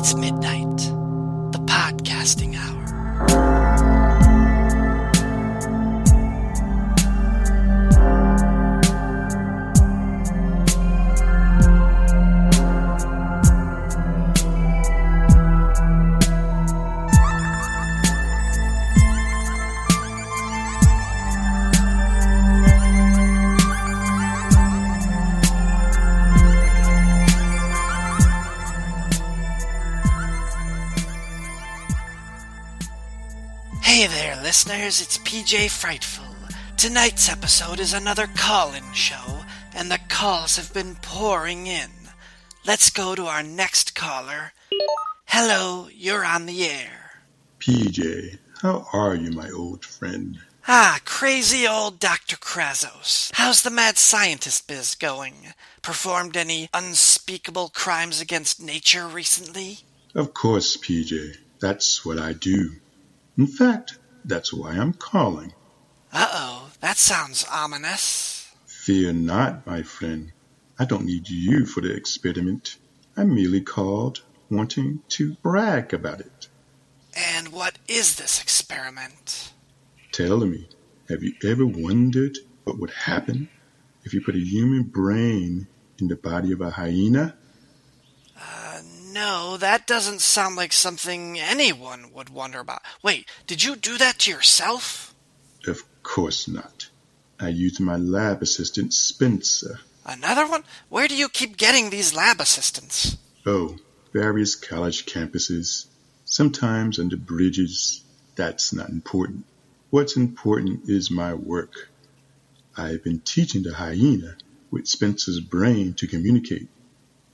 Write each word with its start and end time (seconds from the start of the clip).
It's 0.00 0.14
midnight, 0.14 0.59
PJ 35.50 35.68
Frightful. 35.68 36.32
Tonight's 36.76 37.28
episode 37.28 37.80
is 37.80 37.92
another 37.92 38.28
call 38.28 38.72
in 38.72 38.84
show, 38.92 39.40
and 39.74 39.90
the 39.90 39.98
calls 40.08 40.54
have 40.54 40.72
been 40.72 40.94
pouring 41.02 41.66
in. 41.66 41.90
Let's 42.64 42.88
go 42.88 43.16
to 43.16 43.26
our 43.26 43.42
next 43.42 43.96
caller. 43.96 44.52
Hello, 45.24 45.88
you're 45.92 46.24
on 46.24 46.46
the 46.46 46.64
air. 46.66 47.22
PJ, 47.58 48.38
how 48.62 48.86
are 48.92 49.16
you, 49.16 49.32
my 49.32 49.50
old 49.50 49.84
friend? 49.84 50.38
Ah, 50.68 51.00
crazy 51.04 51.66
old 51.66 51.98
Dr. 51.98 52.36
Krazos. 52.36 53.32
How's 53.34 53.62
the 53.62 53.70
mad 53.70 53.98
scientist 53.98 54.68
biz 54.68 54.94
going? 54.94 55.34
Performed 55.82 56.36
any 56.36 56.68
unspeakable 56.72 57.70
crimes 57.70 58.20
against 58.20 58.62
nature 58.62 59.08
recently? 59.08 59.78
Of 60.14 60.32
course, 60.32 60.76
PJ. 60.76 61.38
That's 61.58 62.04
what 62.04 62.20
I 62.20 62.34
do. 62.34 62.76
In 63.36 63.48
fact, 63.48 63.98
that's 64.30 64.52
why 64.52 64.72
I'm 64.72 64.94
calling. 64.94 65.52
Uh 66.12 66.28
oh, 66.32 66.70
that 66.80 66.96
sounds 66.96 67.44
ominous. 67.52 68.52
Fear 68.66 69.12
not, 69.12 69.66
my 69.66 69.82
friend. 69.82 70.32
I 70.78 70.84
don't 70.86 71.04
need 71.04 71.28
you 71.28 71.66
for 71.66 71.82
the 71.82 71.94
experiment. 71.94 72.76
I 73.16 73.24
merely 73.24 73.60
called 73.60 74.22
wanting 74.50 75.02
to 75.10 75.34
brag 75.42 75.92
about 75.92 76.20
it. 76.20 76.48
And 77.14 77.48
what 77.48 77.78
is 77.86 78.16
this 78.16 78.40
experiment? 78.40 79.52
Tell 80.12 80.38
me, 80.46 80.68
have 81.08 81.22
you 81.22 81.34
ever 81.44 81.66
wondered 81.66 82.38
what 82.64 82.78
would 82.78 82.90
happen 82.90 83.48
if 84.04 84.14
you 84.14 84.20
put 84.20 84.34
a 84.34 84.38
human 84.38 84.84
brain 84.84 85.66
in 85.98 86.08
the 86.08 86.16
body 86.16 86.52
of 86.52 86.60
a 86.60 86.70
hyena? 86.70 87.36
No, 89.12 89.56
that 89.56 89.86
doesn't 89.88 90.20
sound 90.20 90.54
like 90.54 90.72
something 90.72 91.38
anyone 91.38 92.12
would 92.12 92.30
wonder 92.30 92.60
about. 92.60 92.82
Wait, 93.02 93.28
did 93.46 93.62
you 93.62 93.74
do 93.74 93.98
that 93.98 94.20
to 94.20 94.30
yourself? 94.30 95.14
Of 95.66 95.82
course 96.02 96.46
not. 96.46 96.88
I 97.40 97.48
used 97.48 97.80
my 97.80 97.96
lab 97.96 98.40
assistant, 98.42 98.94
Spencer. 98.94 99.80
Another 100.04 100.46
one? 100.46 100.62
Where 100.88 101.08
do 101.08 101.16
you 101.16 101.28
keep 101.28 101.56
getting 101.56 101.90
these 101.90 102.14
lab 102.14 102.40
assistants? 102.40 103.16
Oh, 103.44 103.76
various 104.12 104.54
college 104.54 105.06
campuses, 105.06 105.86
sometimes 106.24 106.98
under 106.98 107.16
bridges. 107.16 108.04
That's 108.36 108.72
not 108.72 108.90
important. 108.90 109.44
What's 109.90 110.16
important 110.16 110.88
is 110.88 111.10
my 111.10 111.34
work. 111.34 111.88
I've 112.76 113.02
been 113.02 113.20
teaching 113.20 113.64
the 113.64 113.74
hyena 113.74 114.36
with 114.70 114.86
Spencer's 114.86 115.40
brain 115.40 115.94
to 115.94 116.06
communicate. 116.06 116.68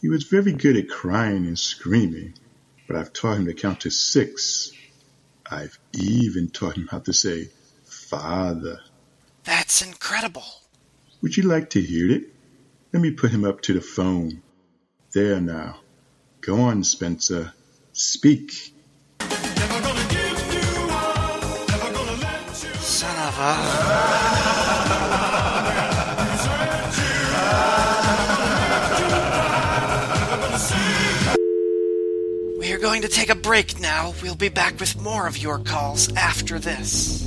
He 0.00 0.08
was 0.08 0.24
very 0.24 0.52
good 0.52 0.76
at 0.76 0.88
crying 0.88 1.46
and 1.46 1.58
screaming, 1.58 2.34
but 2.86 2.96
I've 2.96 3.12
taught 3.12 3.38
him 3.38 3.46
to 3.46 3.54
count 3.54 3.80
to 3.80 3.90
six. 3.90 4.70
I've 5.50 5.78
even 5.92 6.48
taught 6.48 6.76
him 6.76 6.88
how 6.88 6.98
to 7.00 7.12
say, 7.12 7.48
Father. 7.84 8.80
That's 9.44 9.80
incredible. 9.82 10.44
Would 11.22 11.36
you 11.36 11.44
like 11.44 11.70
to 11.70 11.80
hear 11.80 12.10
it? 12.10 12.24
Let 12.92 13.02
me 13.02 13.10
put 13.10 13.30
him 13.30 13.44
up 13.44 13.62
to 13.62 13.72
the 13.72 13.80
phone. 13.80 14.42
There 15.12 15.40
now. 15.40 15.80
Go 16.40 16.60
on, 16.60 16.84
Spencer. 16.84 17.52
Speak. 17.92 18.52
Son 22.80 23.16
of 23.28 23.38
a. 23.38 24.55
going 32.86 33.02
to 33.02 33.08
take 33.08 33.30
a 33.30 33.34
break 33.34 33.80
now. 33.80 34.14
We'll 34.22 34.36
be 34.36 34.48
back 34.48 34.78
with 34.78 34.96
more 35.02 35.26
of 35.26 35.36
your 35.36 35.58
calls 35.58 36.08
after 36.14 36.60
this. 36.60 37.25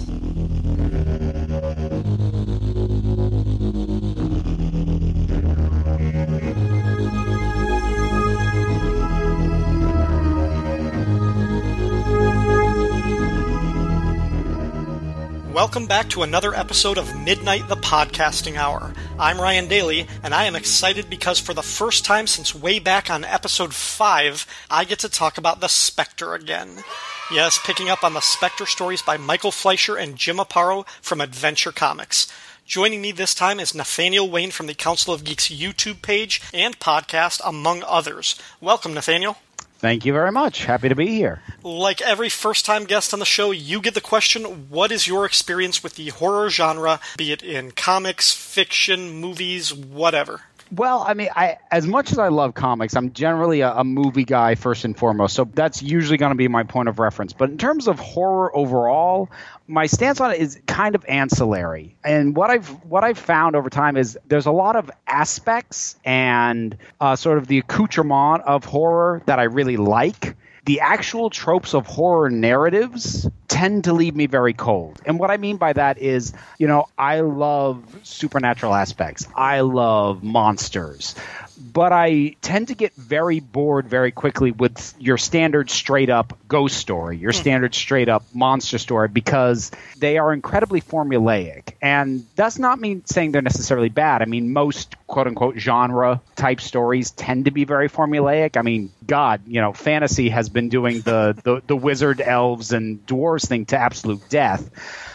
Welcome 15.59 15.87
back 15.87 16.09
to 16.11 16.23
another 16.23 16.55
episode 16.55 16.97
of 16.97 17.19
Midnight 17.19 17.67
the 17.67 17.75
Podcasting 17.75 18.55
Hour. 18.55 18.93
I'm 19.19 19.41
Ryan 19.41 19.67
Daly, 19.67 20.07
and 20.23 20.33
I 20.33 20.45
am 20.45 20.55
excited 20.55 21.09
because 21.09 21.37
for 21.37 21.53
the 21.53 21.61
first 21.61 22.05
time 22.05 22.27
since 22.27 22.55
way 22.55 22.79
back 22.79 23.09
on 23.09 23.25
episode 23.25 23.73
5, 23.73 24.47
I 24.71 24.85
get 24.85 24.99
to 24.99 25.09
talk 25.09 25.37
about 25.37 25.59
the 25.59 25.67
Spectre 25.67 26.33
again. 26.33 26.85
Yes, 27.29 27.59
picking 27.61 27.89
up 27.89 28.05
on 28.05 28.13
the 28.13 28.21
Spectre 28.21 28.65
stories 28.65 29.01
by 29.01 29.17
Michael 29.17 29.51
Fleischer 29.51 29.97
and 29.97 30.15
Jim 30.15 30.37
Aparo 30.37 30.87
from 31.01 31.19
Adventure 31.19 31.73
Comics. 31.73 32.31
Joining 32.65 33.01
me 33.01 33.11
this 33.11 33.35
time 33.35 33.59
is 33.59 33.75
Nathaniel 33.75 34.29
Wayne 34.29 34.51
from 34.51 34.67
the 34.67 34.73
Council 34.73 35.13
of 35.13 35.25
Geeks 35.25 35.49
YouTube 35.49 36.01
page 36.01 36.41
and 36.53 36.79
podcast, 36.79 37.41
among 37.43 37.83
others. 37.85 38.39
Welcome, 38.61 38.93
Nathaniel. 38.93 39.35
Thank 39.79 40.05
you 40.05 40.11
very 40.11 40.31
much. 40.31 40.65
Happy 40.65 40.89
to 40.89 40.95
be 40.95 41.07
here. 41.07 41.41
Like 41.63 42.01
every 42.01 42.27
first 42.27 42.65
time 42.65 42.83
guest 42.83 43.13
on 43.13 43.19
the 43.19 43.25
show, 43.25 43.51
you 43.51 43.81
get 43.81 43.93
the 43.93 44.01
question 44.01 44.69
what 44.69 44.91
is 44.91 45.07
your 45.07 45.25
experience 45.25 45.81
with 45.81 45.95
the 45.95 46.09
horror 46.09 46.49
genre, 46.49 46.99
be 47.17 47.31
it 47.31 47.41
in 47.41 47.71
comics, 47.71 48.33
fiction, 48.33 49.09
movies, 49.09 49.73
whatever? 49.73 50.41
Well, 50.71 51.03
I 51.07 51.15
mean, 51.15 51.29
I 51.35 51.57
as 51.71 51.87
much 51.87 52.11
as 52.11 52.19
I 52.19 52.27
love 52.27 52.53
comics, 52.53 52.95
I'm 52.95 53.11
generally 53.11 53.61
a, 53.61 53.73
a 53.73 53.83
movie 53.83 54.23
guy 54.23 54.53
first 54.53 54.85
and 54.85 54.95
foremost. 54.95 55.35
So 55.35 55.45
that's 55.45 55.81
usually 55.81 56.17
going 56.17 56.31
to 56.31 56.35
be 56.35 56.47
my 56.47 56.63
point 56.63 56.89
of 56.89 56.99
reference. 56.99 57.33
But 57.33 57.49
in 57.49 57.57
terms 57.57 57.87
of 57.87 57.99
horror 57.99 58.55
overall, 58.55 59.29
my 59.67 59.87
stance 59.87 60.21
on 60.21 60.31
it 60.31 60.39
is 60.39 60.59
kind 60.67 60.93
of 60.93 61.03
ancillary. 61.07 61.95
And 62.03 62.35
what 62.35 62.51
I've 62.51 62.67
what 62.85 63.03
I've 63.03 63.17
found 63.17 63.55
over 63.55 63.69
time 63.69 63.97
is 63.97 64.17
there's 64.27 64.45
a 64.45 64.51
lot 64.51 64.75
of 64.75 64.91
aspects 65.07 65.95
and 66.05 66.77
uh, 67.01 67.15
sort 67.15 67.39
of 67.39 67.47
the 67.47 67.57
accoutrement 67.57 68.43
of 68.43 68.63
horror 68.65 69.23
that 69.25 69.39
I 69.39 69.43
really 69.43 69.77
like. 69.77 70.35
The 70.69 70.81
actual 70.81 71.31
tropes 71.31 71.73
of 71.73 71.87
horror 71.87 72.29
narratives 72.29 73.27
tend 73.47 73.85
to 73.85 73.93
leave 73.93 74.15
me 74.15 74.27
very 74.27 74.53
cold. 74.53 75.01
And 75.03 75.17
what 75.17 75.31
I 75.31 75.37
mean 75.37 75.57
by 75.57 75.73
that 75.73 75.97
is, 75.97 76.31
you 76.59 76.67
know, 76.67 76.85
I 76.95 77.21
love 77.21 78.01
supernatural 78.03 78.75
aspects. 78.75 79.27
I 79.35 79.61
love 79.61 80.21
monsters. 80.21 81.15
But 81.59 81.91
I 81.91 82.35
tend 82.41 82.69
to 82.69 82.75
get 82.75 82.93
very 82.95 83.39
bored 83.39 83.87
very 83.87 84.11
quickly 84.11 84.51
with 84.51 84.93
your 84.99 85.17
standard 85.17 85.69
straight 85.69 86.09
up 86.09 86.37
ghost 86.47 86.77
story, 86.77 87.17
your 87.17 87.31
hmm. 87.31 87.37
standard 87.37 87.75
straight 87.75 88.09
up 88.09 88.23
monster 88.33 88.77
story, 88.77 89.07
because 89.07 89.71
they 89.97 90.17
are 90.17 90.33
incredibly 90.33 90.81
formulaic. 90.81 91.73
And 91.81 92.25
that's 92.35 92.57
not 92.59 92.79
mean 92.79 93.05
saying 93.05 93.33
they're 93.33 93.41
necessarily 93.41 93.89
bad. 93.89 94.21
I 94.21 94.25
mean, 94.25 94.53
most 94.53 94.95
quote 95.07 95.27
unquote 95.27 95.57
genre 95.57 96.21
type 96.35 96.61
stories 96.61 97.11
tend 97.11 97.45
to 97.45 97.51
be 97.51 97.65
very 97.65 97.89
formulaic. 97.89 98.57
I 98.57 98.61
mean, 98.61 98.91
God, 99.05 99.41
you 99.47 99.61
know, 99.61 99.73
fantasy 99.73 100.29
has 100.29 100.49
been 100.49 100.69
doing 100.69 101.01
the, 101.01 101.37
the, 101.43 101.61
the 101.65 101.75
wizard, 101.75 102.21
elves, 102.21 102.71
and 102.71 103.05
dwarves 103.05 103.47
thing 103.47 103.65
to 103.67 103.77
absolute 103.77 104.27
death. 104.29 104.69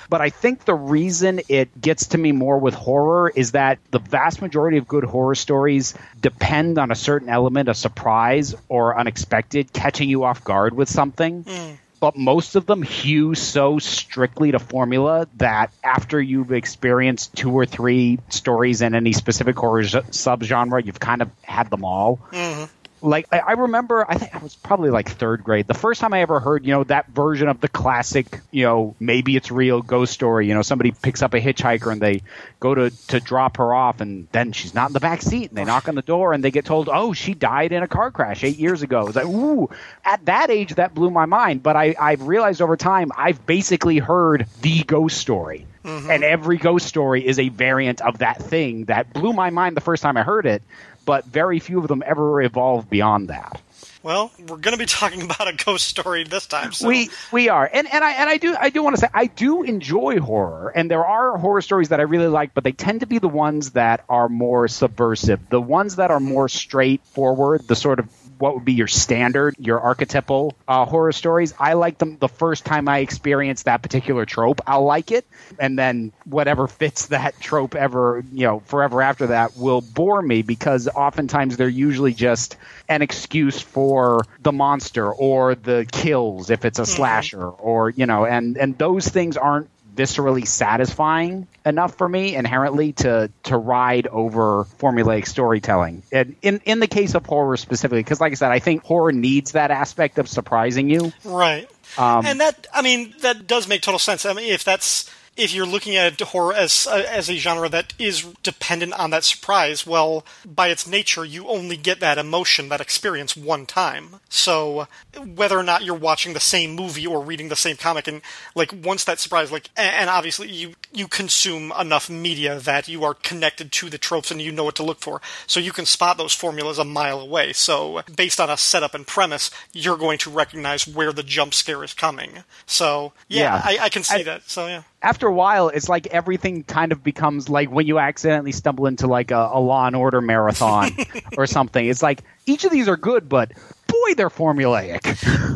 But 0.08 0.20
I 0.20 0.30
think 0.30 0.64
the 0.64 0.74
reason 0.74 1.40
it 1.48 1.80
gets 1.80 2.08
to 2.08 2.18
me 2.18 2.32
more 2.32 2.58
with 2.58 2.74
horror 2.74 3.30
is 3.34 3.52
that 3.52 3.78
the 3.90 3.98
vast 3.98 4.42
majority 4.42 4.78
of 4.78 4.86
good 4.86 5.04
horror 5.04 5.34
stories 5.34 5.94
depend 6.20 6.78
on 6.78 6.90
a 6.90 6.94
certain 6.94 7.28
element 7.28 7.68
of 7.68 7.76
surprise 7.76 8.54
or 8.68 8.98
unexpected, 8.98 9.72
catching 9.72 10.08
you 10.08 10.24
off 10.24 10.44
guard 10.44 10.74
with 10.74 10.88
something. 10.88 11.42
Hmm. 11.42 11.74
But 12.00 12.16
most 12.18 12.54
of 12.54 12.66
them 12.66 12.82
hew 12.82 13.34
so 13.34 13.78
strictly 13.78 14.52
to 14.52 14.58
formula 14.58 15.26
that 15.36 15.72
after 15.82 16.20
you've 16.20 16.52
experienced 16.52 17.34
two 17.34 17.50
or 17.50 17.64
three 17.64 18.18
stories 18.28 18.82
in 18.82 18.94
any 18.94 19.14
specific 19.14 19.56
horror 19.56 19.84
z- 19.84 20.00
subgenre, 20.10 20.84
you've 20.84 21.00
kind 21.00 21.22
of 21.22 21.30
had 21.40 21.70
them 21.70 21.82
all. 21.82 22.20
Mm-hmm. 22.30 22.64
Like 23.04 23.26
I, 23.30 23.38
I 23.40 23.52
remember, 23.52 24.04
I 24.08 24.16
think 24.16 24.34
I 24.34 24.38
was 24.38 24.56
probably 24.56 24.90
like 24.90 25.10
third 25.10 25.44
grade. 25.44 25.66
The 25.66 25.74
first 25.74 26.00
time 26.00 26.14
I 26.14 26.22
ever 26.22 26.40
heard, 26.40 26.64
you 26.64 26.72
know, 26.72 26.84
that 26.84 27.08
version 27.08 27.48
of 27.48 27.60
the 27.60 27.68
classic, 27.68 28.40
you 28.50 28.64
know, 28.64 28.96
maybe 28.98 29.36
it's 29.36 29.50
real 29.50 29.82
ghost 29.82 30.12
story. 30.12 30.48
You 30.48 30.54
know, 30.54 30.62
somebody 30.62 30.90
picks 30.90 31.22
up 31.22 31.34
a 31.34 31.40
hitchhiker 31.40 31.92
and 31.92 32.00
they 32.00 32.22
go 32.60 32.74
to 32.74 32.90
to 33.08 33.20
drop 33.20 33.58
her 33.58 33.74
off, 33.74 34.00
and 34.00 34.26
then 34.32 34.52
she's 34.52 34.74
not 34.74 34.88
in 34.88 34.94
the 34.94 35.00
back 35.00 35.22
seat, 35.22 35.50
and 35.50 35.58
they 35.58 35.64
knock 35.64 35.88
on 35.88 35.94
the 35.94 36.02
door 36.02 36.32
and 36.32 36.42
they 36.42 36.50
get 36.50 36.64
told, 36.64 36.88
oh, 36.90 37.12
she 37.12 37.34
died 37.34 37.72
in 37.72 37.82
a 37.82 37.88
car 37.88 38.10
crash 38.10 38.42
eight 38.42 38.58
years 38.58 38.82
ago. 38.82 39.06
It's 39.06 39.16
like, 39.16 39.26
ooh, 39.26 39.68
at 40.04 40.24
that 40.24 40.50
age, 40.50 40.74
that 40.76 40.94
blew 40.94 41.10
my 41.10 41.26
mind. 41.26 41.62
But 41.62 41.76
I 41.76 41.94
I've 42.00 42.22
realized 42.22 42.62
over 42.62 42.76
time, 42.76 43.12
I've 43.16 43.44
basically 43.44 43.98
heard 43.98 44.46
the 44.62 44.82
ghost 44.82 45.18
story. 45.18 45.66
Mm-hmm. 45.84 46.10
And 46.10 46.24
every 46.24 46.56
ghost 46.56 46.86
story 46.86 47.26
is 47.26 47.38
a 47.38 47.50
variant 47.50 48.00
of 48.00 48.18
that 48.18 48.42
thing 48.42 48.86
that 48.86 49.12
blew 49.12 49.34
my 49.34 49.50
mind 49.50 49.76
the 49.76 49.82
first 49.82 50.02
time 50.02 50.16
I 50.16 50.22
heard 50.22 50.46
it 50.46 50.62
but 51.04 51.24
very 51.24 51.58
few 51.58 51.78
of 51.78 51.88
them 51.88 52.02
ever 52.06 52.42
evolve 52.42 52.88
beyond 52.88 53.28
that. 53.28 53.60
Well, 54.04 54.30
we're 54.38 54.58
going 54.58 54.72
to 54.72 54.78
be 54.78 54.84
talking 54.86 55.22
about 55.22 55.48
a 55.48 55.54
ghost 55.54 55.86
story 55.86 56.24
this 56.24 56.46
time. 56.46 56.72
So. 56.72 56.88
We 56.88 57.08
we 57.32 57.48
are, 57.48 57.68
and 57.72 57.92
and 57.92 58.04
I 58.04 58.12
and 58.12 58.28
I 58.28 58.36
do 58.36 58.54
I 58.58 58.68
do 58.70 58.82
want 58.82 58.96
to 58.96 59.00
say 59.00 59.08
I 59.12 59.26
do 59.26 59.62
enjoy 59.62 60.20
horror, 60.20 60.68
and 60.68 60.90
there 60.90 61.04
are 61.04 61.38
horror 61.38 61.62
stories 61.62 61.88
that 61.88 62.00
I 62.00 62.04
really 62.04 62.28
like, 62.28 62.52
but 62.52 62.64
they 62.64 62.72
tend 62.72 63.00
to 63.00 63.06
be 63.06 63.18
the 63.18 63.28
ones 63.28 63.70
that 63.70 64.04
are 64.08 64.28
more 64.28 64.68
subversive, 64.68 65.48
the 65.48 65.60
ones 65.60 65.96
that 65.96 66.10
are 66.10 66.20
more 66.20 66.50
straightforward, 66.50 67.66
the 67.66 67.76
sort 67.76 67.98
of 67.98 68.08
what 68.38 68.54
would 68.54 68.64
be 68.64 68.72
your 68.74 68.86
standard, 68.86 69.54
your 69.58 69.80
archetypal 69.80 70.56
uh, 70.66 70.84
horror 70.84 71.12
stories. 71.12 71.54
I 71.58 71.74
like 71.74 71.98
them 71.98 72.18
the 72.18 72.28
first 72.28 72.64
time 72.64 72.88
I 72.88 72.98
experience 72.98 73.64
that 73.64 73.82
particular 73.82 74.26
trope. 74.26 74.60
I'll 74.66 74.84
like 74.84 75.12
it, 75.12 75.26
and 75.58 75.78
then 75.78 76.12
whatever 76.24 76.66
fits 76.66 77.06
that 77.14 77.38
trope 77.40 77.74
ever, 77.74 78.24
you 78.32 78.46
know, 78.46 78.60
forever 78.60 79.02
after 79.02 79.28
that 79.28 79.56
will 79.56 79.80
bore 79.80 80.20
me 80.22 80.42
because 80.42 80.88
oftentimes 80.88 81.56
they're 81.56 81.68
usually 81.68 82.14
just 82.14 82.56
an 82.88 83.02
excuse 83.02 83.60
for 83.60 84.24
the 84.40 84.52
monster 84.52 85.12
or 85.12 85.54
the 85.54 85.86
kills 85.90 86.50
if 86.50 86.64
it's 86.64 86.78
a 86.78 86.82
mm-hmm. 86.82 86.96
slasher 86.96 87.46
or 87.48 87.90
you 87.90 88.06
know, 88.06 88.24
and 88.24 88.56
and 88.56 88.76
those 88.78 89.08
things 89.08 89.36
aren't 89.36 89.68
viscerally 89.94 90.46
satisfying 90.46 91.46
enough 91.64 91.96
for 91.96 92.08
me 92.08 92.34
inherently 92.34 92.92
to 92.92 93.30
to 93.44 93.56
ride 93.56 94.06
over 94.06 94.64
formulaic 94.78 95.26
storytelling. 95.26 96.02
And 96.12 96.36
in 96.42 96.60
in 96.64 96.80
the 96.80 96.86
case 96.86 97.14
of 97.14 97.24
horror 97.26 97.56
specifically, 97.56 98.02
because 98.02 98.20
like 98.20 98.32
I 98.32 98.34
said, 98.34 98.50
I 98.50 98.58
think 98.58 98.82
horror 98.84 99.12
needs 99.12 99.52
that 99.52 99.70
aspect 99.70 100.18
of 100.18 100.28
surprising 100.28 100.90
you. 100.90 101.12
Right. 101.24 101.68
Um, 101.98 102.26
and 102.26 102.40
that 102.40 102.66
I 102.72 102.82
mean 102.82 103.14
that 103.20 103.46
does 103.46 103.68
make 103.68 103.82
total 103.82 103.98
sense. 103.98 104.26
I 104.26 104.32
mean 104.32 104.52
if 104.52 104.64
that's 104.64 105.10
if 105.36 105.52
you're 105.52 105.66
looking 105.66 105.96
at 105.96 106.20
horror 106.20 106.54
as 106.54 106.86
uh, 106.86 107.04
as 107.08 107.28
a 107.28 107.36
genre 107.36 107.68
that 107.68 107.92
is 107.98 108.22
dependent 108.42 108.92
on 108.94 109.10
that 109.10 109.24
surprise, 109.24 109.86
well, 109.86 110.24
by 110.44 110.68
its 110.68 110.86
nature, 110.86 111.24
you 111.24 111.46
only 111.48 111.76
get 111.76 112.00
that 112.00 112.18
emotion, 112.18 112.68
that 112.68 112.80
experience 112.80 113.36
one 113.36 113.66
time. 113.66 114.20
So 114.28 114.86
whether 115.18 115.58
or 115.58 115.62
not 115.62 115.84
you're 115.84 115.94
watching 115.94 116.32
the 116.32 116.40
same 116.40 116.74
movie 116.74 117.06
or 117.06 117.20
reading 117.20 117.48
the 117.48 117.56
same 117.56 117.76
comic, 117.76 118.06
and 118.06 118.22
like 118.54 118.72
once 118.84 119.04
that 119.04 119.18
surprise, 119.18 119.50
like, 119.50 119.70
and 119.76 120.08
obviously 120.08 120.50
you 120.50 120.74
you 120.92 121.08
consume 121.08 121.72
enough 121.78 122.08
media 122.08 122.60
that 122.60 122.88
you 122.88 123.02
are 123.04 123.14
connected 123.14 123.72
to 123.72 123.90
the 123.90 123.98
tropes 123.98 124.30
and 124.30 124.40
you 124.40 124.52
know 124.52 124.64
what 124.64 124.76
to 124.76 124.84
look 124.84 125.00
for, 125.00 125.20
so 125.46 125.58
you 125.58 125.72
can 125.72 125.86
spot 125.86 126.16
those 126.16 126.32
formulas 126.32 126.78
a 126.78 126.84
mile 126.84 127.20
away. 127.20 127.52
So 127.52 128.02
based 128.14 128.40
on 128.40 128.50
a 128.50 128.56
setup 128.56 128.94
and 128.94 129.06
premise, 129.06 129.50
you're 129.72 129.96
going 129.96 130.18
to 130.18 130.30
recognize 130.30 130.86
where 130.86 131.12
the 131.12 131.22
jump 131.24 131.54
scare 131.54 131.82
is 131.82 131.92
coming. 131.92 132.44
So 132.66 133.12
yeah, 133.28 133.40
yeah. 133.40 133.62
I, 133.64 133.84
I, 133.84 133.88
can 133.88 134.04
see 134.04 134.20
I, 134.20 134.22
that. 134.22 134.48
So 134.48 134.68
yeah 134.68 134.82
after 135.04 135.23
a 135.26 135.32
while, 135.32 135.68
it's 135.68 135.88
like 135.88 136.06
everything 136.08 136.62
kind 136.64 136.92
of 136.92 137.02
becomes 137.02 137.48
like 137.48 137.70
when 137.70 137.86
you 137.86 137.98
accidentally 137.98 138.52
stumble 138.52 138.86
into 138.86 139.06
like 139.06 139.30
a, 139.30 139.50
a 139.52 139.60
Law 139.60 139.86
and 139.86 139.96
Order 139.96 140.20
marathon 140.20 140.90
or 141.36 141.46
something. 141.46 141.86
It's 141.86 142.02
like 142.02 142.22
each 142.46 142.64
of 142.64 142.70
these 142.70 142.88
are 142.88 142.96
good, 142.96 143.28
but 143.28 143.52
boy, 143.86 144.14
they're 144.14 144.30
formulaic. 144.30 145.00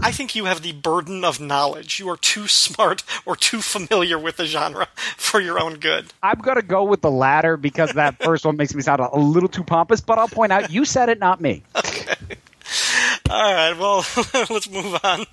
I 0.04 0.12
think 0.12 0.34
you 0.34 0.46
have 0.46 0.62
the 0.62 0.72
burden 0.72 1.24
of 1.24 1.40
knowledge. 1.40 1.98
You 1.98 2.08
are 2.10 2.16
too 2.16 2.48
smart 2.48 3.02
or 3.26 3.36
too 3.36 3.60
familiar 3.60 4.18
with 4.18 4.36
the 4.36 4.46
genre 4.46 4.88
for 5.16 5.40
your 5.40 5.60
own 5.60 5.74
good. 5.74 6.06
I'm 6.22 6.38
going 6.38 6.56
to 6.56 6.62
go 6.62 6.84
with 6.84 7.00
the 7.00 7.10
latter 7.10 7.56
because 7.56 7.92
that 7.92 8.22
first 8.22 8.44
one 8.44 8.56
makes 8.56 8.74
me 8.74 8.82
sound 8.82 9.00
a 9.00 9.16
little 9.16 9.48
too 9.48 9.64
pompous, 9.64 10.00
but 10.00 10.18
I'll 10.18 10.28
point 10.28 10.52
out 10.52 10.70
you 10.70 10.84
said 10.84 11.08
it, 11.08 11.18
not 11.18 11.40
me. 11.40 11.62
Okay. 11.76 12.14
All 13.30 13.52
right, 13.52 13.76
well, 13.76 14.06
let's 14.48 14.70
move 14.70 14.98
on. 15.04 15.26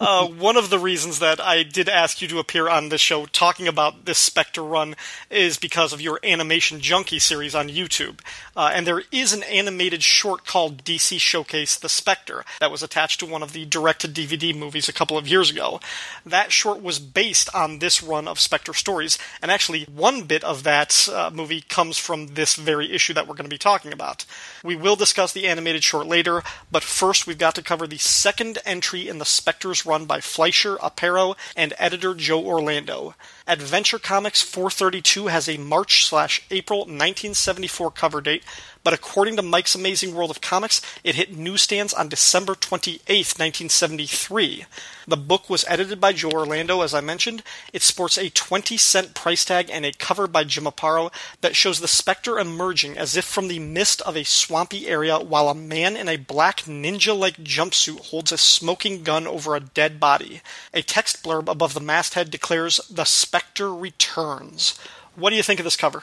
Uh, 0.00 0.26
one 0.26 0.56
of 0.56 0.70
the 0.70 0.78
reasons 0.78 1.20
that 1.20 1.40
I 1.40 1.62
did 1.62 1.88
ask 1.88 2.20
you 2.20 2.26
to 2.26 2.40
appear 2.40 2.68
on 2.68 2.88
this 2.88 3.00
show 3.00 3.26
talking 3.26 3.68
about 3.68 4.06
this 4.06 4.18
Spectre 4.18 4.64
run 4.64 4.96
is 5.30 5.56
because 5.56 5.92
of 5.92 6.00
your 6.00 6.18
Animation 6.24 6.80
Junkie 6.80 7.20
series 7.20 7.54
on 7.54 7.68
YouTube. 7.68 8.18
Uh, 8.56 8.72
and 8.74 8.88
there 8.88 9.04
is 9.12 9.32
an 9.32 9.44
animated 9.44 10.02
short 10.02 10.46
called 10.46 10.82
DC 10.82 11.20
Showcase 11.20 11.76
The 11.76 11.88
Spectre 11.88 12.44
that 12.58 12.72
was 12.72 12.82
attached 12.82 13.20
to 13.20 13.26
one 13.26 13.44
of 13.44 13.52
the 13.52 13.64
direct 13.64 14.00
to 14.00 14.08
DVD 14.08 14.52
movies 14.52 14.88
a 14.88 14.92
couple 14.92 15.16
of 15.16 15.28
years 15.28 15.48
ago. 15.48 15.78
That 16.26 16.50
short 16.50 16.82
was 16.82 16.98
based 16.98 17.54
on 17.54 17.78
this 17.78 18.02
run 18.02 18.26
of 18.26 18.40
Spectre 18.40 18.74
stories, 18.74 19.16
and 19.40 19.52
actually, 19.52 19.84
one 19.84 20.24
bit 20.24 20.42
of 20.42 20.64
that 20.64 21.08
uh, 21.12 21.30
movie 21.32 21.60
comes 21.60 21.98
from 21.98 22.34
this 22.34 22.56
very 22.56 22.92
issue 22.92 23.14
that 23.14 23.28
we're 23.28 23.36
going 23.36 23.44
to 23.44 23.48
be 23.48 23.58
talking 23.58 23.92
about. 23.92 24.24
We 24.64 24.74
will 24.74 24.96
discuss 24.96 25.32
the 25.32 25.46
animated 25.46 25.84
short 25.84 26.08
later, 26.08 26.42
but 26.72 26.82
first 26.82 27.27
we've 27.28 27.38
got 27.38 27.54
to 27.54 27.62
cover 27.62 27.86
the 27.86 27.98
second 27.98 28.58
entry 28.64 29.06
in 29.06 29.18
the 29.18 29.24
Spectres 29.24 29.84
run 29.84 30.06
by 30.06 30.20
Fleischer, 30.20 30.76
Aparo, 30.78 31.36
and 31.54 31.74
editor 31.78 32.14
Joe 32.14 32.42
Orlando. 32.42 33.14
Adventure 33.48 33.98
Comics 33.98 34.42
432 34.42 35.28
has 35.28 35.48
a 35.48 35.56
March 35.56 36.04
slash 36.04 36.42
April 36.50 36.80
1974 36.80 37.90
cover 37.92 38.20
date, 38.20 38.44
but 38.84 38.92
according 38.92 39.36
to 39.36 39.42
Mike's 39.42 39.74
Amazing 39.74 40.14
World 40.14 40.30
of 40.30 40.42
Comics, 40.42 40.82
it 41.02 41.14
hit 41.14 41.36
newsstands 41.36 41.94
on 41.94 42.08
December 42.10 42.54
28, 42.54 43.00
1973. 43.06 44.66
The 45.06 45.16
book 45.16 45.48
was 45.48 45.64
edited 45.66 46.00
by 46.00 46.12
Joe 46.12 46.30
Orlando, 46.30 46.82
as 46.82 46.92
I 46.92 47.00
mentioned. 47.00 47.42
It 47.72 47.80
sports 47.80 48.18
a 48.18 48.28
20 48.28 48.76
cent 48.76 49.14
price 49.14 49.44
tag 49.44 49.70
and 49.70 49.86
a 49.86 49.92
cover 49.92 50.26
by 50.26 50.44
Jim 50.44 50.64
Aparo 50.64 51.10
that 51.40 51.56
shows 51.56 51.80
the 51.80 51.88
Spectre 51.88 52.38
emerging 52.38 52.98
as 52.98 53.16
if 53.16 53.24
from 53.24 53.48
the 53.48 53.58
mist 53.58 54.02
of 54.02 54.16
a 54.16 54.24
swampy 54.24 54.86
area 54.86 55.18
while 55.18 55.48
a 55.48 55.54
man 55.54 55.96
in 55.96 56.08
a 56.08 56.16
black 56.16 56.60
ninja 56.60 57.18
like 57.18 57.38
jumpsuit 57.38 58.08
holds 58.08 58.32
a 58.32 58.38
smoking 58.38 59.02
gun 59.02 59.26
over 59.26 59.56
a 59.56 59.60
dead 59.60 59.98
body. 59.98 60.42
A 60.74 60.82
text 60.82 61.24
blurb 61.24 61.48
above 61.48 61.72
the 61.72 61.80
masthead 61.80 62.30
declares, 62.30 62.78
The 62.90 63.04
Spectre 63.38 63.72
returns. 63.72 64.78
What 65.14 65.30
do 65.30 65.36
you 65.36 65.42
think 65.42 65.60
of 65.60 65.64
this 65.64 65.76
cover? 65.76 66.02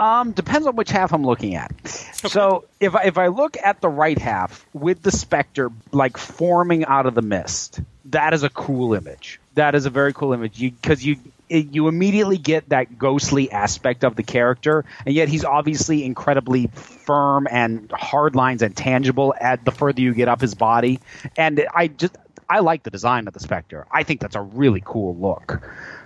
Um, 0.00 0.32
depends 0.32 0.66
on 0.66 0.74
which 0.76 0.90
half 0.90 1.12
I'm 1.12 1.24
looking 1.24 1.54
at. 1.54 1.72
Okay. 1.72 2.28
So 2.28 2.64
if 2.80 2.96
I, 2.96 3.04
if 3.04 3.18
I 3.18 3.28
look 3.28 3.56
at 3.62 3.80
the 3.80 3.88
right 3.88 4.18
half 4.18 4.66
with 4.72 5.02
the 5.02 5.12
specter 5.12 5.70
like 5.92 6.16
forming 6.16 6.84
out 6.84 7.06
of 7.06 7.14
the 7.14 7.22
mist, 7.22 7.80
that 8.06 8.34
is 8.34 8.42
a 8.42 8.48
cool 8.48 8.94
image. 8.94 9.40
That 9.54 9.74
is 9.74 9.86
a 9.86 9.90
very 9.90 10.12
cool 10.12 10.32
image 10.32 10.58
because 10.58 11.04
you, 11.04 11.16
you 11.48 11.58
you 11.58 11.88
immediately 11.88 12.38
get 12.38 12.70
that 12.70 12.98
ghostly 12.98 13.52
aspect 13.52 14.02
of 14.02 14.16
the 14.16 14.22
character, 14.24 14.84
and 15.06 15.14
yet 15.14 15.28
he's 15.28 15.44
obviously 15.44 16.04
incredibly 16.04 16.66
firm 16.68 17.46
and 17.48 17.92
hard 17.92 18.34
lines 18.34 18.62
and 18.62 18.76
tangible 18.76 19.34
at 19.38 19.64
the 19.64 19.70
further 19.70 20.00
you 20.00 20.14
get 20.14 20.28
up 20.28 20.40
his 20.40 20.54
body. 20.54 20.98
And 21.36 21.64
I 21.72 21.88
just 21.88 22.16
I 22.48 22.60
like 22.60 22.82
the 22.82 22.90
design 22.90 23.28
of 23.28 23.34
the 23.34 23.40
Spectre. 23.40 23.86
I 23.92 24.02
think 24.02 24.20
that's 24.20 24.36
a 24.36 24.40
really 24.42 24.82
cool 24.84 25.14
look. 25.16 25.62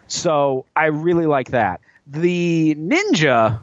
So 0.09 0.65
I 0.75 0.87
really 0.87 1.27
like 1.27 1.50
that. 1.50 1.81
The 2.07 2.75
ninja, 2.77 3.61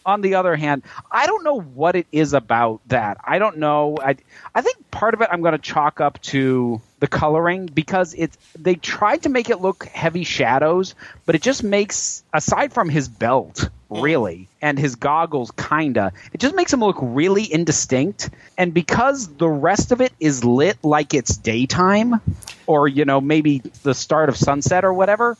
on 0.06 0.22
the 0.22 0.34
other 0.36 0.56
hand, 0.56 0.82
I 1.10 1.26
don't 1.26 1.44
know 1.44 1.60
what 1.60 1.94
it 1.94 2.06
is 2.10 2.32
about 2.32 2.80
that. 2.88 3.18
I 3.22 3.38
don't 3.38 3.58
know. 3.58 3.96
I 4.02 4.16
I 4.54 4.62
think 4.62 4.90
part 4.90 5.12
of 5.12 5.20
it 5.20 5.28
I'm 5.30 5.42
going 5.42 5.52
to 5.52 5.58
chalk 5.58 6.00
up 6.00 6.20
to 6.22 6.80
the 7.04 7.08
coloring 7.08 7.66
because 7.66 8.14
it's 8.14 8.38
they 8.58 8.76
tried 8.76 9.24
to 9.24 9.28
make 9.28 9.50
it 9.50 9.60
look 9.60 9.84
heavy 9.84 10.24
shadows, 10.24 10.94
but 11.26 11.34
it 11.34 11.42
just 11.42 11.62
makes 11.62 12.24
aside 12.32 12.72
from 12.72 12.88
his 12.88 13.08
belt 13.08 13.68
mm. 13.90 14.02
really 14.02 14.48
and 14.62 14.78
his 14.78 14.94
goggles 14.94 15.50
kinda 15.50 16.14
it 16.32 16.40
just 16.40 16.54
makes 16.54 16.72
him 16.72 16.80
look 16.80 16.96
really 17.02 17.52
indistinct 17.52 18.30
and 18.56 18.72
because 18.72 19.28
the 19.28 19.46
rest 19.46 19.92
of 19.92 20.00
it 20.00 20.14
is 20.18 20.44
lit 20.44 20.78
like 20.82 21.12
it's 21.12 21.36
daytime 21.36 22.22
or 22.66 22.88
you 22.88 23.04
know 23.04 23.20
maybe 23.20 23.58
the 23.82 23.92
start 23.92 24.30
of 24.30 24.36
sunset 24.38 24.82
or 24.82 24.94
whatever 24.94 25.36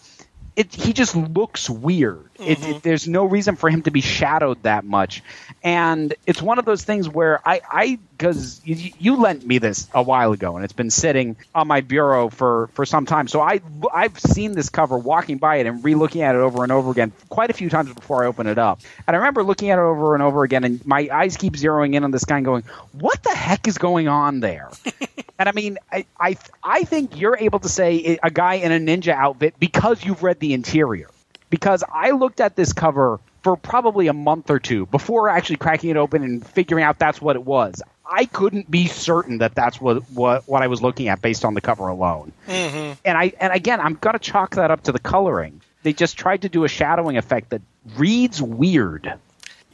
it, 0.56 0.74
he 0.74 0.92
just 0.92 1.16
looks 1.16 1.68
weird. 1.68 2.30
Mm-hmm. 2.34 2.42
It, 2.42 2.50
it, 2.50 2.58
mm-hmm. 2.58 2.78
there's 2.82 3.06
no 3.06 3.24
reason 3.24 3.56
for 3.56 3.70
him 3.70 3.82
to 3.82 3.90
be 3.90 4.00
shadowed 4.00 4.62
that 4.64 4.84
much, 4.84 5.22
and 5.62 6.14
it's 6.26 6.42
one 6.42 6.58
of 6.58 6.64
those 6.64 6.82
things 6.82 7.08
where 7.08 7.40
I, 7.46 7.60
I, 7.70 7.98
because 8.16 8.60
you, 8.64 8.92
you, 8.98 9.16
lent 9.16 9.46
me 9.46 9.58
this 9.58 9.88
a 9.94 10.02
while 10.02 10.32
ago, 10.32 10.56
and 10.56 10.64
it's 10.64 10.72
been 10.72 10.90
sitting 10.90 11.36
on 11.54 11.68
my 11.68 11.80
bureau 11.80 12.28
for 12.28 12.68
for 12.74 12.84
some 12.84 13.06
time. 13.06 13.28
So 13.28 13.40
I, 13.40 13.60
I've 13.92 14.18
seen 14.18 14.52
this 14.52 14.68
cover, 14.68 14.98
walking 14.98 15.38
by 15.38 15.56
it, 15.56 15.66
and 15.66 15.84
re-looking 15.84 16.22
at 16.22 16.34
it 16.34 16.38
over 16.38 16.64
and 16.64 16.72
over 16.72 16.90
again, 16.90 17.12
quite 17.28 17.50
a 17.50 17.54
few 17.54 17.70
times 17.70 17.92
before 17.92 18.24
I 18.24 18.26
open 18.26 18.46
it 18.46 18.58
up. 18.58 18.80
And 19.06 19.14
I 19.14 19.18
remember 19.18 19.44
looking 19.44 19.70
at 19.70 19.78
it 19.78 19.82
over 19.82 20.14
and 20.14 20.22
over 20.22 20.42
again, 20.42 20.64
and 20.64 20.84
my 20.84 21.08
eyes 21.12 21.36
keep 21.36 21.54
zeroing 21.54 21.94
in 21.94 22.02
on 22.02 22.10
this 22.10 22.24
guy, 22.24 22.38
and 22.38 22.44
going, 22.44 22.64
"What 22.92 23.22
the 23.22 23.34
heck 23.34 23.68
is 23.68 23.78
going 23.78 24.08
on 24.08 24.40
there?" 24.40 24.70
And 25.38 25.48
I 25.48 25.52
mean, 25.52 25.78
I, 25.90 26.06
I, 26.18 26.36
I 26.62 26.84
think 26.84 27.20
you're 27.20 27.36
able 27.36 27.58
to 27.60 27.68
say 27.68 28.18
a 28.22 28.30
guy 28.30 28.54
in 28.54 28.70
a 28.70 28.78
ninja 28.78 29.12
outfit 29.12 29.54
because 29.58 30.04
you've 30.04 30.22
read 30.22 30.38
the 30.38 30.54
interior. 30.54 31.08
Because 31.54 31.84
I 31.88 32.10
looked 32.10 32.40
at 32.40 32.56
this 32.56 32.72
cover 32.72 33.20
for 33.44 33.56
probably 33.56 34.08
a 34.08 34.12
month 34.12 34.50
or 34.50 34.58
two 34.58 34.86
before 34.86 35.28
actually 35.28 35.54
cracking 35.54 35.90
it 35.90 35.96
open 35.96 36.24
and 36.24 36.44
figuring 36.44 36.82
out 36.82 36.98
that's 36.98 37.22
what 37.22 37.36
it 37.36 37.44
was. 37.44 37.80
I 38.04 38.24
couldn't 38.24 38.68
be 38.68 38.88
certain 38.88 39.38
that 39.38 39.54
that's 39.54 39.80
what 39.80 40.02
what, 40.10 40.48
what 40.48 40.64
I 40.64 40.66
was 40.66 40.82
looking 40.82 41.06
at 41.06 41.22
based 41.22 41.44
on 41.44 41.54
the 41.54 41.60
cover 41.60 41.86
alone. 41.86 42.32
Mm-hmm. 42.48 42.94
And 43.04 43.16
I 43.16 43.34
and 43.38 43.52
again, 43.52 43.80
I'm 43.80 43.94
gonna 43.94 44.18
chalk 44.18 44.56
that 44.56 44.72
up 44.72 44.82
to 44.82 44.90
the 44.90 44.98
coloring. 44.98 45.60
They 45.84 45.92
just 45.92 46.16
tried 46.16 46.42
to 46.42 46.48
do 46.48 46.64
a 46.64 46.68
shadowing 46.68 47.18
effect 47.18 47.50
that 47.50 47.62
reads 47.96 48.42
weird. 48.42 49.14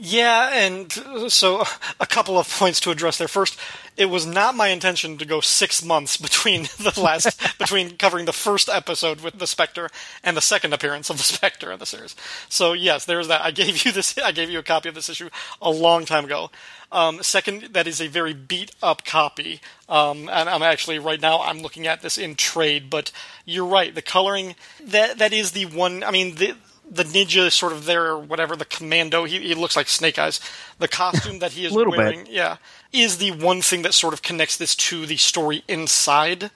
Yeah, 0.02 0.48
and 0.54 0.90
so 1.30 1.62
a 2.00 2.06
couple 2.06 2.38
of 2.38 2.48
points 2.48 2.80
to 2.80 2.90
address 2.90 3.18
there. 3.18 3.28
First, 3.28 3.58
it 3.98 4.06
was 4.06 4.24
not 4.24 4.54
my 4.54 4.68
intention 4.68 5.18
to 5.18 5.26
go 5.26 5.42
six 5.42 5.84
months 5.84 6.16
between 6.16 6.62
the 6.78 6.98
last 6.98 7.38
between 7.58 7.98
covering 7.98 8.24
the 8.24 8.32
first 8.32 8.70
episode 8.70 9.20
with 9.20 9.38
the 9.38 9.46
Spectre 9.46 9.90
and 10.24 10.38
the 10.38 10.40
second 10.40 10.72
appearance 10.72 11.10
of 11.10 11.18
the 11.18 11.22
Spectre 11.22 11.70
in 11.70 11.78
the 11.78 11.84
series. 11.84 12.16
So 12.48 12.72
yes, 12.72 13.04
there's 13.04 13.28
that. 13.28 13.42
I 13.42 13.50
gave 13.50 13.84
you 13.84 13.92
this. 13.92 14.16
I 14.16 14.32
gave 14.32 14.48
you 14.48 14.58
a 14.58 14.62
copy 14.62 14.88
of 14.88 14.94
this 14.94 15.10
issue 15.10 15.28
a 15.60 15.70
long 15.70 16.06
time 16.06 16.24
ago. 16.24 16.50
Um, 16.90 17.22
second, 17.22 17.74
that 17.74 17.86
is 17.86 18.00
a 18.00 18.08
very 18.08 18.32
beat 18.32 18.72
up 18.82 19.04
copy, 19.04 19.60
um, 19.86 20.30
and 20.30 20.48
I'm 20.48 20.62
actually 20.62 20.98
right 20.98 21.20
now 21.20 21.42
I'm 21.42 21.60
looking 21.60 21.86
at 21.86 22.00
this 22.00 22.16
in 22.16 22.36
trade. 22.36 22.88
But 22.88 23.12
you're 23.44 23.66
right, 23.66 23.94
the 23.94 24.00
coloring 24.00 24.54
that 24.82 25.18
that 25.18 25.34
is 25.34 25.52
the 25.52 25.66
one. 25.66 26.02
I 26.02 26.10
mean 26.10 26.36
the 26.36 26.54
the 26.90 27.04
ninja 27.04 27.46
is 27.46 27.54
sort 27.54 27.72
of 27.72 27.84
there 27.86 28.06
or 28.06 28.18
whatever 28.18 28.56
the 28.56 28.64
commando 28.64 29.24
he, 29.24 29.38
he 29.38 29.54
looks 29.54 29.76
like 29.76 29.88
snake 29.88 30.18
eyes. 30.18 30.40
The 30.78 30.88
costume 30.88 31.38
that 31.38 31.52
he 31.52 31.64
is 31.66 31.72
wearing 31.72 32.24
bit. 32.24 32.30
yeah 32.30 32.56
is 32.92 33.18
the 33.18 33.30
one 33.30 33.62
thing 33.62 33.82
that 33.82 33.94
sort 33.94 34.12
of 34.12 34.22
connects 34.22 34.56
this 34.56 34.74
to 34.74 35.06
the 35.06 35.16
story 35.16 35.62
inside. 35.68 36.50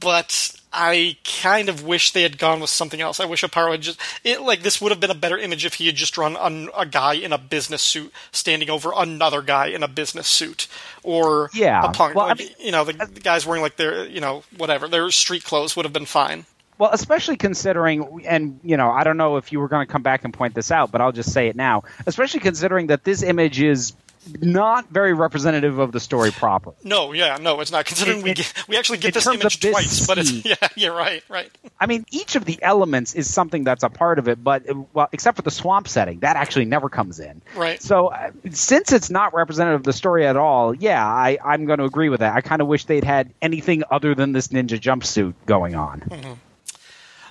But 0.00 0.56
i 0.72 1.16
kind 1.42 1.68
of 1.68 1.84
wish 1.84 2.10
they 2.10 2.22
had 2.22 2.36
gone 2.38 2.58
with 2.58 2.70
something 2.70 3.00
else. 3.02 3.20
I 3.20 3.26
wish 3.26 3.42
aparo 3.44 3.72
had 3.72 3.82
just 3.82 4.00
it 4.24 4.40
like 4.40 4.62
this 4.62 4.80
would 4.80 4.90
have 4.90 4.98
been 4.98 5.10
a 5.10 5.14
better 5.14 5.36
image 5.38 5.64
if 5.66 5.74
he 5.74 5.86
had 5.86 5.94
just 5.94 6.14
drawn 6.14 6.36
a, 6.36 6.80
a 6.80 6.86
guy 6.86 7.12
in 7.14 7.32
a 7.34 7.38
business 7.38 7.82
suit 7.82 8.10
standing 8.32 8.70
over 8.70 8.92
another 8.96 9.42
guy 9.42 9.66
in 9.66 9.82
a 9.82 9.88
business 9.88 10.26
suit. 10.26 10.66
Or 11.02 11.50
Yeah. 11.52 11.84
a 11.84 11.92
punk 11.92 12.14
Well, 12.14 12.26
I 12.30 12.34
mean- 12.34 12.48
you 12.58 12.72
know 12.72 12.84
the, 12.84 12.94
the 12.94 13.20
guys 13.20 13.44
wearing 13.44 13.60
like 13.62 13.76
their 13.76 14.06
you 14.06 14.20
know 14.20 14.42
whatever 14.56 14.88
their 14.88 15.10
street 15.10 15.44
clothes 15.44 15.76
would 15.76 15.84
have 15.84 15.92
been 15.92 16.06
fine 16.06 16.46
Well, 16.78 16.90
especially 16.92 17.36
considering, 17.36 18.22
and 18.26 18.58
you 18.62 18.76
know, 18.76 18.90
I 18.90 19.04
don't 19.04 19.16
know 19.16 19.36
if 19.36 19.52
you 19.52 19.60
were 19.60 19.68
going 19.68 19.86
to 19.86 19.92
come 19.92 20.02
back 20.02 20.24
and 20.24 20.34
point 20.34 20.54
this 20.54 20.70
out, 20.70 20.90
but 20.90 21.00
I'll 21.00 21.12
just 21.12 21.32
say 21.32 21.48
it 21.48 21.56
now. 21.56 21.84
Especially 22.06 22.40
considering 22.40 22.88
that 22.88 23.04
this 23.04 23.22
image 23.22 23.60
is 23.60 23.94
not 24.40 24.88
very 24.88 25.12
representative 25.12 25.78
of 25.78 25.92
the 25.92 26.00
story 26.00 26.30
proper. 26.30 26.72
No, 26.82 27.12
yeah, 27.12 27.36
no, 27.40 27.60
it's 27.60 27.70
not. 27.70 27.84
Considering 27.84 28.18
In- 28.18 28.24
we 28.24 28.34
get, 28.34 28.52
we 28.68 28.76
actually 28.76 28.98
get 28.98 29.14
this 29.14 29.26
image 29.26 29.60
this 29.60 29.72
twice, 29.72 30.06
but 30.06 30.18
it's 30.18 30.32
yeah, 30.44 30.54
yeah, 30.76 30.88
right, 30.88 31.22
right. 31.28 31.50
I 31.78 31.86
mean, 31.86 32.04
each 32.10 32.36
of 32.36 32.44
the 32.44 32.60
elements 32.62 33.14
is 33.14 33.32
something 33.32 33.64
that's 33.64 33.82
a 33.82 33.90
part 33.90 34.18
of 34.18 34.28
it, 34.28 34.42
but 34.42 34.64
well, 34.92 35.08
except 35.12 35.36
for 35.36 35.42
the 35.42 35.50
swamp 35.50 35.88
setting, 35.88 36.20
that 36.20 36.36
actually 36.36 36.64
never 36.64 36.88
comes 36.88 37.20
in. 37.20 37.42
Right. 37.54 37.82
So, 37.82 38.08
uh, 38.08 38.30
since 38.50 38.92
it's 38.92 39.10
not 39.10 39.34
representative 39.34 39.80
of 39.80 39.84
the 39.84 39.92
story 39.92 40.26
at 40.26 40.36
all, 40.36 40.74
yeah, 40.74 41.04
I, 41.04 41.38
I'm 41.44 41.66
going 41.66 41.78
to 41.78 41.84
agree 41.84 42.08
with 42.08 42.20
that. 42.20 42.34
I 42.34 42.40
kind 42.40 42.62
of 42.62 42.68
wish 42.68 42.84
they'd 42.86 43.04
had 43.04 43.32
anything 43.42 43.84
other 43.90 44.14
than 44.14 44.32
this 44.32 44.48
ninja 44.48 44.78
jumpsuit 44.80 45.34
going 45.46 45.74
on. 45.74 46.38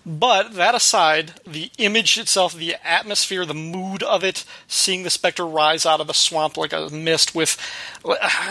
But 0.06 0.56
that 0.56 0.76
aside, 0.76 1.34
the 1.48 1.72
image 1.78 2.18
itself, 2.18 2.54
the 2.54 2.76
atmosphere, 2.84 3.46
the 3.46 3.54
mood 3.54 4.04
of 4.04 4.24
it, 4.24 4.44
seeing 4.68 5.04
the 5.04 5.10
specter 5.10 5.46
rise 5.46 5.86
out 5.86 6.02
of 6.02 6.08
the 6.08 6.14
swamp 6.14 6.58
like 6.58 6.74
a 6.74 6.90
mist 6.90 7.34
with, 7.34 7.58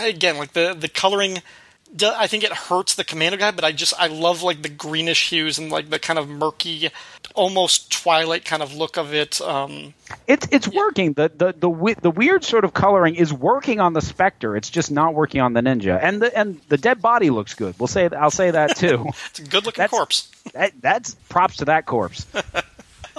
again, 0.00 0.38
like 0.38 0.54
the 0.54 0.74
the 0.74 0.88
coloring. 0.88 1.42
I 2.00 2.26
think 2.26 2.42
it 2.44 2.52
hurts 2.52 2.94
the 2.94 3.04
commando 3.04 3.36
guy, 3.36 3.50
but 3.50 3.64
I 3.64 3.72
just 3.72 3.92
I 3.98 4.06
love 4.06 4.42
like 4.42 4.62
the 4.62 4.68
greenish 4.70 5.28
hues 5.30 5.58
and 5.58 5.70
like 5.70 5.90
the 5.90 5.98
kind 5.98 6.18
of 6.18 6.28
murky, 6.28 6.88
almost 7.34 7.92
twilight 7.92 8.44
kind 8.46 8.62
of 8.62 8.74
look 8.74 8.96
of 8.96 9.12
it. 9.12 9.40
Um, 9.42 9.92
It's 10.26 10.46
it's 10.50 10.66
working. 10.68 11.12
The 11.12 11.30
the 11.34 11.52
the 11.52 11.96
the 12.00 12.10
weird 12.10 12.44
sort 12.44 12.64
of 12.64 12.72
coloring 12.72 13.14
is 13.16 13.32
working 13.32 13.78
on 13.80 13.92
the 13.92 14.00
specter. 14.00 14.56
It's 14.56 14.70
just 14.70 14.90
not 14.90 15.12
working 15.14 15.40
on 15.42 15.52
the 15.52 15.60
ninja. 15.60 15.98
And 16.02 16.22
the 16.22 16.36
and 16.38 16.60
the 16.68 16.78
dead 16.78 17.02
body 17.02 17.28
looks 17.30 17.54
good. 17.54 17.74
We'll 17.78 17.88
say 17.88 18.08
I'll 18.08 18.30
say 18.30 18.50
that 18.52 18.76
too. 18.76 19.04
it's 19.30 19.40
a 19.40 19.42
good 19.44 19.66
looking 19.66 19.82
That's- 19.82 19.90
corpse. 19.90 20.28
that, 20.54 20.72
that's 20.80 21.14
props 21.28 21.56
to 21.58 21.66
that 21.66 21.84
corpse. 21.86 22.26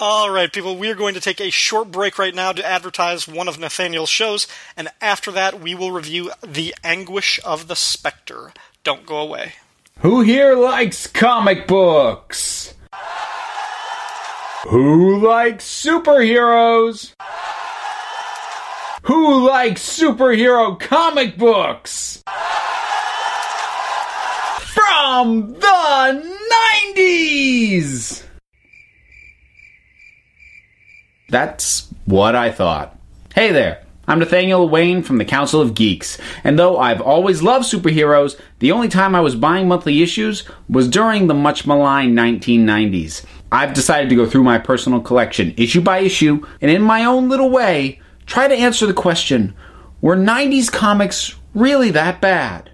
All 0.06 0.30
right, 0.30 0.52
people, 0.52 0.76
we 0.76 0.90
are 0.90 0.96
going 0.96 1.14
to 1.14 1.22
take 1.22 1.40
a 1.40 1.50
short 1.50 1.90
break 1.90 2.20
right 2.20 2.36
now 2.36 2.52
to 2.52 2.66
advertise 2.66 3.26
one 3.26 3.48
of 3.48 3.58
Nathaniel's 3.58 4.10
shows, 4.10 4.48
and 4.76 4.90
after 5.00 5.32
that, 5.32 5.62
we 5.62 5.76
will 5.76 5.94
review 5.94 6.30
The 6.46 6.76
Anguish 6.84 7.40
of 7.46 7.70
the 7.70 7.78
Spectre. 7.78 8.52
Don't 8.84 9.06
go 9.06 9.16
away. 9.16 9.54
Who 10.00 10.20
here 10.20 10.56
likes 10.56 11.08
comic 11.08 11.68
books? 11.68 12.74
Who 14.68 15.26
likes 15.26 15.64
superheroes? 15.64 17.14
Who 19.04 19.48
likes 19.48 19.84
superhero 19.84 20.78
comic 20.78 21.38
books? 21.38 22.22
From 24.74 25.54
the 25.54 26.34
90s! 26.98 28.23
That's 31.34 31.88
what 32.06 32.36
I 32.36 32.52
thought. 32.52 32.96
Hey 33.34 33.52
there, 33.52 33.84
I'm 34.08 34.20
Nathaniel 34.20 34.70
Wayne 34.70 35.02
from 35.02 35.18
the 35.18 35.26
Council 35.26 35.62
of 35.62 35.74
Geeks, 35.74 36.20
and 36.44 36.60
though 36.60 36.78
I've 36.78 37.02
always 37.02 37.42
loved 37.42 37.66
superheroes, 37.66 38.40
the 38.60 38.72
only 38.72 38.88
time 38.88 39.16
I 39.16 39.22
was 39.22 39.36
buying 39.36 39.68
monthly 39.68 40.04
issues 40.04 40.48
was 40.70 40.88
during 40.88 41.26
the 41.26 41.34
much 41.34 41.66
maligned 41.66 42.16
1990s. 42.16 43.26
I've 43.52 43.74
decided 43.74 44.10
to 44.10 44.16
go 44.16 44.28
through 44.28 44.44
my 44.44 44.60
personal 44.60 45.02
collection 45.02 45.56
issue 45.58 45.82
by 45.82 46.02
issue, 46.02 46.46
and 46.62 46.70
in 46.70 46.84
my 46.84 47.04
own 47.06 47.30
little 47.30 47.50
way, 47.50 48.00
try 48.28 48.48
to 48.48 48.54
answer 48.54 48.86
the 48.86 48.94
question 48.94 49.56
were 50.02 50.16
90s 50.16 50.72
comics 50.72 51.34
really 51.56 51.90
that 51.90 52.22
bad? 52.22 52.70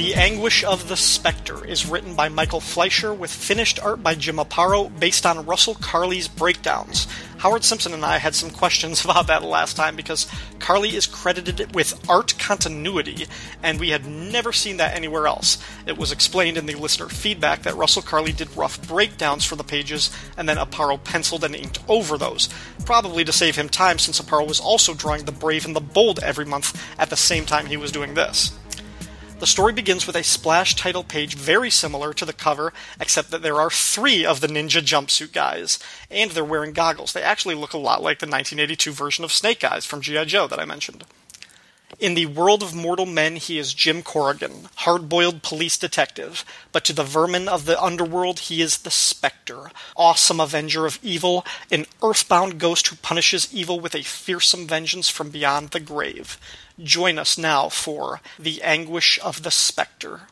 The 0.01 0.15
Anguish 0.15 0.65
of 0.65 0.89
the 0.89 0.97
Spectre 0.97 1.63
is 1.63 1.85
written 1.85 2.15
by 2.15 2.31
Michael 2.31 2.63
Fleischer 2.63 3.13
with 3.13 3.31
finished 3.31 3.79
art 3.79 4.03
by 4.03 4.15
Jim 4.15 4.37
Aparo 4.37 4.89
based 4.99 5.27
on 5.27 5.45
Russell 5.45 5.75
Carley's 5.75 6.27
breakdowns. 6.27 7.07
Howard 7.37 7.65
Simpson 7.65 7.93
and 7.93 8.03
I 8.03 8.17
had 8.17 8.35
some 8.35 8.49
questions 8.49 9.05
about 9.05 9.27
that 9.27 9.43
last 9.43 9.77
time 9.77 9.97
because 9.97 10.27
Carley 10.59 10.97
is 10.97 11.07
credited 11.07 11.75
with 11.75 12.03
art 12.09 12.35
continuity, 12.39 13.27
and 13.63 13.79
we 13.79 13.91
had 13.91 14.07
never 14.07 14.55
seen 14.55 14.79
that 14.79 14.97
anywhere 14.97 15.27
else. 15.27 15.59
It 15.87 15.99
was 15.99 16.13
explained 16.13 16.57
in 16.57 16.65
the 16.65 16.77
listener 16.77 17.11
feedback 17.11 17.65
that 17.65 17.77
Russell 17.77 18.01
Carley 18.01 18.33
did 18.33 18.57
rough 18.57 18.81
breakdowns 18.89 19.45
for 19.45 19.57
the 19.57 19.65
pages, 19.65 20.11
and 20.39 20.49
then 20.49 20.57
Aparo 20.57 21.05
penciled 21.05 21.45
and 21.45 21.55
inked 21.55 21.79
over 21.89 22.17
those, 22.17 22.49
probably 22.87 23.23
to 23.25 23.33
save 23.33 23.57
him 23.57 23.69
time 23.69 23.99
since 23.99 24.19
Aparo 24.19 24.49
was 24.49 24.61
also 24.61 24.95
drawing 24.95 25.27
the 25.27 25.31
Brave 25.31 25.67
and 25.67 25.77
the 25.77 25.81
Bold 25.81 26.21
every 26.21 26.47
month 26.47 26.83
at 26.99 27.11
the 27.11 27.19
same 27.19 27.45
time 27.45 27.67
he 27.67 27.77
was 27.77 27.93
doing 27.93 28.15
this. 28.15 28.59
The 29.41 29.47
story 29.47 29.73
begins 29.73 30.07
with 30.07 30.17
a 30.17 30.23
splash 30.23 30.75
title 30.75 31.03
page 31.03 31.35
very 31.35 31.71
similar 31.71 32.13
to 32.13 32.27
the 32.27 32.35
cover, 32.35 32.75
except 33.01 33.31
that 33.31 33.41
there 33.41 33.59
are 33.59 33.71
three 33.71 34.23
of 34.23 34.43
the 34.43 34.49
ninja 34.49 34.83
jumpsuit 34.83 35.33
guys, 35.33 35.79
and 36.11 36.33
they're 36.33 36.45
wearing 36.45 36.75
goggles. 36.75 37.15
They 37.15 37.23
actually 37.23 37.55
look 37.55 37.73
a 37.73 37.79
lot 37.79 38.03
like 38.03 38.19
the 38.19 38.27
1982 38.27 38.93
version 38.93 39.25
of 39.25 39.33
Snake 39.33 39.65
Eyes 39.65 39.87
from 39.87 40.03
G.I. 40.03 40.27
Joe 40.27 40.47
that 40.47 40.61
I 40.61 40.67
mentioned. 40.67 41.05
In 41.99 42.15
the 42.15 42.27
world 42.27 42.63
of 42.63 42.75
mortal 42.75 43.07
men, 43.07 43.37
he 43.37 43.59
is 43.59 43.73
Jim 43.73 44.03
Corrigan, 44.03 44.69
hard 44.77 45.09
boiled 45.09 45.43
police 45.43 45.79
detective, 45.79 46.45
but 46.71 46.85
to 46.85 46.93
the 46.93 47.03
vermin 47.03 47.49
of 47.49 47.65
the 47.65 47.83
underworld, 47.83 48.41
he 48.41 48.61
is 48.61 48.79
the 48.79 48.91
Spectre, 48.91 49.71
awesome 49.97 50.39
avenger 50.39 50.85
of 50.87 50.99
evil, 51.03 51.47
an 51.71 51.87
earthbound 52.03 52.59
ghost 52.59 52.89
who 52.89 52.97
punishes 52.97 53.53
evil 53.53 53.81
with 53.81 53.95
a 53.95 54.03
fearsome 54.03 54.67
vengeance 54.67 55.09
from 55.09 55.31
beyond 55.31 55.71
the 55.71 55.81
grave. 55.81 56.39
Join 56.83 57.19
us 57.19 57.37
now 57.37 57.69
for 57.69 58.21
The 58.39 58.63
Anguish 58.63 59.19
of 59.23 59.43
the 59.43 59.51
Spectre. 59.51 60.23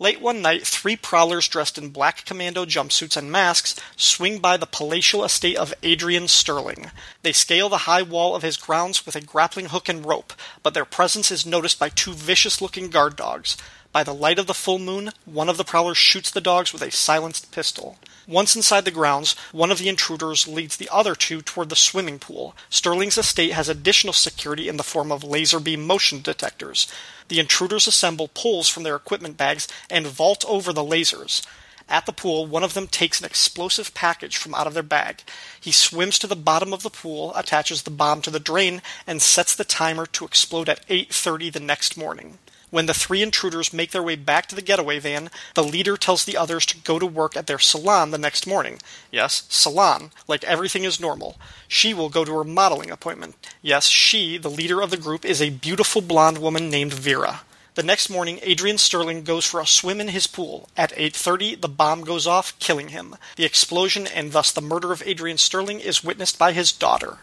Late 0.00 0.20
one 0.20 0.42
night, 0.42 0.64
three 0.66 0.96
prowlers 0.96 1.48
dressed 1.48 1.76
in 1.76 1.88
black 1.88 2.24
commando 2.24 2.64
jumpsuits 2.64 3.16
and 3.16 3.32
masks 3.32 3.74
swing 3.96 4.38
by 4.38 4.56
the 4.56 4.66
palatial 4.66 5.24
estate 5.24 5.56
of 5.56 5.74
Adrian 5.82 6.28
Sterling. 6.28 6.90
They 7.22 7.32
scale 7.32 7.68
the 7.68 7.78
high 7.78 8.02
wall 8.02 8.36
of 8.36 8.42
his 8.42 8.56
grounds 8.56 9.04
with 9.04 9.16
a 9.16 9.20
grappling 9.20 9.66
hook 9.66 9.88
and 9.88 10.06
rope, 10.06 10.32
but 10.62 10.74
their 10.74 10.84
presence 10.84 11.32
is 11.32 11.44
noticed 11.44 11.80
by 11.80 11.88
two 11.88 12.12
vicious 12.12 12.60
looking 12.62 12.90
guard 12.90 13.16
dogs. 13.16 13.56
By 13.90 14.04
the 14.04 14.14
light 14.14 14.38
of 14.38 14.46
the 14.46 14.54
full 14.54 14.78
moon, 14.78 15.10
one 15.24 15.48
of 15.48 15.56
the 15.56 15.64
prowlers 15.64 15.96
shoots 15.96 16.30
the 16.30 16.40
dogs 16.40 16.72
with 16.72 16.82
a 16.82 16.90
silenced 16.90 17.50
pistol. 17.50 17.98
Once 18.26 18.54
inside 18.54 18.84
the 18.84 18.90
grounds, 18.90 19.34
one 19.52 19.70
of 19.70 19.78
the 19.78 19.88
intruders 19.88 20.46
leads 20.46 20.76
the 20.76 20.90
other 20.92 21.14
two 21.14 21.40
toward 21.40 21.70
the 21.70 21.74
swimming 21.76 22.18
pool. 22.18 22.54
Sterling's 22.68 23.16
estate 23.16 23.52
has 23.52 23.70
additional 23.70 24.12
security 24.12 24.68
in 24.68 24.76
the 24.76 24.82
form 24.82 25.10
of 25.10 25.24
laser 25.24 25.58
beam 25.58 25.86
motion 25.86 26.20
detectors. 26.20 26.86
The 27.28 27.40
intruders 27.40 27.86
assemble 27.86 28.28
poles 28.28 28.68
from 28.68 28.82
their 28.82 28.96
equipment 28.96 29.38
bags 29.38 29.66
and 29.88 30.06
vault 30.06 30.44
over 30.46 30.74
the 30.74 30.84
lasers. 30.84 31.42
At 31.88 32.04
the 32.04 32.12
pool, 32.12 32.44
one 32.44 32.62
of 32.62 32.74
them 32.74 32.86
takes 32.86 33.20
an 33.20 33.24
explosive 33.24 33.94
package 33.94 34.36
from 34.36 34.54
out 34.54 34.66
of 34.66 34.74
their 34.74 34.82
bag. 34.82 35.22
He 35.58 35.72
swims 35.72 36.18
to 36.18 36.26
the 36.26 36.36
bottom 36.36 36.74
of 36.74 36.82
the 36.82 36.90
pool, 36.90 37.34
attaches 37.34 37.84
the 37.84 37.90
bomb 37.90 38.20
to 38.22 38.30
the 38.30 38.38
drain, 38.38 38.82
and 39.06 39.22
sets 39.22 39.54
the 39.54 39.64
timer 39.64 40.04
to 40.04 40.26
explode 40.26 40.68
at 40.68 40.84
8:30 40.90 41.48
the 41.48 41.60
next 41.60 41.96
morning. 41.96 42.38
When 42.70 42.86
the 42.86 42.94
three 42.94 43.22
intruders 43.22 43.72
make 43.72 43.92
their 43.92 44.02
way 44.02 44.14
back 44.14 44.46
to 44.48 44.54
the 44.54 44.62
getaway 44.62 44.98
van, 44.98 45.30
the 45.54 45.64
leader 45.64 45.96
tells 45.96 46.24
the 46.24 46.36
others 46.36 46.66
to 46.66 46.78
go 46.78 46.98
to 46.98 47.06
work 47.06 47.36
at 47.36 47.46
their 47.46 47.58
salon 47.58 48.10
the 48.10 48.18
next 48.18 48.46
morning. 48.46 48.78
Yes, 49.10 49.44
salon, 49.48 50.10
like 50.26 50.44
everything 50.44 50.84
is 50.84 51.00
normal. 51.00 51.38
She 51.66 51.94
will 51.94 52.10
go 52.10 52.24
to 52.26 52.36
her 52.36 52.44
modeling 52.44 52.90
appointment. 52.90 53.36
Yes, 53.62 53.86
she, 53.86 54.36
the 54.36 54.50
leader 54.50 54.82
of 54.82 54.90
the 54.90 54.98
group, 54.98 55.24
is 55.24 55.40
a 55.40 55.50
beautiful 55.50 56.02
blonde 56.02 56.38
woman 56.38 56.68
named 56.68 56.92
Vera. 56.92 57.40
The 57.74 57.82
next 57.84 58.10
morning, 58.10 58.40
Adrian 58.42 58.76
Sterling 58.76 59.22
goes 59.22 59.46
for 59.46 59.60
a 59.60 59.66
swim 59.66 60.00
in 60.00 60.08
his 60.08 60.26
pool. 60.26 60.68
At 60.76 60.92
8:30, 60.96 61.54
the 61.54 61.68
bomb 61.68 62.02
goes 62.02 62.26
off, 62.26 62.58
killing 62.58 62.88
him. 62.88 63.14
The 63.36 63.44
explosion 63.44 64.06
and 64.06 64.32
thus 64.32 64.50
the 64.50 64.60
murder 64.60 64.92
of 64.92 65.02
Adrian 65.06 65.38
Sterling 65.38 65.78
is 65.78 66.02
witnessed 66.02 66.38
by 66.38 66.52
his 66.52 66.72
daughter. 66.72 67.18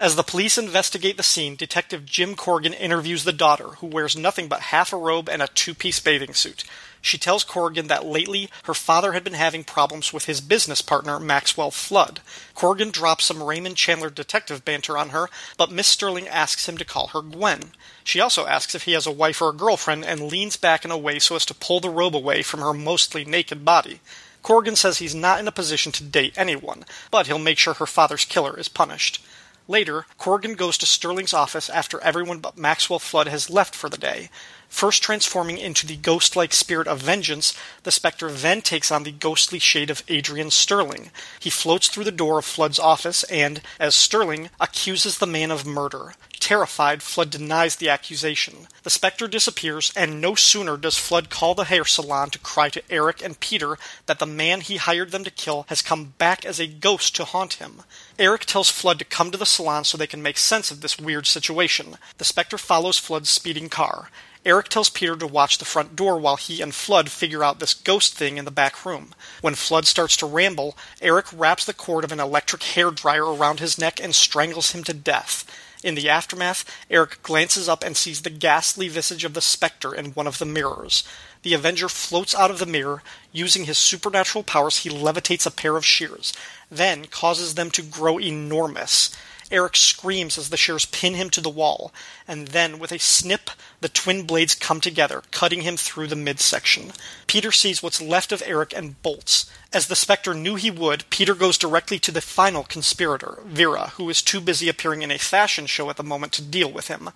As 0.00 0.16
the 0.16 0.22
police 0.22 0.56
investigate 0.56 1.18
the 1.18 1.22
scene, 1.22 1.56
Detective 1.56 2.06
Jim 2.06 2.34
Corrigan 2.34 2.72
interviews 2.72 3.24
the 3.24 3.34
daughter, 3.34 3.68
who 3.80 3.86
wears 3.86 4.16
nothing 4.16 4.48
but 4.48 4.60
half 4.72 4.94
a 4.94 4.96
robe 4.96 5.28
and 5.28 5.42
a 5.42 5.46
two 5.48 5.74
piece 5.74 6.00
bathing 6.00 6.32
suit. 6.32 6.64
She 7.02 7.18
tells 7.18 7.44
Corrigan 7.44 7.88
that 7.88 8.06
lately 8.06 8.48
her 8.64 8.72
father 8.72 9.12
had 9.12 9.22
been 9.24 9.34
having 9.34 9.62
problems 9.62 10.10
with 10.10 10.24
his 10.24 10.40
business 10.40 10.80
partner, 10.80 11.20
Maxwell 11.20 11.70
Flood. 11.70 12.20
Corrigan 12.54 12.90
drops 12.90 13.26
some 13.26 13.42
Raymond 13.42 13.76
Chandler 13.76 14.08
detective 14.08 14.64
banter 14.64 14.96
on 14.96 15.10
her, 15.10 15.28
but 15.58 15.70
Miss 15.70 15.88
Sterling 15.88 16.28
asks 16.28 16.66
him 16.66 16.78
to 16.78 16.84
call 16.86 17.08
her 17.08 17.20
Gwen. 17.20 17.72
She 18.02 18.20
also 18.20 18.46
asks 18.46 18.74
if 18.74 18.84
he 18.84 18.92
has 18.92 19.06
a 19.06 19.12
wife 19.12 19.42
or 19.42 19.50
a 19.50 19.54
girlfriend 19.54 20.06
and 20.06 20.22
leans 20.22 20.56
back 20.56 20.82
in 20.82 20.90
a 20.90 20.96
way 20.96 21.18
so 21.18 21.36
as 21.36 21.44
to 21.44 21.54
pull 21.54 21.80
the 21.80 21.90
robe 21.90 22.16
away 22.16 22.40
from 22.40 22.60
her 22.60 22.72
mostly 22.72 23.26
naked 23.26 23.66
body. 23.66 24.00
Corrigan 24.42 24.76
says 24.76 24.96
he's 24.96 25.14
not 25.14 25.40
in 25.40 25.46
a 25.46 25.52
position 25.52 25.92
to 25.92 26.04
date 26.04 26.32
anyone, 26.38 26.86
but 27.10 27.26
he'll 27.26 27.38
make 27.38 27.58
sure 27.58 27.74
her 27.74 27.86
father's 27.86 28.24
killer 28.24 28.58
is 28.58 28.70
punished. 28.70 29.22
Later, 29.70 30.04
Corrigan 30.18 30.54
goes 30.54 30.76
to 30.78 30.84
Sterling's 30.84 31.32
office 31.32 31.70
after 31.70 32.00
everyone 32.00 32.40
but 32.40 32.58
Maxwell 32.58 32.98
Flood 32.98 33.28
has 33.28 33.48
left 33.48 33.76
for 33.76 33.88
the 33.88 33.96
day. 33.96 34.28
First 34.70 35.02
transforming 35.02 35.58
into 35.58 35.84
the 35.84 35.96
ghost 35.96 36.36
like 36.36 36.54
spirit 36.54 36.86
of 36.86 37.02
vengeance, 37.02 37.54
the 37.82 37.90
specter 37.90 38.30
then 38.30 38.62
takes 38.62 38.90
on 38.90 39.02
the 39.02 39.10
ghostly 39.10 39.58
shade 39.58 39.90
of 39.90 40.04
Adrian 40.08 40.50
Sterling. 40.50 41.10
He 41.38 41.50
floats 41.50 41.88
through 41.88 42.04
the 42.04 42.12
door 42.12 42.38
of 42.38 42.44
Flood's 42.44 42.78
office 42.78 43.24
and, 43.24 43.60
as 43.78 43.94
Sterling, 43.94 44.48
accuses 44.60 45.18
the 45.18 45.26
man 45.26 45.50
of 45.50 45.66
murder. 45.66 46.14
Terrified, 46.38 47.02
Flood 47.02 47.30
denies 47.30 47.76
the 47.76 47.90
accusation. 47.90 48.68
The 48.84 48.90
specter 48.90 49.28
disappears, 49.28 49.92
and 49.94 50.20
no 50.20 50.34
sooner 50.34 50.76
does 50.78 50.96
Flood 50.96 51.28
call 51.28 51.54
the 51.54 51.64
hair 51.64 51.84
salon 51.84 52.30
to 52.30 52.38
cry 52.38 52.70
to 52.70 52.82
Eric 52.90 53.22
and 53.22 53.38
Peter 53.38 53.76
that 54.06 54.20
the 54.20 54.24
man 54.24 54.62
he 54.62 54.76
hired 54.76 55.10
them 55.10 55.24
to 55.24 55.30
kill 55.30 55.66
has 55.68 55.82
come 55.82 56.14
back 56.16 56.46
as 56.46 56.58
a 56.58 56.66
ghost 56.66 57.14
to 57.16 57.24
haunt 57.24 57.54
him. 57.54 57.82
Eric 58.18 58.46
tells 58.46 58.70
Flood 58.70 59.00
to 59.00 59.04
come 59.04 59.30
to 59.30 59.38
the 59.38 59.44
salon 59.44 59.84
so 59.84 59.98
they 59.98 60.06
can 60.06 60.22
make 60.22 60.38
sense 60.38 60.70
of 60.70 60.80
this 60.80 60.98
weird 60.98 61.26
situation. 61.26 61.96
The 62.18 62.24
specter 62.24 62.56
follows 62.56 62.98
Flood's 62.98 63.28
speeding 63.28 63.68
car. 63.68 64.08
Eric 64.44 64.68
tells 64.68 64.88
Peter 64.88 65.16
to 65.16 65.26
watch 65.26 65.58
the 65.58 65.66
front 65.66 65.94
door 65.94 66.18
while 66.18 66.36
he 66.36 66.62
and 66.62 66.74
Flood 66.74 67.10
figure 67.10 67.44
out 67.44 67.60
this 67.60 67.74
ghost 67.74 68.14
thing 68.14 68.38
in 68.38 68.46
the 68.46 68.50
back 68.50 68.86
room. 68.86 69.14
When 69.42 69.54
Flood 69.54 69.86
starts 69.86 70.16
to 70.18 70.26
ramble, 70.26 70.78
Eric 71.02 71.26
wraps 71.32 71.66
the 71.66 71.74
cord 71.74 72.04
of 72.04 72.12
an 72.12 72.20
electric 72.20 72.62
hair 72.62 72.90
dryer 72.90 73.26
around 73.26 73.60
his 73.60 73.78
neck 73.78 74.00
and 74.02 74.14
strangles 74.14 74.72
him 74.72 74.82
to 74.84 74.94
death. 74.94 75.44
In 75.82 75.94
the 75.94 76.08
aftermath, 76.08 76.64
Eric 76.90 77.22
glances 77.22 77.68
up 77.68 77.82
and 77.82 77.96
sees 77.96 78.22
the 78.22 78.30
ghastly 78.30 78.88
visage 78.88 79.24
of 79.24 79.34
the 79.34 79.40
specter 79.40 79.94
in 79.94 80.12
one 80.12 80.26
of 80.26 80.38
the 80.38 80.46
mirrors. 80.46 81.04
The 81.42 81.54
Avenger 81.54 81.88
floats 81.88 82.34
out 82.34 82.50
of 82.50 82.58
the 82.58 82.66
mirror. 82.66 83.02
Using 83.32 83.64
his 83.64 83.78
supernatural 83.78 84.44
powers, 84.44 84.78
he 84.78 84.90
levitates 84.90 85.46
a 85.46 85.50
pair 85.50 85.76
of 85.76 85.86
shears, 85.86 86.32
then 86.70 87.06
causes 87.06 87.54
them 87.54 87.70
to 87.72 87.82
grow 87.82 88.18
enormous. 88.18 89.10
Eric 89.50 89.76
screams 89.76 90.38
as 90.38 90.50
the 90.50 90.56
shears 90.56 90.86
pin 90.86 91.14
him 91.14 91.30
to 91.30 91.40
the 91.40 91.50
wall, 91.50 91.92
and 92.28 92.48
then, 92.48 92.78
with 92.78 92.92
a 92.92 92.98
snip, 92.98 93.50
the 93.80 93.88
twin 93.88 94.24
blades 94.24 94.54
come 94.54 94.80
together, 94.80 95.22
cutting 95.30 95.62
him 95.62 95.76
through 95.76 96.06
the 96.06 96.16
midsection. 96.16 96.92
Peter 97.26 97.50
sees 97.50 97.82
what's 97.82 98.00
left 98.00 98.32
of 98.32 98.42
Eric 98.46 98.72
and 98.76 99.02
bolts. 99.02 99.50
As 99.72 99.86
the 99.86 99.96
Spectre 99.96 100.34
knew 100.34 100.56
he 100.56 100.70
would, 100.70 101.08
Peter 101.10 101.34
goes 101.34 101.58
directly 101.58 101.98
to 102.00 102.12
the 102.12 102.20
final 102.20 102.64
conspirator, 102.64 103.38
Vera, 103.44 103.92
who 103.96 104.08
is 104.10 104.22
too 104.22 104.40
busy 104.40 104.68
appearing 104.68 105.02
in 105.02 105.10
a 105.10 105.18
fashion 105.18 105.66
show 105.66 105.90
at 105.90 105.96
the 105.96 106.02
moment 106.02 106.32
to 106.34 106.42
deal 106.42 106.70
with 106.70 106.88
him. 106.88 107.10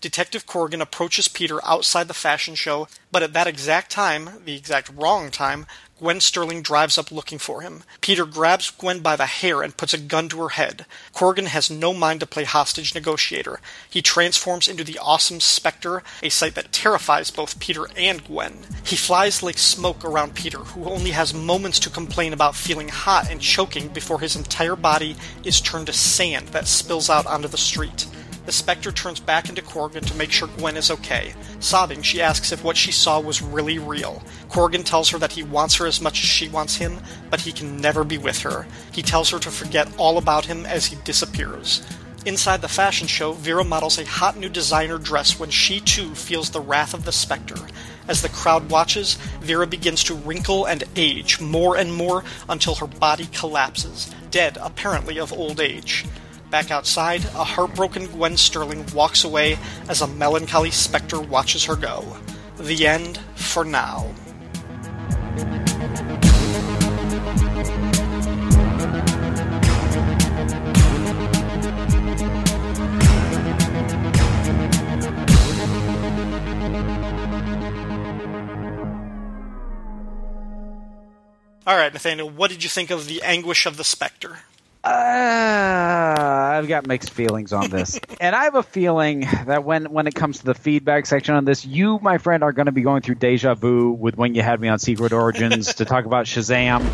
Detective 0.00 0.46
Corrigan 0.46 0.80
approaches 0.80 1.26
Peter 1.26 1.64
outside 1.66 2.06
the 2.06 2.14
fashion 2.14 2.54
show, 2.54 2.86
but 3.10 3.22
at 3.22 3.32
that 3.32 3.48
exact 3.48 3.90
time, 3.90 4.30
the 4.44 4.54
exact 4.54 4.90
wrong 4.94 5.30
time, 5.30 5.66
Gwen 5.98 6.20
Sterling 6.20 6.62
drives 6.62 6.96
up 6.96 7.10
looking 7.10 7.38
for 7.38 7.60
him. 7.60 7.82
Peter 8.00 8.24
grabs 8.24 8.70
Gwen 8.70 9.00
by 9.00 9.16
the 9.16 9.26
hair 9.26 9.62
and 9.62 9.76
puts 9.76 9.92
a 9.92 9.98
gun 9.98 10.28
to 10.28 10.40
her 10.42 10.50
head. 10.50 10.86
Corrigan 11.12 11.46
has 11.46 11.70
no 11.70 11.92
mind 11.92 12.20
to 12.20 12.26
play 12.26 12.44
hostage 12.44 12.94
negotiator. 12.94 13.60
He 13.90 14.00
transforms 14.00 14.68
into 14.68 14.84
the 14.84 14.98
awesome 14.98 15.40
Spectre, 15.40 16.04
a 16.22 16.28
sight 16.28 16.54
that 16.54 16.70
terrifies 16.70 17.32
both 17.32 17.58
Peter 17.58 17.88
and 17.96 18.24
Gwen. 18.24 18.58
He 18.84 18.94
flies 18.94 19.42
like 19.42 19.58
smoke 19.58 20.04
around 20.04 20.34
Peter, 20.34 20.58
who 20.58 20.84
only 20.84 21.10
has 21.10 21.34
moments 21.34 21.80
to 21.80 21.90
complain 21.90 22.32
about 22.32 22.54
feeling 22.54 22.88
hot 22.88 23.28
and 23.28 23.40
choking 23.40 23.88
before 23.88 24.20
his 24.20 24.36
entire 24.36 24.76
body 24.76 25.16
is 25.42 25.60
turned 25.60 25.86
to 25.86 25.92
sand 25.92 26.48
that 26.48 26.68
spills 26.68 27.10
out 27.10 27.26
onto 27.26 27.48
the 27.48 27.58
street. 27.58 28.06
The 28.48 28.52
Spectre 28.52 28.92
turns 28.92 29.20
back 29.20 29.50
into 29.50 29.60
Corrigan 29.60 30.04
to 30.04 30.16
make 30.16 30.32
sure 30.32 30.48
Gwen 30.48 30.78
is 30.78 30.90
okay. 30.90 31.34
Sobbing, 31.60 32.00
she 32.00 32.22
asks 32.22 32.50
if 32.50 32.64
what 32.64 32.78
she 32.78 32.90
saw 32.90 33.20
was 33.20 33.42
really 33.42 33.78
real. 33.78 34.22
Corrigan 34.48 34.84
tells 34.84 35.10
her 35.10 35.18
that 35.18 35.32
he 35.32 35.42
wants 35.42 35.74
her 35.74 35.86
as 35.86 36.00
much 36.00 36.22
as 36.22 36.30
she 36.30 36.48
wants 36.48 36.76
him, 36.76 36.98
but 37.28 37.42
he 37.42 37.52
can 37.52 37.78
never 37.78 38.04
be 38.04 38.16
with 38.16 38.38
her. 38.38 38.66
He 38.90 39.02
tells 39.02 39.28
her 39.28 39.38
to 39.38 39.50
forget 39.50 39.94
all 39.98 40.16
about 40.16 40.46
him 40.46 40.64
as 40.64 40.86
he 40.86 40.96
disappears. 41.04 41.82
Inside 42.24 42.62
the 42.62 42.68
fashion 42.68 43.06
show, 43.06 43.32
Vera 43.32 43.64
models 43.64 43.98
a 43.98 44.06
hot 44.06 44.38
new 44.38 44.48
designer 44.48 44.96
dress 44.96 45.38
when 45.38 45.50
she 45.50 45.78
too 45.78 46.14
feels 46.14 46.48
the 46.48 46.62
wrath 46.62 46.94
of 46.94 47.04
the 47.04 47.12
Spectre. 47.12 47.68
As 48.08 48.22
the 48.22 48.30
crowd 48.30 48.70
watches, 48.70 49.16
Vera 49.42 49.66
begins 49.66 50.02
to 50.04 50.14
wrinkle 50.14 50.64
and 50.64 50.84
age 50.96 51.38
more 51.38 51.76
and 51.76 51.94
more 51.94 52.24
until 52.48 52.76
her 52.76 52.86
body 52.86 53.26
collapses, 53.26 54.10
dead 54.30 54.56
apparently 54.62 55.18
of 55.18 55.34
old 55.34 55.60
age. 55.60 56.06
Back 56.50 56.70
outside, 56.70 57.24
a 57.26 57.44
heartbroken 57.44 58.06
Gwen 58.06 58.38
Sterling 58.38 58.86
walks 58.94 59.22
away 59.22 59.58
as 59.88 60.00
a 60.00 60.06
melancholy 60.06 60.70
specter 60.70 61.20
watches 61.20 61.64
her 61.66 61.76
go. 61.76 62.16
The 62.58 62.86
end 62.86 63.18
for 63.34 63.64
now. 63.64 64.14
All 81.66 81.76
right, 81.76 81.92
Nathaniel, 81.92 82.30
what 82.30 82.50
did 82.50 82.64
you 82.64 82.70
think 82.70 82.90
of 82.90 83.06
the 83.06 83.20
anguish 83.22 83.66
of 83.66 83.76
the 83.76 83.84
specter? 83.84 84.38
Uh, 84.84 86.54
I've 86.58 86.68
got 86.68 86.86
mixed 86.86 87.10
feelings 87.10 87.52
on 87.52 87.68
this, 87.68 87.98
and 88.20 88.34
I 88.34 88.44
have 88.44 88.54
a 88.54 88.62
feeling 88.62 89.20
that 89.46 89.64
when 89.64 89.86
when 89.86 90.06
it 90.06 90.14
comes 90.14 90.38
to 90.38 90.44
the 90.44 90.54
feedback 90.54 91.06
section 91.06 91.34
on 91.34 91.44
this, 91.44 91.66
you, 91.66 91.98
my 92.00 92.18
friend, 92.18 92.44
are 92.44 92.52
going 92.52 92.66
to 92.66 92.72
be 92.72 92.82
going 92.82 93.02
through 93.02 93.16
deja 93.16 93.54
vu 93.54 93.90
with 93.90 94.16
when 94.16 94.34
you 94.34 94.42
had 94.42 94.60
me 94.60 94.68
on 94.68 94.78
Secret 94.78 95.12
Origins 95.12 95.74
to 95.76 95.84
talk 95.84 96.04
about 96.04 96.26
Shazam, 96.26 96.84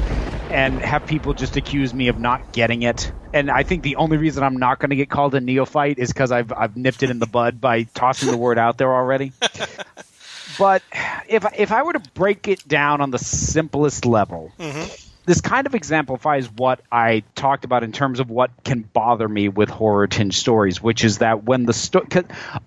and 0.51 0.81
have 0.81 1.07
people 1.07 1.35
just 1.35 1.57
accuse 1.57 1.93
me 1.93 2.09
of 2.09 2.19
not 2.19 2.53
getting 2.53 2.83
it. 2.83 3.13
And 3.35 3.51
I 3.51 3.65
think 3.65 3.83
the 3.83 3.97
only 3.97 4.17
reason 4.17 4.43
I'm 4.45 4.57
not 4.57 4.79
going 4.79 4.91
to 4.91 4.97
get 4.97 5.11
called 5.11 5.35
a 5.35 5.41
neophyte 5.41 5.99
is 5.99 6.11
because 6.13 6.33
I've 6.33 6.53
I've 6.53 6.77
nipped 6.77 7.03
it 7.03 7.11
in 7.11 7.19
the 7.19 7.27
bud 7.27 7.61
by 7.61 7.83
tossing 7.83 8.31
the 8.31 8.39
word 8.39 8.59
out 8.59 8.79
there 8.79 8.93
already. 8.93 9.33
but 10.59 10.83
if 11.29 11.45
if 11.59 11.71
I 11.71 11.83
were 11.83 11.93
to 11.93 12.03
break 12.15 12.49
it 12.49 12.67
down 12.67 13.03
on 13.03 13.11
the 13.11 13.19
simplest 13.19 14.07
level. 14.07 14.53
Mm-hmm. 14.59 15.04
This 15.27 15.41
kind 15.41 15.67
of 15.67 15.75
exemplifies 15.75 16.51
what 16.51 16.81
I 16.93 17.23
talked 17.35 17.65
about 17.65 17.83
in 17.83 17.93
terms 17.93 18.21
of 18.21 18.31
what 18.31 18.51
can 18.65 18.83
bother 18.83 19.29
me 19.29 19.49
with 19.49 19.69
horror 19.69 20.07
tinged 20.07 20.35
stories, 20.35 20.83
which 20.83 21.05
is 21.05 21.19
that 21.19 21.45
when 21.45 21.65
the 21.65 21.73
story, 21.73 22.07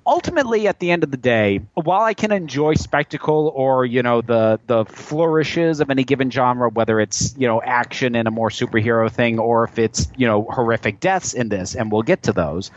ultimately 0.06 0.68
at 0.68 0.80
the 0.80 0.92
end 0.92 1.04
of 1.04 1.12
the 1.12 1.18
day, 1.18 1.62
while 1.76 2.02
I 2.02 2.14
can 2.14 2.32
enjoy 2.32 2.74
spectacle 2.76 3.52
or 3.56 3.86
you 3.86 4.02
know 4.02 4.22
the 4.22 4.60
the 4.66 4.86
flourishes 4.86 5.80
of 5.80 5.90
any 5.90 6.04
given 6.04 6.32
genre, 6.32 6.70
whether 6.70 7.00
it's 7.00 7.36
you 7.38 7.48
know 7.48 7.62
action 7.62 8.16
in 8.16 8.26
a 8.28 8.32
more 8.32 8.50
superhero 8.50 9.12
thing 9.12 9.40
or 9.40 9.66
if 9.66 9.78
it's 9.78 10.08
you 10.16 10.28
know 10.28 10.44
horrific 10.44 11.00
deaths 11.00 11.34
in 11.34 11.50
this, 11.50 11.76
and 11.76 11.92
we'll 11.92 12.02
get 12.02 12.24
to 12.24 12.34
those. 12.34 12.72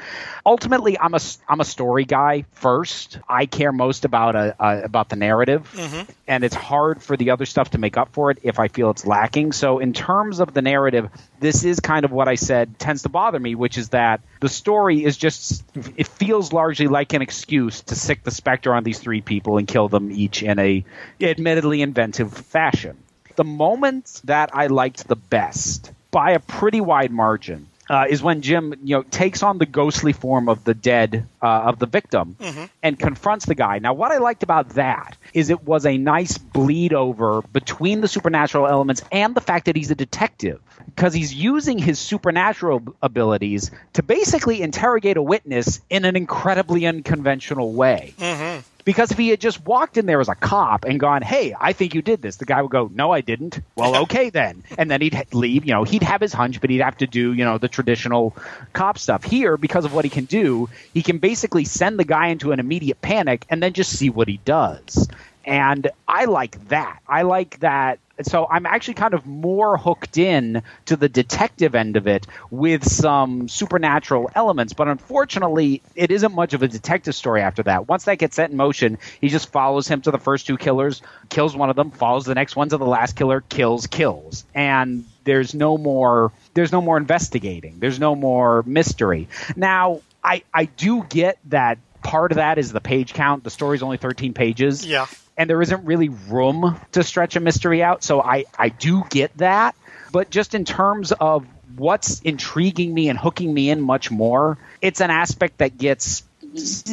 Ultimately, 0.44 0.98
I'm 0.98 1.14
a 1.14 1.20
I'm 1.48 1.60
a 1.60 1.64
story 1.64 2.04
guy 2.04 2.44
first. 2.52 3.18
I 3.28 3.46
care 3.46 3.72
most 3.72 4.04
about 4.04 4.36
a, 4.36 4.54
a 4.58 4.82
about 4.82 5.08
the 5.08 5.16
narrative, 5.16 5.72
mm-hmm. 5.74 6.10
and 6.28 6.44
it's 6.44 6.54
hard 6.54 7.02
for 7.02 7.16
the 7.16 7.30
other 7.30 7.46
stuff 7.46 7.70
to 7.70 7.78
make 7.78 7.96
up 7.96 8.12
for 8.12 8.30
it 8.30 8.38
if 8.42 8.58
I 8.58 8.68
feel 8.68 8.90
it's 8.90 9.06
lacking. 9.06 9.52
So 9.52 9.69
in 9.78 9.92
terms 9.92 10.40
of 10.40 10.52
the 10.52 10.62
narrative, 10.62 11.08
this 11.38 11.64
is 11.64 11.80
kind 11.80 12.04
of 12.04 12.12
what 12.12 12.28
I 12.28 12.34
said 12.34 12.78
tends 12.78 13.02
to 13.02 13.08
bother 13.08 13.38
me, 13.38 13.54
which 13.54 13.78
is 13.78 13.90
that 13.90 14.20
the 14.40 14.48
story 14.48 15.04
is 15.04 15.16
just 15.16 15.64
it 15.96 16.06
feels 16.06 16.52
largely 16.52 16.88
like 16.88 17.12
an 17.12 17.22
excuse 17.22 17.80
to 17.82 17.94
sick 17.94 18.22
the 18.22 18.30
specter 18.30 18.74
on 18.74 18.84
these 18.84 18.98
three 18.98 19.20
people 19.20 19.58
and 19.58 19.66
kill 19.66 19.88
them 19.88 20.10
each 20.10 20.42
in 20.42 20.58
a 20.58 20.84
admittedly 21.20 21.82
inventive 21.82 22.32
fashion. 22.32 22.96
The 23.36 23.44
moments 23.44 24.20
that 24.24 24.50
I 24.52 24.66
liked 24.66 25.08
the 25.08 25.16
best 25.16 25.92
by 26.10 26.32
a 26.32 26.40
pretty 26.40 26.80
wide 26.80 27.12
margin 27.12 27.68
uh, 27.90 28.04
is 28.08 28.22
when 28.22 28.40
Jim, 28.40 28.72
you 28.84 28.96
know, 28.96 29.02
takes 29.02 29.42
on 29.42 29.58
the 29.58 29.66
ghostly 29.66 30.12
form 30.12 30.48
of 30.48 30.62
the 30.62 30.74
dead 30.74 31.26
uh, 31.42 31.46
of 31.46 31.80
the 31.80 31.86
victim 31.86 32.36
mm-hmm. 32.38 32.66
and 32.84 32.96
confronts 32.96 33.46
the 33.46 33.56
guy. 33.56 33.80
Now, 33.80 33.94
what 33.94 34.12
I 34.12 34.18
liked 34.18 34.44
about 34.44 34.70
that 34.70 35.16
is 35.34 35.50
it 35.50 35.64
was 35.64 35.84
a 35.84 35.98
nice 35.98 36.38
bleed 36.38 36.92
over 36.92 37.42
between 37.52 38.00
the 38.00 38.06
supernatural 38.06 38.68
elements 38.68 39.02
and 39.10 39.34
the 39.34 39.40
fact 39.40 39.66
that 39.66 39.74
he's 39.74 39.90
a 39.90 39.96
detective 39.96 40.60
because 40.86 41.12
he's 41.12 41.34
using 41.34 41.78
his 41.78 41.98
supernatural 41.98 42.80
abilities 43.02 43.72
to 43.94 44.04
basically 44.04 44.62
interrogate 44.62 45.16
a 45.16 45.22
witness 45.22 45.80
in 45.90 46.04
an 46.04 46.14
incredibly 46.14 46.86
unconventional 46.86 47.72
way. 47.72 48.14
Mm-hmm. 48.18 48.60
Because 48.84 49.10
if 49.10 49.18
he 49.18 49.28
had 49.28 49.40
just 49.40 49.64
walked 49.64 49.96
in 49.96 50.06
there 50.06 50.20
as 50.20 50.28
a 50.28 50.34
cop 50.34 50.84
and 50.84 50.98
gone, 50.98 51.22
"Hey, 51.22 51.54
I 51.58 51.72
think 51.72 51.94
you 51.94 52.02
did 52.02 52.22
this," 52.22 52.36
the 52.36 52.44
guy 52.44 52.60
would 52.62 52.70
go, 52.70 52.90
"No, 52.92 53.10
I 53.10 53.20
didn't." 53.20 53.60
Well, 53.76 53.96
okay 54.02 54.30
then, 54.30 54.62
and 54.78 54.90
then 54.90 55.00
he'd 55.00 55.26
leave. 55.32 55.64
You 55.64 55.72
know, 55.72 55.84
he'd 55.84 56.02
have 56.02 56.20
his 56.20 56.32
hunch, 56.32 56.60
but 56.60 56.70
he'd 56.70 56.80
have 56.80 56.98
to 56.98 57.06
do 57.06 57.32
you 57.32 57.44
know 57.44 57.58
the 57.58 57.68
traditional 57.68 58.36
cop 58.72 58.98
stuff. 58.98 59.24
Here, 59.24 59.56
because 59.56 59.84
of 59.84 59.94
what 59.94 60.04
he 60.04 60.10
can 60.10 60.24
do, 60.24 60.68
he 60.94 61.02
can 61.02 61.18
basically 61.18 61.64
send 61.64 61.98
the 61.98 62.04
guy 62.04 62.28
into 62.28 62.52
an 62.52 62.60
immediate 62.60 63.00
panic 63.00 63.44
and 63.48 63.62
then 63.62 63.72
just 63.72 63.96
see 63.96 64.10
what 64.10 64.28
he 64.28 64.38
does. 64.44 65.08
And 65.44 65.90
I 66.06 66.26
like 66.26 66.68
that. 66.68 67.00
I 67.08 67.22
like 67.22 67.60
that 67.60 67.98
so 68.22 68.46
I'm 68.50 68.66
actually 68.66 68.94
kind 68.94 69.14
of 69.14 69.26
more 69.26 69.76
hooked 69.76 70.18
in 70.18 70.62
to 70.86 70.96
the 70.96 71.08
detective 71.08 71.74
end 71.74 71.96
of 71.96 72.06
it 72.06 72.26
with 72.50 72.86
some 72.86 73.48
supernatural 73.48 74.30
elements. 74.34 74.72
But 74.72 74.88
unfortunately, 74.88 75.82
it 75.94 76.10
isn't 76.10 76.34
much 76.34 76.54
of 76.54 76.62
a 76.62 76.68
detective 76.68 77.14
story 77.14 77.42
after 77.42 77.62
that. 77.64 77.88
Once 77.88 78.04
that 78.04 78.18
gets 78.18 78.36
set 78.36 78.50
in 78.50 78.56
motion, 78.56 78.98
he 79.20 79.28
just 79.28 79.50
follows 79.50 79.88
him 79.88 80.00
to 80.02 80.10
the 80.10 80.18
first 80.18 80.46
two 80.46 80.56
killers, 80.56 81.02
kills 81.28 81.56
one 81.56 81.70
of 81.70 81.76
them, 81.76 81.90
follows 81.90 82.24
the 82.24 82.34
next 82.34 82.56
one 82.56 82.68
to 82.68 82.76
the 82.76 82.86
last 82.86 83.16
killer, 83.16 83.40
kills, 83.42 83.86
kills. 83.86 84.44
And 84.54 85.04
there's 85.24 85.54
no 85.54 85.78
more 85.78 86.32
there's 86.54 86.72
no 86.72 86.80
more 86.80 86.96
investigating. 86.96 87.78
There's 87.78 88.00
no 88.00 88.14
more 88.14 88.62
mystery. 88.64 89.28
Now, 89.56 90.00
I 90.22 90.42
I 90.52 90.64
do 90.64 91.04
get 91.08 91.38
that 91.46 91.78
part 92.02 92.32
of 92.32 92.36
that 92.36 92.58
is 92.58 92.72
the 92.72 92.80
page 92.80 93.12
count. 93.12 93.44
The 93.44 93.50
story's 93.50 93.82
only 93.82 93.98
13 93.98 94.32
pages. 94.34 94.84
Yeah 94.84 95.06
and 95.40 95.48
there 95.48 95.62
isn't 95.62 95.86
really 95.86 96.10
room 96.10 96.78
to 96.92 97.02
stretch 97.02 97.34
a 97.34 97.40
mystery 97.40 97.82
out. 97.82 98.04
So 98.04 98.20
I, 98.20 98.44
I 98.58 98.68
do 98.68 99.04
get 99.08 99.34
that. 99.38 99.74
But 100.12 100.28
just 100.28 100.54
in 100.54 100.66
terms 100.66 101.12
of 101.12 101.46
what's 101.76 102.20
intriguing 102.20 102.92
me 102.92 103.08
and 103.08 103.18
hooking 103.18 103.54
me 103.54 103.70
in 103.70 103.80
much 103.80 104.10
more, 104.10 104.58
it's 104.82 105.00
an 105.00 105.08
aspect 105.08 105.56
that 105.58 105.78
gets 105.78 106.24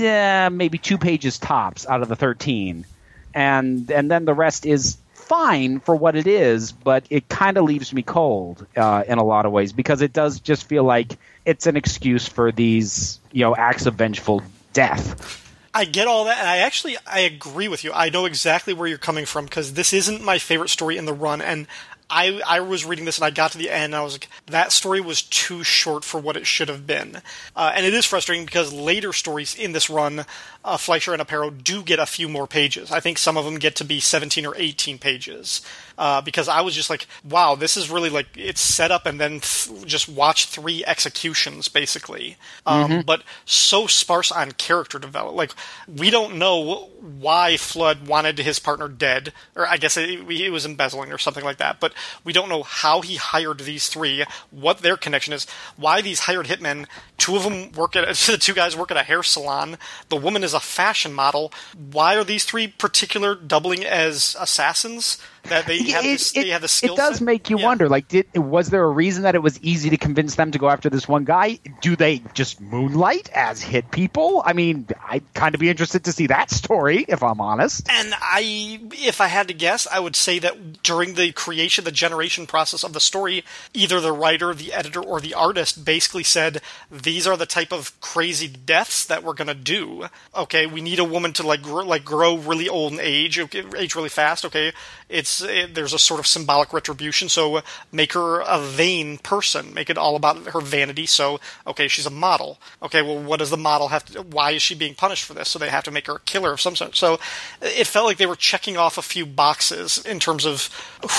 uh, 0.01 0.49
maybe 0.49 0.77
two 0.77 0.97
pages 0.97 1.39
tops 1.39 1.85
out 1.85 2.01
of 2.01 2.07
the 2.07 2.15
13. 2.15 2.85
And, 3.33 3.91
and 3.91 4.09
then 4.09 4.23
the 4.23 4.33
rest 4.33 4.65
is 4.65 4.95
fine 5.11 5.81
for 5.81 5.93
what 5.93 6.15
it 6.15 6.25
is, 6.25 6.71
but 6.71 7.05
it 7.09 7.27
kind 7.27 7.57
of 7.57 7.65
leaves 7.65 7.91
me 7.91 8.01
cold 8.01 8.65
uh, 8.77 9.03
in 9.05 9.17
a 9.17 9.25
lot 9.25 9.45
of 9.45 9.51
ways 9.51 9.73
because 9.73 10.01
it 10.01 10.13
does 10.13 10.39
just 10.39 10.69
feel 10.69 10.85
like 10.85 11.17
it's 11.43 11.67
an 11.67 11.75
excuse 11.75 12.29
for 12.29 12.53
these, 12.53 13.19
you 13.33 13.41
know, 13.41 13.53
acts 13.53 13.87
of 13.87 13.95
vengeful 13.95 14.41
death. 14.71 15.43
I 15.77 15.85
get 15.85 16.07
all 16.07 16.25
that, 16.25 16.39
and 16.39 16.47
I 16.47 16.57
actually 16.57 16.97
I 17.05 17.19
agree 17.19 17.67
with 17.67 17.83
you. 17.83 17.91
I 17.93 18.09
know 18.09 18.25
exactly 18.25 18.73
where 18.73 18.87
you're 18.87 18.97
coming 18.97 19.27
from 19.27 19.45
because 19.45 19.73
this 19.73 19.93
isn't 19.93 20.23
my 20.23 20.39
favorite 20.39 20.69
story 20.69 20.97
in 20.97 21.05
the 21.05 21.13
run, 21.13 21.39
and 21.39 21.67
I 22.09 22.41
I 22.47 22.61
was 22.61 22.83
reading 22.83 23.05
this 23.05 23.19
and 23.19 23.25
I 23.25 23.29
got 23.29 23.51
to 23.51 23.59
the 23.59 23.69
end 23.69 23.93
and 23.93 23.95
I 23.95 24.01
was 24.01 24.15
like, 24.15 24.27
that 24.47 24.71
story 24.71 25.01
was 25.01 25.21
too 25.21 25.63
short 25.63 26.03
for 26.03 26.19
what 26.19 26.35
it 26.35 26.47
should 26.47 26.69
have 26.69 26.87
been, 26.87 27.21
uh, 27.55 27.73
and 27.75 27.85
it 27.85 27.93
is 27.93 28.07
frustrating 28.07 28.43
because 28.43 28.73
later 28.73 29.13
stories 29.13 29.53
in 29.53 29.73
this 29.73 29.87
run, 29.87 30.25
uh, 30.67 30.75
Fleischer 30.75 31.13
and 31.13 31.21
Aparo 31.21 31.63
do 31.63 31.81
get 31.81 31.97
a 31.97 32.05
few 32.05 32.27
more 32.27 32.45
pages. 32.45 32.91
I 32.91 32.99
think 32.99 33.17
some 33.17 33.37
of 33.37 33.45
them 33.45 33.55
get 33.55 33.77
to 33.77 33.85
be 33.85 34.01
17 34.01 34.45
or 34.45 34.53
18 34.57 34.99
pages, 34.99 35.61
uh, 35.97 36.19
because 36.19 36.49
I 36.49 36.59
was 36.59 36.75
just 36.75 36.89
like, 36.89 37.07
wow, 37.23 37.55
this 37.55 37.77
is 37.77 37.89
really 37.89 38.09
like 38.09 38.27
it's 38.35 38.59
set 38.59 38.91
up 38.91 39.05
and 39.05 39.17
then 39.17 39.39
th- 39.39 39.85
just 39.85 40.09
watch 40.09 40.45
three 40.47 40.83
executions 40.85 41.69
basically, 41.69 42.35
um, 42.65 42.91
mm-hmm. 42.91 43.01
but 43.01 43.23
so 43.45 43.87
sparse 43.87 44.29
on 44.29 44.51
character 44.51 44.99
development. 44.99 45.37
Like 45.37 45.53
we 45.87 46.09
don't 46.09 46.37
know 46.37 46.89
why 46.99 47.55
Flood 47.55 48.05
wanted 48.05 48.37
his 48.37 48.59
partner 48.59 48.89
dead, 48.89 49.31
or 49.55 49.65
I 49.65 49.77
guess 49.77 49.95
it, 49.95 50.09
it 50.29 50.51
was 50.51 50.65
embezzling 50.65 51.13
or 51.13 51.17
something 51.17 51.45
like 51.45 51.57
that, 51.57 51.79
but 51.79 51.93
we 52.25 52.33
don't 52.33 52.49
know 52.49 52.63
how 52.63 52.99
he 52.99 53.15
hired 53.15 53.61
these 53.61 53.87
three, 53.87 54.25
what 54.51 54.79
their 54.79 54.97
connection 54.97 55.31
is, 55.31 55.47
why 55.77 56.01
these 56.01 56.21
hired 56.21 56.47
hitmen. 56.47 56.87
Two 57.17 57.37
of 57.37 57.43
them 57.43 57.71
work 57.71 57.95
at 57.95 58.05
the 58.27 58.37
two 58.37 58.53
guys 58.53 58.75
work 58.75 58.91
at 58.91 58.97
a 58.97 59.03
hair 59.03 59.23
salon. 59.23 59.77
The 60.09 60.17
woman 60.17 60.43
is 60.43 60.53
a 60.57 60.59
fashion 60.59 61.13
model. 61.13 61.53
Why 61.75 62.15
are 62.15 62.23
these 62.23 62.43
three 62.43 62.67
particular 62.67 63.35
doubling 63.35 63.85
as 63.85 64.35
assassins? 64.39 65.19
That 65.49 65.65
they 65.65 65.77
have, 65.91 66.05
it, 66.05 66.19
this, 66.19 66.31
they 66.31 66.49
have 66.49 66.61
the 66.61 66.67
skill 66.67 66.93
It 66.93 66.97
does 66.97 67.17
set. 67.17 67.25
make 67.25 67.49
you 67.49 67.57
yeah. 67.57 67.65
wonder. 67.65 67.89
Like, 67.89 68.07
did 68.07 68.27
was 68.35 68.69
there 68.69 68.83
a 68.83 68.89
reason 68.89 69.23
that 69.23 69.35
it 69.35 69.41
was 69.41 69.59
easy 69.61 69.89
to 69.89 69.97
convince 69.97 70.35
them 70.35 70.51
to 70.51 70.57
go 70.59 70.69
after 70.69 70.89
this 70.89 71.07
one 71.07 71.23
guy? 71.23 71.59
Do 71.81 71.95
they 71.95 72.21
just 72.33 72.61
moonlight 72.61 73.29
as 73.33 73.61
hit 73.61 73.91
people? 73.91 74.41
I 74.45 74.53
mean, 74.53 74.87
I'd 75.07 75.33
kind 75.33 75.55
of 75.55 75.61
be 75.61 75.69
interested 75.69 76.03
to 76.05 76.11
see 76.11 76.27
that 76.27 76.51
story, 76.51 77.05
if 77.07 77.23
I'm 77.23 77.41
honest. 77.41 77.87
And 77.89 78.13
I, 78.19 78.79
if 78.93 79.21
I 79.21 79.27
had 79.27 79.47
to 79.47 79.53
guess, 79.53 79.87
I 79.87 79.99
would 79.99 80.15
say 80.15 80.39
that 80.39 80.83
during 80.83 81.15
the 81.15 81.31
creation, 81.31 81.83
the 81.83 81.91
generation 81.91 82.47
process 82.47 82.83
of 82.83 82.93
the 82.93 82.99
story, 82.99 83.43
either 83.73 83.99
the 83.99 84.11
writer, 84.13 84.53
the 84.53 84.73
editor, 84.73 85.01
or 85.01 85.19
the 85.19 85.33
artist 85.33 85.83
basically 85.85 86.23
said, 86.23 86.61
"These 86.91 87.25
are 87.27 87.37
the 87.37 87.45
type 87.45 87.71
of 87.71 87.99
crazy 88.01 88.47
deaths 88.47 89.05
that 89.05 89.23
we're 89.23 89.33
going 89.33 89.47
to 89.47 89.53
do." 89.53 90.07
Okay, 90.35 90.65
we 90.65 90.81
need 90.81 90.99
a 90.99 91.03
woman 91.03 91.33
to 91.33 91.45
like 91.45 91.61
grow, 91.61 91.83
like 91.83 92.03
grow 92.05 92.35
really 92.35 92.69
old 92.69 92.91
and 92.93 93.01
age, 93.01 93.39
age 93.39 93.95
really 93.95 94.09
fast. 94.09 94.45
Okay, 94.45 94.71
it's 95.09 95.41
it, 95.41 95.73
there's 95.75 95.93
a 95.93 95.99
sort 95.99 96.19
of 96.19 96.27
symbolic 96.27 96.73
retribution. 96.73 97.29
So 97.29 97.57
uh, 97.57 97.61
make 97.91 98.13
her 98.13 98.41
a 98.41 98.59
vain 98.59 99.17
person. 99.17 99.73
Make 99.73 99.89
it 99.89 99.97
all 99.97 100.15
about 100.15 100.37
her 100.47 100.61
vanity. 100.61 101.05
So 101.05 101.39
okay, 101.65 101.87
she's 101.87 102.05
a 102.05 102.11
model. 102.11 102.59
Okay, 102.81 103.01
well, 103.01 103.21
what 103.21 103.39
does 103.39 103.49
the 103.49 103.57
model 103.57 103.89
have 103.89 104.05
to? 104.05 104.21
Why 104.21 104.51
is 104.51 104.61
she 104.61 104.75
being 104.75 104.95
punished 104.95 105.23
for 105.23 105.33
this? 105.33 105.49
So 105.49 105.59
they 105.59 105.69
have 105.69 105.85
to 105.85 105.91
make 105.91 106.07
her 106.07 106.15
a 106.15 106.21
killer 106.21 106.51
of 106.51 106.61
some 106.61 106.75
sort. 106.75 106.95
So 106.95 107.19
it 107.61 107.87
felt 107.87 108.05
like 108.05 108.17
they 108.17 108.25
were 108.25 108.35
checking 108.35 108.77
off 108.77 108.97
a 108.97 109.01
few 109.01 109.25
boxes 109.25 109.97
in 110.05 110.19
terms 110.19 110.45
of 110.45 110.69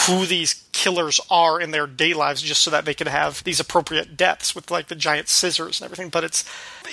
who 0.06 0.26
these 0.26 0.67
killers 0.78 1.20
are 1.28 1.60
in 1.60 1.72
their 1.72 1.88
day 1.88 2.14
lives, 2.14 2.40
just 2.40 2.62
so 2.62 2.70
that 2.70 2.84
they 2.84 2.94
could 2.94 3.08
have 3.08 3.42
these 3.42 3.58
appropriate 3.58 4.16
deaths 4.16 4.54
with 4.54 4.70
like 4.70 4.86
the 4.86 4.94
giant 4.94 5.28
scissors 5.28 5.80
and 5.80 5.86
everything. 5.86 6.08
But 6.08 6.22
it's 6.22 6.44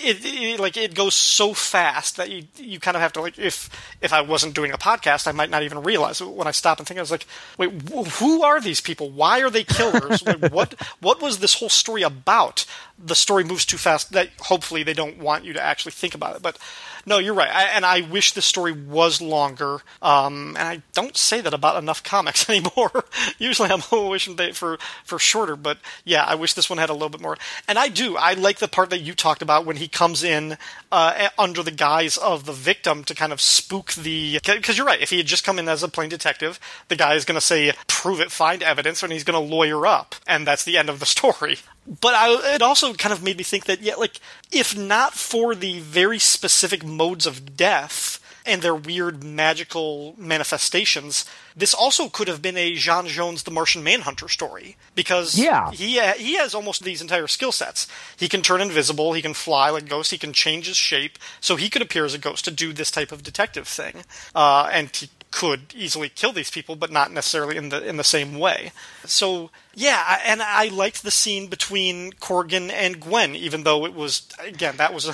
it, 0.03 0.25
it, 0.25 0.59
like 0.59 0.75
it 0.75 0.95
goes 0.95 1.13
so 1.13 1.53
fast 1.53 2.17
that 2.17 2.31
you 2.31 2.45
you 2.57 2.79
kind 2.79 2.97
of 2.97 3.01
have 3.01 3.13
to 3.13 3.21
like 3.21 3.37
if 3.37 3.69
if 4.01 4.11
I 4.11 4.21
wasn't 4.21 4.55
doing 4.55 4.71
a 4.71 4.77
podcast, 4.79 5.27
I 5.27 5.33
might 5.33 5.51
not 5.51 5.61
even 5.61 5.83
realize 5.83 6.19
it. 6.19 6.27
when 6.27 6.47
I 6.47 6.51
stop 6.51 6.79
and 6.79 6.87
think. 6.87 6.97
I 6.97 7.01
was 7.01 7.11
like, 7.11 7.27
wait, 7.59 7.79
who 7.91 8.41
are 8.41 8.59
these 8.59 8.81
people? 8.81 9.11
Why 9.11 9.43
are 9.43 9.51
they 9.51 9.63
killers? 9.63 10.23
what 10.49 10.73
what 10.99 11.21
was 11.21 11.37
this 11.37 11.53
whole 11.53 11.69
story 11.69 12.01
about? 12.01 12.65
The 12.97 13.13
story 13.13 13.43
moves 13.43 13.67
too 13.67 13.77
fast 13.77 14.13
that 14.13 14.29
hopefully 14.39 14.81
they 14.81 14.93
don't 14.95 15.19
want 15.19 15.45
you 15.45 15.53
to 15.53 15.61
actually 15.61 15.91
think 15.91 16.15
about 16.15 16.35
it, 16.35 16.41
but 16.41 16.57
no, 17.05 17.19
you're 17.19 17.33
right. 17.33 17.49
I, 17.49 17.63
and 17.65 17.85
I 17.85 18.01
wish 18.01 18.31
the 18.31 18.41
story 18.41 18.71
was 18.71 19.21
longer. 19.21 19.81
Um, 20.01 20.55
and 20.57 20.67
I 20.67 20.81
don't 20.93 21.15
say 21.15 21.39
that 21.41 21.53
about 21.53 21.81
enough 21.81 22.03
comics 22.03 22.49
anymore. 22.49 23.05
Usually 23.37 23.69
I'm 23.69 23.81
wishing 24.09 24.35
they, 24.35 24.51
for 24.51 24.77
for 25.03 25.19
shorter, 25.19 25.55
but 25.55 25.77
yeah, 26.03 26.23
I 26.23 26.35
wish 26.35 26.53
this 26.53 26.69
one 26.69 26.79
had 26.79 26.89
a 26.89 26.93
little 26.93 27.09
bit 27.09 27.21
more. 27.21 27.37
And 27.67 27.77
I 27.77 27.89
do. 27.89 28.17
I 28.17 28.33
like 28.33 28.57
the 28.57 28.67
part 28.67 28.89
that 28.89 29.01
you 29.01 29.13
talked 29.13 29.41
about 29.41 29.65
when 29.65 29.77
he 29.77 29.87
comes 29.87 30.23
in 30.23 30.57
uh, 30.91 31.29
under 31.37 31.61
the 31.61 31.71
guise 31.71 32.17
of 32.17 32.45
the 32.45 32.53
victim 32.53 33.03
to 33.03 33.15
kind 33.15 33.31
of 33.31 33.41
spook 33.41 33.93
the. 33.93 34.39
Because 34.43 34.77
you're 34.77 34.87
right. 34.87 35.01
If 35.01 35.11
he 35.11 35.17
had 35.17 35.27
just 35.27 35.43
come 35.43 35.59
in 35.59 35.69
as 35.69 35.83
a 35.83 35.87
plain 35.87 36.09
detective, 36.09 36.59
the 36.87 36.95
guy 36.95 37.15
is 37.15 37.25
going 37.25 37.35
to 37.35 37.41
say, 37.41 37.73
"Prove 37.87 38.19
it, 38.19 38.31
find 38.31 38.63
evidence," 38.63 39.03
and 39.03 39.11
he's 39.11 39.23
going 39.23 39.41
to 39.41 39.55
lawyer 39.55 39.85
up, 39.85 40.15
and 40.27 40.47
that's 40.47 40.63
the 40.63 40.77
end 40.77 40.89
of 40.89 40.99
the 40.99 41.05
story 41.15 41.59
but 42.01 42.13
I, 42.15 42.55
it 42.55 42.61
also 42.61 42.93
kind 42.93 43.13
of 43.13 43.21
made 43.23 43.37
me 43.37 43.43
think 43.43 43.65
that 43.65 43.81
yeah, 43.81 43.95
like 43.95 44.19
if 44.51 44.77
not 44.77 45.13
for 45.13 45.53
the 45.55 45.79
very 45.79 46.19
specific 46.19 46.83
modes 46.85 47.25
of 47.25 47.55
death, 47.57 48.19
and 48.47 48.61
their 48.61 48.75
weird 48.75 49.23
magical 49.23 50.13
manifestations, 50.19 51.25
this 51.55 51.73
also 51.73 52.09
could 52.09 52.27
have 52.27 52.43
been 52.43 52.57
a 52.57 52.75
John 52.75 53.07
Jones 53.07 53.41
the 53.41 53.49
Martian 53.49 53.83
Manhunter 53.83 54.29
story 54.29 54.77
because 54.93 55.35
Yeah. 55.35 55.71
he 55.71 55.97
ha- 55.97 56.13
he 56.15 56.35
has 56.35 56.53
almost 56.53 56.83
these 56.83 57.01
entire 57.01 57.25
skill 57.27 57.51
sets. 57.51 57.87
He 58.15 58.29
can 58.29 58.43
turn 58.43 58.61
invisible, 58.61 59.13
he 59.13 59.21
can 59.23 59.33
fly 59.33 59.71
like 59.71 59.87
ghosts, 59.89 60.11
he 60.11 60.19
can 60.19 60.31
change 60.31 60.67
his 60.67 60.77
shape, 60.77 61.17
so 61.41 61.55
he 61.55 61.69
could 61.71 61.81
appear 61.81 62.05
as 62.05 62.13
a 62.13 62.19
ghost 62.19 62.45
to 62.45 62.51
do 62.51 62.71
this 62.71 62.91
type 62.91 63.11
of 63.11 63.23
detective 63.23 63.67
thing, 63.67 64.03
uh, 64.35 64.69
and 64.71 64.95
he 64.95 65.09
could 65.35 65.73
easily 65.75 66.07
kill 66.07 66.31
these 66.31 66.49
people, 66.49 66.77
but 66.77 66.89
not 66.89 67.11
necessarily 67.11 67.57
in 67.57 67.67
the 67.67 67.85
in 67.85 67.97
the 67.97 68.05
same 68.05 68.39
way. 68.39 68.71
So 69.03 69.49
yeah, 69.73 70.01
I- 70.07 70.21
and 70.25 70.41
I 70.41 70.69
liked 70.69 71.03
the 71.03 71.11
scene 71.11 71.47
between 71.47 72.13
Corrigan 72.13 72.71
and 72.71 73.01
Gwen, 73.01 73.35
even 73.35 73.63
though 73.63 73.85
it 73.85 73.93
was 73.93 74.29
again 74.39 74.77
that 74.77 74.93
was 74.93 75.05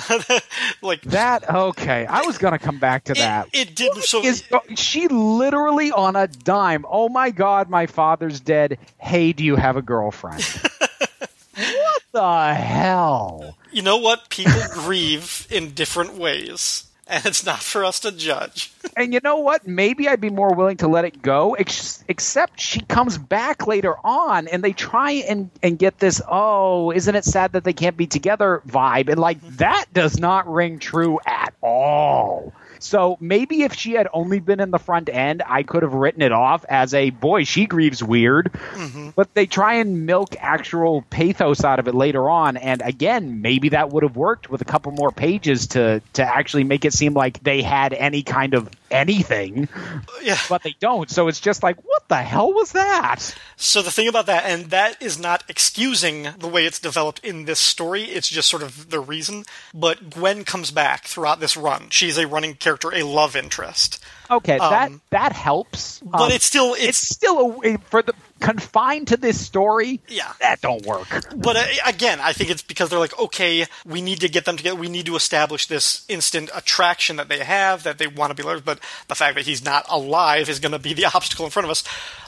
like 0.82 1.02
That 1.02 1.50
okay. 1.52 2.06
I 2.06 2.22
was 2.22 2.38
gonna 2.38 2.60
come 2.60 2.78
back 2.78 3.02
to 3.04 3.12
it, 3.12 3.18
that. 3.18 3.48
it 3.52 3.74
did 3.74 3.94
so. 4.04 4.22
Is 4.22 4.44
she 4.76 5.08
literally 5.08 5.90
on 5.90 6.14
a 6.14 6.28
dime? 6.28 6.86
Oh 6.88 7.08
my 7.08 7.30
god, 7.30 7.68
my 7.68 7.86
father's 7.86 8.38
dead. 8.38 8.78
Hey, 8.98 9.32
do 9.32 9.42
you 9.42 9.56
have 9.56 9.76
a 9.76 9.82
girlfriend? 9.82 10.44
what 11.54 12.02
the 12.12 12.54
hell? 12.54 13.56
you 13.72 13.82
know 13.82 13.96
what? 13.96 14.28
People 14.30 14.60
grieve 14.72 15.46
in 15.50 15.70
different 15.74 16.14
ways, 16.14 16.84
and 17.06 17.26
it's 17.26 17.44
not 17.44 17.60
for 17.60 17.84
us 17.84 18.00
to 18.00 18.12
judge. 18.12 18.72
And 18.94 19.14
you 19.14 19.20
know 19.24 19.36
what? 19.36 19.66
Maybe 19.66 20.06
I'd 20.06 20.20
be 20.20 20.28
more 20.28 20.54
willing 20.54 20.76
to 20.78 20.88
let 20.88 21.06
it 21.06 21.22
go, 21.22 21.54
ex- 21.54 22.04
except 22.08 22.60
she 22.60 22.82
comes 22.82 23.16
back 23.16 23.66
later 23.66 23.94
on 24.04 24.48
and 24.48 24.62
they 24.62 24.74
try 24.74 25.12
and, 25.12 25.50
and 25.62 25.78
get 25.78 25.98
this, 25.98 26.20
oh, 26.28 26.90
isn't 26.90 27.14
it 27.14 27.24
sad 27.24 27.52
that 27.52 27.64
they 27.64 27.72
can't 27.72 27.96
be 27.96 28.06
together 28.06 28.60
vibe. 28.68 29.08
And 29.08 29.18
like, 29.18 29.38
mm-hmm. 29.38 29.56
that 29.56 29.86
does 29.94 30.18
not 30.18 30.52
ring 30.52 30.78
true 30.78 31.18
at 31.24 31.54
all. 31.62 32.52
So 32.82 33.16
maybe 33.20 33.62
if 33.62 33.74
she 33.74 33.92
had 33.92 34.08
only 34.12 34.40
been 34.40 34.60
in 34.60 34.70
the 34.70 34.78
front 34.78 35.08
end, 35.08 35.42
I 35.46 35.62
could 35.62 35.82
have 35.82 35.94
written 35.94 36.22
it 36.22 36.32
off 36.32 36.64
as 36.68 36.94
a 36.94 37.10
boy, 37.10 37.44
she 37.44 37.66
grieves 37.66 38.02
weird. 38.02 38.52
Mm-hmm. 38.52 39.10
But 39.14 39.32
they 39.34 39.46
try 39.46 39.74
and 39.74 40.06
milk 40.06 40.34
actual 40.38 41.02
pathos 41.10 41.64
out 41.64 41.78
of 41.78 41.88
it 41.88 41.94
later 41.94 42.28
on. 42.28 42.56
And 42.56 42.82
again, 42.82 43.40
maybe 43.42 43.70
that 43.70 43.90
would 43.90 44.02
have 44.02 44.16
worked 44.16 44.50
with 44.50 44.60
a 44.60 44.64
couple 44.64 44.92
more 44.92 45.10
pages 45.12 45.68
to, 45.68 46.02
to 46.14 46.22
actually 46.24 46.64
make 46.64 46.84
it 46.84 46.92
seem 46.92 47.14
like 47.14 47.42
they 47.42 47.62
had 47.62 47.92
any 47.92 48.22
kind 48.22 48.54
of 48.54 48.68
anything, 48.90 49.68
Yeah. 50.22 50.36
but 50.48 50.62
they 50.62 50.74
don't. 50.78 51.10
So 51.10 51.28
it's 51.28 51.40
just 51.40 51.62
like, 51.62 51.82
what 51.84 52.06
the 52.08 52.16
hell 52.16 52.52
was 52.52 52.72
that? 52.72 53.34
So 53.56 53.80
the 53.80 53.90
thing 53.90 54.06
about 54.08 54.26
that, 54.26 54.44
and 54.44 54.66
that 54.66 55.00
is 55.00 55.18
not 55.18 55.44
excusing 55.48 56.28
the 56.38 56.48
way 56.48 56.66
it's 56.66 56.78
developed 56.78 57.20
in 57.24 57.44
this 57.46 57.58
story. 57.58 58.02
It's 58.04 58.28
just 58.28 58.48
sort 58.50 58.62
of 58.62 58.90
the 58.90 59.00
reason. 59.00 59.44
But 59.72 60.10
Gwen 60.10 60.44
comes 60.44 60.70
back 60.70 61.04
throughout 61.04 61.40
this 61.40 61.56
run. 61.56 61.88
She's 61.90 62.18
a 62.18 62.26
running 62.26 62.54
character, 62.54 62.71
a 62.92 63.02
love 63.02 63.36
interest. 63.36 64.02
Okay, 64.30 64.58
that 64.58 64.88
Um, 64.90 65.02
that 65.10 65.32
helps, 65.32 66.00
But 66.00 66.22
Um, 66.22 66.30
it's 66.32 66.44
still 66.44 66.74
it's 66.74 66.84
it's 66.84 67.08
still 67.08 67.60
a, 67.64 67.76
for 67.90 68.02
the 68.02 68.14
confined 68.40 69.08
to 69.08 69.16
this 69.16 69.40
story. 69.44 70.00
Yeah. 70.08 70.32
that 70.40 70.60
don't 70.60 70.84
work. 70.84 71.06
But 71.34 71.56
uh, 71.56 71.64
again, 71.86 72.18
I 72.20 72.32
think 72.32 72.50
it's 72.50 72.62
because 72.62 72.90
they're 72.90 72.98
like, 72.98 73.18
okay, 73.18 73.66
we 73.86 74.00
need 74.02 74.20
to 74.20 74.28
get 74.28 74.44
them 74.44 74.56
together. 74.56 74.76
We 74.76 74.88
need 74.88 75.06
to 75.06 75.16
establish 75.16 75.66
this 75.66 76.04
instant 76.08 76.50
attraction 76.54 77.16
that 77.16 77.28
they 77.28 77.40
have, 77.40 77.84
that 77.84 77.98
they 77.98 78.06
want 78.06 78.30
to 78.30 78.34
be 78.34 78.42
loved. 78.42 78.64
But 78.64 78.80
the 79.08 79.14
fact 79.14 79.36
that 79.36 79.46
he's 79.46 79.64
not 79.64 79.86
alive 79.88 80.48
is 80.48 80.58
going 80.58 80.72
to 80.72 80.78
be 80.78 80.92
the 80.94 81.04
obstacle 81.14 81.44
in 81.44 81.50
front 81.50 81.64
of 81.64 81.70
us. 81.70 81.84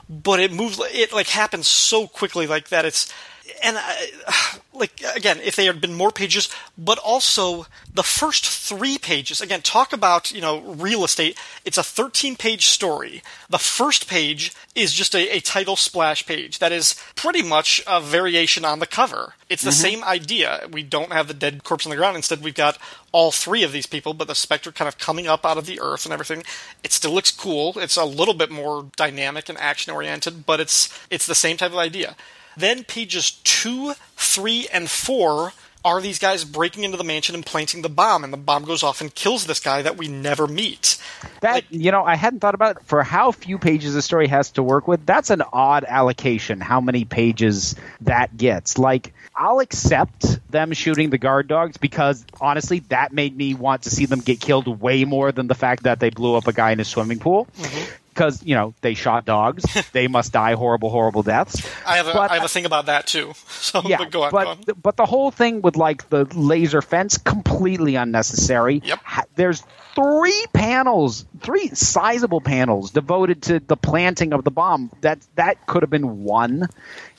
But 0.08 0.40
it 0.40 0.52
moves, 0.52 0.80
it 0.92 1.12
like 1.12 1.28
happens 1.28 1.66
so 1.68 2.06
quickly, 2.06 2.46
like 2.46 2.68
that. 2.68 2.84
It's 2.84 3.12
and 3.62 3.76
I, 3.78 4.58
like 4.74 5.02
again, 5.14 5.40
if 5.40 5.56
they 5.56 5.66
had 5.66 5.80
been 5.80 5.94
more 5.94 6.10
pages, 6.10 6.48
but 6.76 6.98
also 6.98 7.66
the 7.92 8.02
first 8.02 8.46
three 8.46 8.98
pages. 8.98 9.40
Again, 9.40 9.62
talk 9.62 9.92
about 9.92 10.32
you 10.32 10.40
know 10.40 10.60
real 10.60 11.04
estate. 11.04 11.38
It's 11.64 11.78
a 11.78 11.82
13 11.82 12.36
page 12.36 12.66
story. 12.66 13.22
The 13.48 13.58
first 13.58 14.08
page 14.08 14.52
is 14.74 14.92
just 14.92 15.14
a, 15.14 15.36
a 15.36 15.40
title 15.40 15.76
splash 15.76 16.26
page 16.26 16.58
that 16.58 16.72
is 16.72 17.00
pretty 17.14 17.42
much 17.42 17.82
a 17.86 18.00
variation 18.00 18.64
on 18.64 18.80
the 18.80 18.86
cover. 18.86 19.34
It's 19.48 19.62
the 19.62 19.70
mm-hmm. 19.70 19.82
same 19.82 20.04
idea. 20.04 20.68
We 20.70 20.82
don't 20.82 21.12
have 21.12 21.28
the 21.28 21.34
dead 21.34 21.62
corpse 21.64 21.86
on 21.86 21.90
the 21.90 21.96
ground. 21.96 22.16
Instead, 22.16 22.42
we've 22.42 22.54
got 22.54 22.78
all 23.12 23.30
three 23.30 23.62
of 23.62 23.72
these 23.72 23.86
people, 23.86 24.14
but 24.14 24.26
the 24.26 24.34
specter 24.34 24.72
kind 24.72 24.88
of 24.88 24.98
coming 24.98 25.28
up 25.28 25.46
out 25.46 25.58
of 25.58 25.66
the 25.66 25.80
earth 25.80 26.04
and 26.04 26.12
everything. 26.12 26.42
It 26.82 26.92
still 26.92 27.12
looks 27.12 27.30
cool. 27.30 27.74
It's 27.76 27.96
a 27.96 28.04
little 28.04 28.34
bit 28.34 28.50
more 28.50 28.86
dynamic 28.96 29.48
and 29.48 29.58
action 29.58 29.92
oriented, 29.92 30.46
but 30.46 30.58
it's 30.60 30.92
it's 31.10 31.26
the 31.26 31.34
same 31.34 31.56
type 31.56 31.72
of 31.72 31.78
idea. 31.78 32.16
Then 32.56 32.84
pages 32.84 33.32
two, 33.44 33.94
three, 34.16 34.66
and 34.72 34.90
four 34.90 35.52
are 35.84 36.00
these 36.00 36.18
guys 36.18 36.44
breaking 36.46 36.82
into 36.82 36.96
the 36.96 37.04
mansion 37.04 37.34
and 37.34 37.44
planting 37.44 37.82
the 37.82 37.90
bomb, 37.90 38.24
and 38.24 38.32
the 38.32 38.38
bomb 38.38 38.64
goes 38.64 38.82
off 38.82 39.02
and 39.02 39.14
kills 39.14 39.44
this 39.46 39.60
guy 39.60 39.82
that 39.82 39.98
we 39.98 40.08
never 40.08 40.46
meet. 40.46 40.96
That 41.42 41.52
Like- 41.56 41.64
you 41.70 41.90
know, 41.90 42.02
I 42.04 42.16
hadn't 42.16 42.40
thought 42.40 42.54
about 42.54 42.76
it. 42.76 42.82
for 42.86 43.02
how 43.02 43.32
few 43.32 43.58
pages 43.58 43.92
the 43.92 44.00
story 44.00 44.28
has 44.28 44.50
to 44.52 44.62
work 44.62 44.88
with. 44.88 45.04
That's 45.04 45.28
an 45.28 45.42
odd 45.52 45.84
allocation. 45.86 46.60
How 46.62 46.80
many 46.80 47.04
pages 47.04 47.74
that 48.00 48.34
gets? 48.34 48.78
Like, 48.78 49.12
I'll 49.36 49.58
accept 49.60 50.38
them 50.50 50.72
shooting 50.72 51.10
the 51.10 51.18
guard 51.18 51.48
dogs 51.48 51.76
because 51.76 52.24
honestly, 52.40 52.78
that 52.88 53.12
made 53.12 53.36
me 53.36 53.52
want 53.52 53.82
to 53.82 53.90
see 53.90 54.06
them 54.06 54.20
get 54.20 54.40
killed 54.40 54.80
way 54.80 55.04
more 55.04 55.32
than 55.32 55.48
the 55.48 55.54
fact 55.54 55.82
that 55.82 56.00
they 56.00 56.08
blew 56.08 56.34
up 56.34 56.46
a 56.48 56.52
guy 56.54 56.70
in 56.70 56.80
a 56.80 56.84
swimming 56.84 57.18
pool. 57.18 57.46
Mm-hmm. 57.58 57.92
Because 58.14 58.42
you 58.44 58.54
know 58.54 58.74
they 58.80 58.94
shot 58.94 59.24
dogs, 59.24 59.64
they 59.92 60.06
must 60.08 60.32
die 60.32 60.54
horrible, 60.54 60.88
horrible 60.90 61.22
deaths. 61.24 61.66
I 61.86 61.96
have 61.96 62.06
a, 62.08 62.12
But- 62.12 62.30
I 62.30 62.34
have 62.36 62.44
a 62.44 62.48
thing 62.48 62.64
about 62.66 62.86
that 62.86 63.06
too. 63.06 63.32
So 63.64 63.80
yeah, 63.84 63.96
but 63.98 64.14
on, 64.14 64.30
but 64.30 64.46
on. 64.46 64.60
but 64.80 64.96
the 64.96 65.06
whole 65.06 65.30
thing 65.30 65.62
with 65.62 65.76
like 65.76 66.08
the 66.10 66.26
laser 66.26 66.82
fence 66.82 67.16
completely 67.18 67.96
unnecessary. 67.96 68.82
Yep. 68.84 69.00
There's 69.36 69.62
three 69.94 70.44
panels, 70.52 71.24
three 71.40 71.68
sizable 71.68 72.40
panels 72.42 72.90
devoted 72.90 73.42
to 73.44 73.60
the 73.60 73.76
planting 73.76 74.32
of 74.34 74.44
the 74.44 74.50
bomb. 74.50 74.90
That 75.00 75.18
that 75.36 75.66
could 75.66 75.82
have 75.82 75.90
been 75.90 76.24
one. 76.24 76.68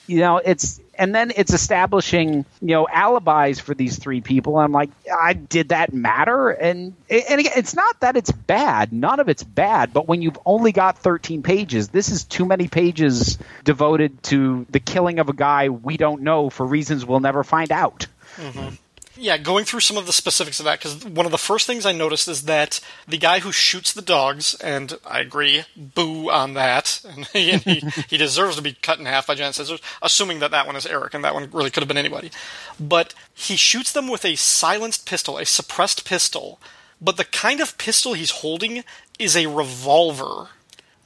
You 0.06 0.20
know, 0.20 0.36
it's 0.38 0.80
and 0.98 1.14
then 1.14 1.32
it's 1.36 1.52
establishing 1.52 2.44
you 2.60 2.68
know 2.68 2.86
alibis 2.86 3.60
for 3.60 3.74
these 3.74 3.98
three 3.98 4.20
people. 4.20 4.58
I'm 4.58 4.72
like, 4.72 4.90
I 5.10 5.34
did 5.34 5.70
that 5.70 5.92
matter? 5.92 6.50
And 6.50 6.94
and 7.10 7.40
again, 7.40 7.52
it's 7.56 7.74
not 7.74 8.00
that 8.00 8.16
it's 8.16 8.30
bad. 8.30 8.92
None 8.92 9.20
of 9.20 9.28
it's 9.28 9.42
bad. 9.42 9.92
But 9.92 10.08
when 10.08 10.22
you've 10.22 10.38
only 10.44 10.72
got 10.72 10.98
13 10.98 11.42
pages, 11.42 11.88
this 11.88 12.10
is 12.10 12.24
too 12.24 12.44
many 12.44 12.68
pages 12.68 13.38
devoted 13.64 14.22
to 14.24 14.66
the 14.70 14.80
killing 14.80 15.18
of 15.18 15.28
a 15.28 15.34
guy 15.34 15.68
we 15.68 15.96
don't 15.96 16.22
know 16.22 16.50
for 16.50 16.66
reasons 16.66 17.04
we'll 17.04 17.20
never 17.20 17.44
find 17.44 17.72
out. 17.72 18.06
Mm-hmm. 18.36 18.74
Yeah, 19.18 19.38
going 19.38 19.64
through 19.64 19.80
some 19.80 19.96
of 19.96 20.06
the 20.06 20.12
specifics 20.12 20.58
of 20.58 20.64
that, 20.66 20.78
because 20.78 21.04
one 21.04 21.26
of 21.26 21.32
the 21.32 21.38
first 21.38 21.66
things 21.66 21.86
I 21.86 21.92
noticed 21.92 22.28
is 22.28 22.42
that 22.42 22.80
the 23.08 23.16
guy 23.16 23.40
who 23.40 23.50
shoots 23.50 23.92
the 23.92 24.02
dogs, 24.02 24.54
and 24.56 24.94
I 25.06 25.20
agree, 25.20 25.64
boo 25.76 26.30
on 26.30 26.54
that, 26.54 27.00
and 27.08 27.24
he, 27.26 27.52
and 27.52 27.62
he, 27.62 27.80
he 28.08 28.16
deserves 28.16 28.56
to 28.56 28.62
be 28.62 28.74
cut 28.74 28.98
in 28.98 29.06
half 29.06 29.26
by 29.26 29.34
giant 29.34 29.54
scissors, 29.54 29.80
assuming 30.02 30.40
that 30.40 30.50
that 30.50 30.66
one 30.66 30.76
is 30.76 30.86
Eric, 30.86 31.14
and 31.14 31.24
that 31.24 31.34
one 31.34 31.50
really 31.50 31.70
could 31.70 31.82
have 31.82 31.88
been 31.88 31.96
anybody. 31.96 32.30
But 32.78 33.14
he 33.34 33.56
shoots 33.56 33.92
them 33.92 34.08
with 34.08 34.24
a 34.24 34.36
silenced 34.36 35.06
pistol, 35.06 35.38
a 35.38 35.46
suppressed 35.46 36.04
pistol, 36.04 36.60
but 37.00 37.16
the 37.16 37.24
kind 37.24 37.60
of 37.60 37.78
pistol 37.78 38.14
he's 38.14 38.30
holding 38.30 38.84
is 39.18 39.36
a 39.36 39.46
revolver 39.46 40.48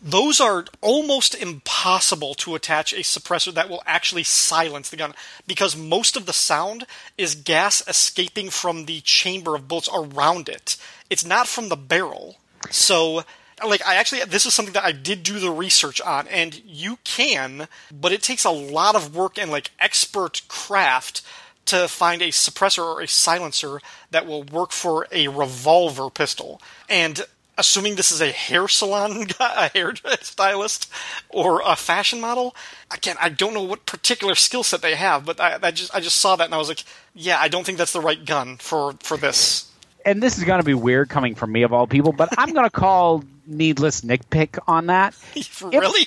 those 0.02 0.40
are 0.40 0.64
almost 0.80 1.34
impossible 1.34 2.34
to 2.34 2.54
attach 2.54 2.92
a 2.92 2.96
suppressor 2.96 3.52
that 3.54 3.68
will 3.68 3.82
actually 3.86 4.22
silence 4.22 4.88
the 4.88 4.96
gun 4.96 5.14
because 5.46 5.76
most 5.76 6.16
of 6.16 6.26
the 6.26 6.32
sound 6.32 6.86
is 7.18 7.34
gas 7.34 7.82
escaping 7.86 8.50
from 8.50 8.86
the 8.86 9.00
chamber 9.02 9.54
of 9.54 9.68
bullets 9.68 9.90
around 9.92 10.48
it. 10.48 10.76
It's 11.10 11.24
not 11.24 11.48
from 11.48 11.68
the 11.68 11.76
barrel. 11.76 12.38
So, 12.70 13.24
like, 13.66 13.86
I 13.86 13.96
actually, 13.96 14.24
this 14.24 14.46
is 14.46 14.54
something 14.54 14.74
that 14.74 14.84
I 14.84 14.92
did 14.92 15.22
do 15.22 15.38
the 15.38 15.50
research 15.50 16.00
on, 16.00 16.28
and 16.28 16.54
you 16.64 16.98
can, 17.04 17.68
but 17.92 18.12
it 18.12 18.22
takes 18.22 18.44
a 18.44 18.50
lot 18.50 18.94
of 18.94 19.14
work 19.14 19.38
and, 19.38 19.50
like, 19.50 19.70
expert 19.78 20.42
craft 20.48 21.22
to 21.66 21.88
find 21.88 22.22
a 22.22 22.28
suppressor 22.28 22.82
or 22.82 23.00
a 23.00 23.08
silencer 23.08 23.80
that 24.10 24.26
will 24.26 24.42
work 24.44 24.72
for 24.72 25.06
a 25.12 25.28
revolver 25.28 26.10
pistol. 26.10 26.60
And 26.88 27.24
assuming 27.60 27.94
this 27.94 28.10
is 28.10 28.20
a 28.20 28.32
hair 28.32 28.66
salon 28.66 29.24
guy, 29.38 29.66
a 29.66 29.68
hair 29.68 29.94
stylist, 30.20 30.90
or 31.28 31.62
a 31.64 31.76
fashion 31.76 32.20
model, 32.20 32.56
again, 32.90 33.16
I 33.20 33.28
don't 33.28 33.54
know 33.54 33.62
what 33.62 33.86
particular 33.86 34.34
skill 34.34 34.64
set 34.64 34.82
they 34.82 34.96
have, 34.96 35.24
but 35.24 35.38
I, 35.38 35.58
I 35.62 35.70
just 35.70 35.94
I 35.94 36.00
just 36.00 36.18
saw 36.18 36.34
that 36.36 36.46
and 36.46 36.54
I 36.54 36.58
was 36.58 36.68
like, 36.68 36.82
yeah, 37.14 37.38
I 37.38 37.48
don't 37.48 37.64
think 37.64 37.78
that's 37.78 37.92
the 37.92 38.00
right 38.00 38.24
gun 38.24 38.56
for 38.56 38.94
for 39.00 39.16
this. 39.16 39.70
And 40.04 40.22
this 40.22 40.38
is 40.38 40.44
going 40.44 40.60
to 40.60 40.64
be 40.64 40.74
weird 40.74 41.10
coming 41.10 41.34
from 41.34 41.52
me 41.52 41.62
of 41.62 41.74
all 41.74 41.86
people, 41.86 42.12
but 42.12 42.30
I'm 42.38 42.52
going 42.54 42.64
to 42.70 42.70
call 42.70 43.22
needless 43.46 44.00
nitpick 44.00 44.58
on 44.66 44.86
that. 44.86 45.14
really? 45.62 46.06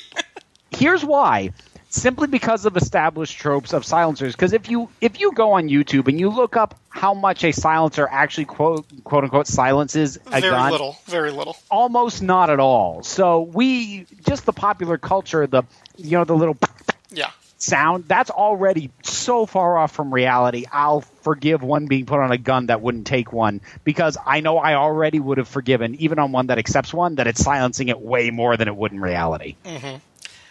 here's 0.71 1.05
why 1.05 1.51
simply 1.93 2.27
because 2.27 2.65
of 2.65 2.75
established 2.75 3.37
tropes 3.37 3.71
of 3.73 3.85
silencers 3.85 4.33
because 4.35 4.51
if 4.53 4.69
you 4.69 4.89
if 4.99 5.19
you 5.19 5.31
go 5.33 5.53
on 5.53 5.69
youtube 5.69 6.07
and 6.07 6.19
you 6.19 6.29
look 6.29 6.57
up 6.57 6.79
how 6.89 7.13
much 7.13 7.43
a 7.43 7.51
silencer 7.53 8.07
actually 8.09 8.45
quote 8.45 8.85
quote 9.03 9.23
unquote 9.23 9.45
silences 9.47 10.17
a 10.27 10.41
very 10.41 10.41
gun 10.51 10.71
little, 10.71 10.97
very 11.05 11.31
little. 11.31 11.55
almost 11.69 12.23
not 12.23 12.49
at 12.49 12.59
all 12.59 13.03
so 13.03 13.41
we 13.41 14.05
just 14.25 14.45
the 14.45 14.53
popular 14.53 14.97
culture 14.97 15.45
the 15.45 15.63
you 15.97 16.17
know 16.17 16.23
the 16.23 16.35
little 16.35 16.57
Yeah. 17.11 17.29
sound 17.57 18.05
that's 18.07 18.31
already 18.31 18.89
so 19.03 19.45
far 19.45 19.77
off 19.77 19.91
from 19.91 20.11
reality. 20.11 20.65
I'll 20.71 21.01
forgive 21.21 21.61
one 21.61 21.85
being 21.85 22.07
put 22.07 22.19
on 22.19 22.31
a 22.31 22.37
gun 22.39 22.65
that 22.67 22.81
wouldn't 22.81 23.05
take 23.05 23.31
one 23.31 23.61
because 23.83 24.17
I 24.25 24.39
know 24.39 24.57
I 24.57 24.73
already 24.73 25.19
would 25.19 25.37
have 25.37 25.47
forgiven 25.47 25.93
even 25.99 26.17
on 26.17 26.31
one 26.31 26.47
that 26.47 26.57
accepts 26.57 26.91
one 26.93 27.15
that 27.15 27.27
it's 27.27 27.41
silencing 27.43 27.89
it 27.89 28.01
way 28.01 28.31
more 28.31 28.57
than 28.57 28.67
it 28.67 28.75
would 28.75 28.91
in 28.91 28.99
reality. 28.99 29.55
Mm-hmm. 29.63 29.97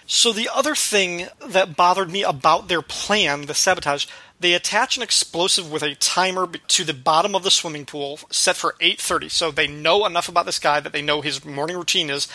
So 0.06 0.32
the 0.32 0.48
other 0.52 0.74
thing 0.74 1.28
that 1.46 1.76
bothered 1.76 2.10
me 2.10 2.22
about 2.22 2.68
their 2.68 2.82
plan, 2.82 3.46
the 3.46 3.54
sabotage, 3.54 4.06
they 4.40 4.54
attach 4.54 4.96
an 4.96 5.02
explosive 5.02 5.70
with 5.70 5.82
a 5.82 5.94
timer 5.94 6.46
to 6.46 6.84
the 6.84 6.94
bottom 6.94 7.34
of 7.34 7.44
the 7.44 7.50
swimming 7.50 7.86
pool 7.86 8.18
set 8.30 8.56
for 8.56 8.74
8:30. 8.80 9.30
So 9.30 9.50
they 9.50 9.68
know 9.68 10.04
enough 10.04 10.28
about 10.28 10.46
this 10.46 10.58
guy 10.58 10.80
that 10.80 10.92
they 10.92 11.02
know 11.02 11.20
his 11.20 11.44
morning 11.44 11.76
routine 11.76 12.10
is 12.10 12.28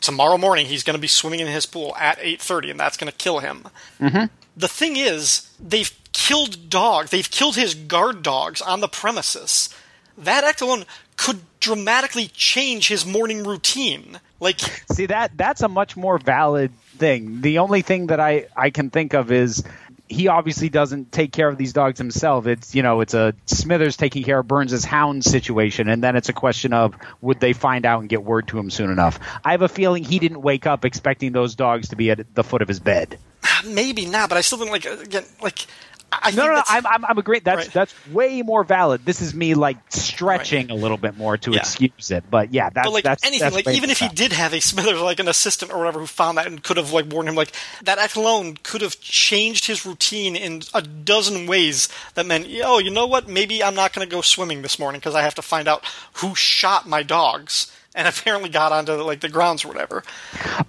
tomorrow 0.00 0.38
morning 0.38 0.66
he's 0.66 0.82
going 0.82 0.96
to 0.96 1.00
be 1.00 1.08
swimming 1.08 1.40
in 1.40 1.46
his 1.46 1.66
pool 1.66 1.94
at 1.96 2.18
8:30 2.18 2.72
and 2.72 2.80
that's 2.80 2.96
going 2.96 3.10
to 3.10 3.16
kill 3.16 3.38
him. 3.38 3.68
Mm-hmm. 4.00 4.26
The 4.56 4.68
thing 4.68 4.96
is, 4.96 5.48
they've 5.58 5.90
killed 6.12 6.68
dogs. 6.68 7.10
They've 7.10 7.30
killed 7.30 7.56
his 7.56 7.74
guard 7.74 8.22
dogs 8.22 8.60
on 8.60 8.80
the 8.80 8.88
premises. 8.88 9.70
That 10.18 10.44
act 10.44 10.60
alone 10.60 10.84
could 11.16 11.40
dramatically 11.60 12.28
change 12.28 12.88
his 12.88 13.06
morning 13.06 13.44
routine. 13.44 14.20
Like 14.40 14.60
See 14.90 15.06
that 15.06 15.36
that's 15.36 15.62
a 15.62 15.68
much 15.68 15.96
more 15.96 16.18
valid 16.18 16.72
thing. 16.92 17.40
The 17.40 17.58
only 17.58 17.82
thing 17.82 18.08
that 18.08 18.20
I 18.20 18.46
I 18.56 18.70
can 18.70 18.90
think 18.90 19.14
of 19.14 19.32
is 19.32 19.64
he 20.08 20.28
obviously 20.28 20.68
doesn't 20.68 21.10
take 21.10 21.32
care 21.32 21.48
of 21.48 21.56
these 21.56 21.72
dogs 21.72 21.98
himself. 21.98 22.46
It's 22.46 22.74
you 22.74 22.82
know 22.82 23.00
it's 23.00 23.14
a 23.14 23.34
Smithers 23.46 23.96
taking 23.96 24.22
care 24.22 24.40
of 24.40 24.48
Burns' 24.48 24.84
hound 24.84 25.24
situation, 25.24 25.88
and 25.88 26.02
then 26.02 26.16
it's 26.16 26.28
a 26.28 26.32
question 26.32 26.72
of 26.72 26.94
would 27.20 27.40
they 27.40 27.52
find 27.52 27.86
out 27.86 28.00
and 28.00 28.08
get 28.08 28.22
word 28.22 28.48
to 28.48 28.58
him 28.58 28.70
soon 28.70 28.90
enough. 28.90 29.18
I 29.44 29.52
have 29.52 29.62
a 29.62 29.68
feeling 29.68 30.04
he 30.04 30.18
didn't 30.18 30.42
wake 30.42 30.66
up 30.66 30.84
expecting 30.84 31.32
those 31.32 31.54
dogs 31.54 31.88
to 31.88 31.96
be 31.96 32.10
at 32.10 32.34
the 32.34 32.44
foot 32.44 32.62
of 32.62 32.68
his 32.68 32.80
bed. 32.80 33.18
maybe 33.66 34.06
not, 34.06 34.28
but 34.28 34.38
I 34.38 34.42
still 34.42 34.58
think 34.58 34.70
like 34.70 34.84
again 34.84 35.24
like 35.40 35.66
I 36.12 36.30
think 36.30 36.36
No, 36.36 36.46
no, 36.46 36.54
no 36.54 36.62
I'm, 36.68 36.86
I'm, 36.86 37.04
I'm 37.04 37.18
agreeing. 37.18 37.42
That's 37.44 37.66
Right. 37.66 37.72
that's 37.72 37.94
way 38.08 38.42
more 38.42 38.64
valid. 38.64 39.04
This 39.04 39.20
is 39.22 39.34
me 39.34 39.54
like 39.54 39.78
stretching 39.90 40.70
a 40.70 40.74
little 40.74 40.96
bit 40.96 41.16
more 41.16 41.36
to 41.38 41.52
Yeah. 41.52 41.58
excuse 41.60 42.10
it, 42.10 42.24
but 42.30 42.52
yeah, 42.52 42.70
that's 42.70 42.86
but 42.86 42.92
like 42.92 43.04
that's, 43.04 43.24
anything, 43.24 43.40
that's 43.50 43.54
like 43.54 43.68
even 43.76 43.90
if 43.90 43.98
he 43.98 44.08
did 44.08 44.32
have 44.32 44.52
a 44.52 44.60
Smithers, 44.72 45.00
like 45.00 45.20
an 45.20 45.28
assistant 45.28 45.72
or 45.72 45.78
whatever, 45.78 46.00
who 46.00 46.06
found 46.06 46.38
that 46.38 46.46
and 46.46 46.62
could 46.62 46.76
have 46.76 46.92
like 46.92 47.10
warned 47.12 47.28
him, 47.28 47.34
like 47.34 47.52
that 47.82 47.98
act 47.98 48.16
alone 48.16 48.56
could 48.62 48.80
have 48.82 49.00
changed 49.00 49.66
his 49.66 49.86
routine 49.86 50.36
in 50.36 50.62
a 50.74 50.82
dozen 50.82 51.46
ways. 51.46 51.88
That 52.14 52.26
meant, 52.26 52.46
oh, 52.64 52.78
you 52.78 52.90
know 52.90 53.06
what? 53.06 53.28
Maybe 53.28 53.62
I'm 53.62 53.74
not 53.74 53.92
going 53.92 54.06
to 54.06 54.10
go 54.14 54.20
swimming 54.20 54.62
this 54.62 54.78
morning 54.78 55.00
because 55.00 55.14
I 55.14 55.22
have 55.22 55.34
to 55.36 55.42
find 55.42 55.68
out 55.68 55.84
who 56.14 56.34
shot 56.34 56.88
my 56.88 57.02
dogs 57.02 57.72
and 57.94 58.08
apparently 58.08 58.48
got 58.48 58.72
onto 58.72 58.92
like 58.94 59.20
the 59.20 59.28
grounds 59.28 59.64
or 59.64 59.68
whatever. 59.68 60.02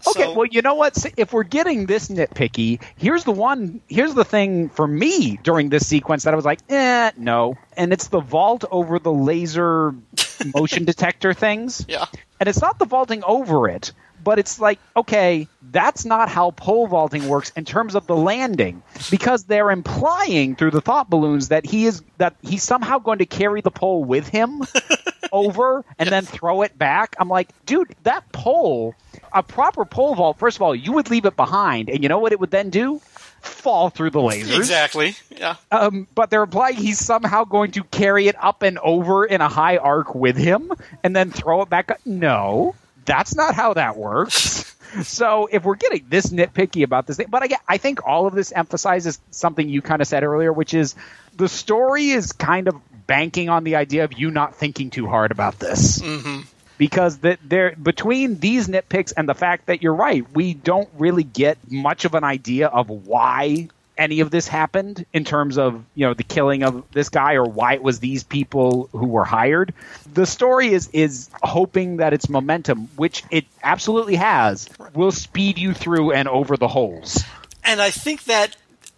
Okay, 0.07 0.23
So- 0.23 0.33
well, 0.33 0.45
you 0.45 0.61
know 0.61 0.75
what? 0.75 0.97
If 1.17 1.33
we're 1.33 1.43
getting 1.43 1.85
this 1.85 2.07
nitpicky, 2.09 2.81
here's 2.97 3.23
the 3.23 3.31
one. 3.31 3.81
Here's 3.87 4.13
the 4.13 4.25
thing 4.25 4.69
for 4.69 4.87
me 4.87 5.39
during 5.43 5.69
this 5.69 5.87
sequence 5.87 6.23
that 6.23 6.33
I 6.33 6.35
was 6.35 6.45
like, 6.45 6.59
eh, 6.69 7.11
no. 7.17 7.57
And 7.77 7.93
it's 7.93 8.07
the 8.07 8.19
vault 8.19 8.65
over 8.69 8.99
the 8.99 9.11
laser 9.13 9.95
motion 10.55 10.85
detector 10.85 11.33
things. 11.33 11.85
yeah, 11.87 12.05
And 12.39 12.49
it's 12.49 12.61
not 12.61 12.77
the 12.79 12.85
vaulting 12.85 13.23
over 13.23 13.67
it, 13.69 13.91
but 14.23 14.39
it's 14.39 14.59
like, 14.59 14.79
okay, 14.95 15.47
that's 15.71 16.05
not 16.05 16.29
how 16.29 16.51
pole 16.51 16.87
vaulting 16.87 17.27
works 17.27 17.51
in 17.55 17.65
terms 17.65 17.95
of 17.95 18.07
the 18.07 18.15
landing, 18.15 18.81
because 19.11 19.43
they're 19.45 19.71
implying 19.71 20.55
through 20.55 20.71
the 20.71 20.81
thought 20.81 21.09
balloons 21.09 21.49
that 21.49 21.65
he 21.65 21.85
is 21.85 22.01
that 22.19 22.35
he's 22.41 22.63
somehow 22.63 22.99
going 22.99 23.19
to 23.19 23.25
carry 23.25 23.61
the 23.61 23.71
pole 23.71 24.03
with 24.03 24.27
him 24.29 24.61
over 25.33 25.83
and 25.99 26.07
then 26.09 26.23
throw 26.23 26.61
it 26.61 26.77
back. 26.77 27.15
I'm 27.19 27.27
like, 27.27 27.49
dude, 27.65 27.93
that 28.03 28.31
pole, 28.31 28.95
a 29.33 29.43
proper 29.43 29.83
pole 29.83 30.15
vault. 30.15 30.37
First 30.39 30.57
of 30.57 30.61
all, 30.61 30.73
you 30.75 30.93
would 30.93 31.09
leave 31.09 31.25
it 31.25 31.35
behind, 31.35 31.89
and 31.89 32.01
you 32.03 32.07
know 32.07 32.19
what 32.19 32.31
it 32.31 32.39
would 32.39 32.51
then 32.51 32.69
do? 32.69 33.01
Fall 33.41 33.89
through 33.89 34.11
the 34.11 34.19
lasers. 34.19 34.55
exactly. 34.55 35.15
Yeah, 35.37 35.55
Um, 35.69 36.07
but 36.15 36.29
they're 36.29 36.43
implying 36.43 36.77
he's 36.77 36.99
somehow 36.99 37.43
going 37.43 37.71
to 37.71 37.83
carry 37.83 38.27
it 38.29 38.35
up 38.41 38.61
and 38.61 38.77
over 38.79 39.25
in 39.25 39.41
a 39.41 39.49
high 39.49 39.75
arc 39.75 40.15
with 40.15 40.37
him 40.37 40.71
and 41.03 41.13
then 41.13 41.29
throw 41.31 41.61
it 41.61 41.69
back. 41.69 41.91
up. 41.91 41.97
No, 42.05 42.73
that's 43.03 43.35
not 43.35 43.53
how 43.53 43.73
that 43.73 43.97
works. 43.97 44.73
so 45.03 45.49
if 45.51 45.63
we're 45.65 45.75
getting 45.75 46.05
this 46.07 46.27
nitpicky 46.27 46.83
about 46.83 47.05
this 47.05 47.17
thing, 47.17 47.27
but 47.29 47.43
I, 47.43 47.47
get- 47.47 47.61
I 47.67 47.77
think 47.77 48.05
all 48.07 48.27
of 48.27 48.33
this 48.33 48.53
emphasizes 48.53 49.19
something 49.31 49.67
you 49.67 49.81
kind 49.81 50.01
of 50.01 50.07
said 50.07 50.23
earlier, 50.23 50.53
which 50.53 50.73
is 50.73 50.95
the 51.35 51.49
story 51.49 52.11
is 52.11 52.31
kind 52.31 52.69
of 52.69 52.75
banking 53.07 53.49
on 53.49 53.63
the 53.63 53.75
idea 53.75 54.03
of 54.03 54.17
you 54.17 54.31
not 54.31 54.55
thinking 54.55 54.89
too 54.89 55.07
hard 55.07 55.31
about 55.31 55.59
this 55.59 55.99
mm-hmm. 55.99 56.41
because 56.77 57.17
the, 57.17 57.37
there 57.43 57.75
between 57.75 58.39
these 58.39 58.67
nitpicks 58.67 59.13
and 59.15 59.27
the 59.27 59.35
fact 59.35 59.67
that 59.67 59.81
you're 59.81 59.95
right, 59.95 60.25
we 60.33 60.53
don't 60.53 60.89
really 60.97 61.23
get 61.23 61.57
much 61.71 62.05
of 62.05 62.15
an 62.15 62.23
idea 62.23 62.67
of 62.67 62.89
why 62.89 63.67
any 63.97 64.21
of 64.21 64.31
this 64.31 64.47
happened 64.47 65.05
in 65.13 65.23
terms 65.23 65.57
of 65.57 65.83
you 65.95 66.05
know 66.05 66.13
the 66.13 66.23
killing 66.23 66.63
of 66.63 66.83
this 66.91 67.09
guy 67.09 67.33
or 67.33 67.45
why 67.45 67.73
it 67.73 67.83
was 67.83 67.99
these 67.99 68.23
people 68.23 68.89
who 68.91 69.07
were 69.07 69.23
hired. 69.25 69.73
The 70.13 70.25
story 70.25 70.73
is 70.73 70.89
is 70.93 71.29
hoping 71.41 71.97
that 71.97 72.13
its 72.13 72.29
momentum, 72.29 72.89
which 72.95 73.23
it 73.29 73.45
absolutely 73.61 74.15
has, 74.15 74.69
will 74.93 75.11
speed 75.11 75.57
you 75.57 75.73
through 75.73 76.11
and 76.11 76.27
over 76.27 76.57
the 76.57 76.67
holes. 76.67 77.23
and 77.63 77.81
I 77.81 77.91
think 77.91 78.25
that 78.25 78.55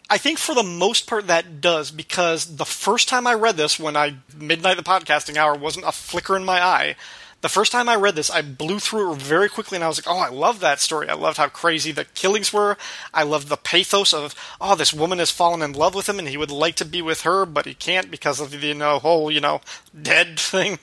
I 0.09 0.17
think 0.17 0.37
for 0.37 0.53
the 0.53 0.63
most 0.63 1.07
part 1.07 1.27
that 1.27 1.61
does 1.61 1.89
because 1.89 2.57
the 2.57 2.65
first 2.65 3.09
time 3.09 3.25
I 3.25 3.33
read 3.33 3.57
this, 3.57 3.79
when 3.79 3.97
I 3.97 4.15
midnight 4.37 4.77
the 4.77 4.83
podcasting 4.83 5.37
hour 5.37 5.55
wasn't 5.55 5.85
a 5.85 5.91
flicker 5.91 6.35
in 6.35 6.45
my 6.45 6.61
eye. 6.61 6.95
The 7.45 7.49
first 7.49 7.71
time 7.71 7.87
I 7.87 7.95
read 7.95 8.15
this, 8.15 8.31
I 8.31 8.41
blew 8.41 8.79
through 8.79 9.13
it 9.13 9.21
very 9.21 9.49
quickly, 9.49 9.75
and 9.75 9.83
I 9.83 9.87
was 9.87 10.03
like, 10.03 10.11
"Oh, 10.11 10.17
I 10.17 10.29
love 10.29 10.61
that 10.61 10.79
story. 10.79 11.07
I 11.07 11.13
loved 11.13 11.37
how 11.37 11.47
crazy 11.47 11.91
the 11.91 12.05
killings 12.05 12.51
were. 12.51 12.75
I 13.13 13.21
loved 13.21 13.49
the 13.49 13.55
pathos 13.55 14.15
of, 14.15 14.33
oh, 14.59 14.73
this 14.73 14.95
woman 14.95 15.19
has 15.19 15.29
fallen 15.29 15.61
in 15.61 15.73
love 15.73 15.93
with 15.93 16.09
him, 16.09 16.17
and 16.17 16.27
he 16.27 16.37
would 16.37 16.49
like 16.49 16.73
to 16.77 16.85
be 16.85 17.03
with 17.03 17.21
her, 17.21 17.45
but 17.45 17.67
he 17.67 17.75
can't 17.75 18.09
because 18.09 18.39
of 18.39 18.49
the 18.49 18.57
you 18.57 18.73
know 18.73 18.97
whole 18.97 19.29
you 19.29 19.41
know 19.41 19.61
dead 19.93 20.39
thing." 20.51 20.79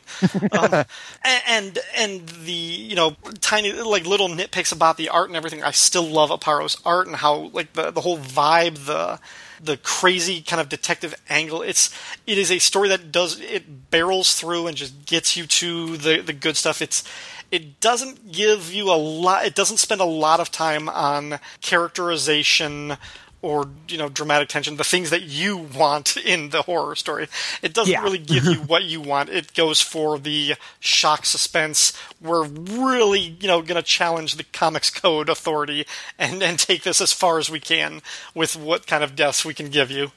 um, 0.52 0.72
and, 1.24 1.42
and 1.48 1.78
and 1.96 2.28
the 2.28 2.52
you 2.52 2.94
know 2.94 3.16
tiny 3.40 3.72
like 3.72 4.06
little 4.06 4.28
nitpicks 4.28 4.72
about 4.72 4.96
the 4.96 5.08
art 5.08 5.30
and 5.30 5.36
everything. 5.36 5.64
I 5.64 5.72
still 5.72 6.06
love 6.06 6.30
Aparo's 6.30 6.80
art 6.86 7.08
and 7.08 7.16
how 7.16 7.50
like 7.52 7.72
the 7.72 7.90
the 7.90 8.02
whole 8.02 8.18
vibe, 8.18 8.86
the 8.86 9.18
the 9.62 9.76
crazy 9.76 10.42
kind 10.42 10.60
of 10.60 10.68
detective 10.68 11.14
angle. 11.28 11.62
It's 11.62 11.94
it 12.26 12.38
is 12.38 12.50
a 12.50 12.58
story 12.58 12.88
that 12.88 13.12
does 13.12 13.40
it 13.40 13.90
barrels 13.90 14.34
through 14.34 14.66
and 14.66 14.76
just 14.76 15.06
gets 15.06 15.36
you 15.36 15.46
to 15.46 15.96
the 15.96 16.20
the 16.20 16.32
good 16.32 16.56
stuff. 16.56 16.82
It's 16.82 17.04
it 17.50 17.80
doesn't 17.80 18.32
give 18.32 18.72
you 18.72 18.90
a 18.90 18.96
lot. 18.96 19.44
It 19.44 19.54
doesn't 19.54 19.76
spend 19.76 20.00
a 20.00 20.06
lot 20.06 20.40
of 20.40 20.50
time 20.50 20.88
on 20.88 21.38
characterization 21.60 22.96
or 23.42 23.68
you 23.88 23.98
know 23.98 24.08
dramatic 24.08 24.48
tension 24.48 24.76
the 24.76 24.84
things 24.84 25.10
that 25.10 25.22
you 25.22 25.56
want 25.56 26.16
in 26.16 26.50
the 26.50 26.62
horror 26.62 26.94
story. 26.94 27.28
It 27.60 27.74
doesn't 27.74 27.92
Yeah. 27.92 28.02
really 28.02 28.18
give 28.18 28.44
you 28.44 28.54
what 28.66 28.84
you 28.84 29.00
want. 29.00 29.28
It 29.28 29.52
goes 29.54 29.80
for 29.80 30.18
the 30.18 30.54
shock 30.80 31.26
suspense. 31.26 31.92
We're 32.20 32.44
really 32.44 33.36
you 33.40 33.48
know 33.48 33.60
going 33.60 33.76
to 33.76 33.82
challenge 33.82 34.36
the 34.36 34.44
comics 34.44 34.90
code 34.90 35.28
authority 35.28 35.84
and 36.18 36.42
and 36.42 36.58
take 36.58 36.84
this 36.84 37.00
as 37.00 37.12
far 37.12 37.38
as 37.38 37.50
we 37.50 37.60
can 37.60 38.00
with 38.34 38.56
what 38.56 38.86
kind 38.86 39.04
of 39.04 39.16
deaths 39.16 39.44
we 39.44 39.54
can 39.54 39.68
give 39.68 39.90
you 39.90 40.12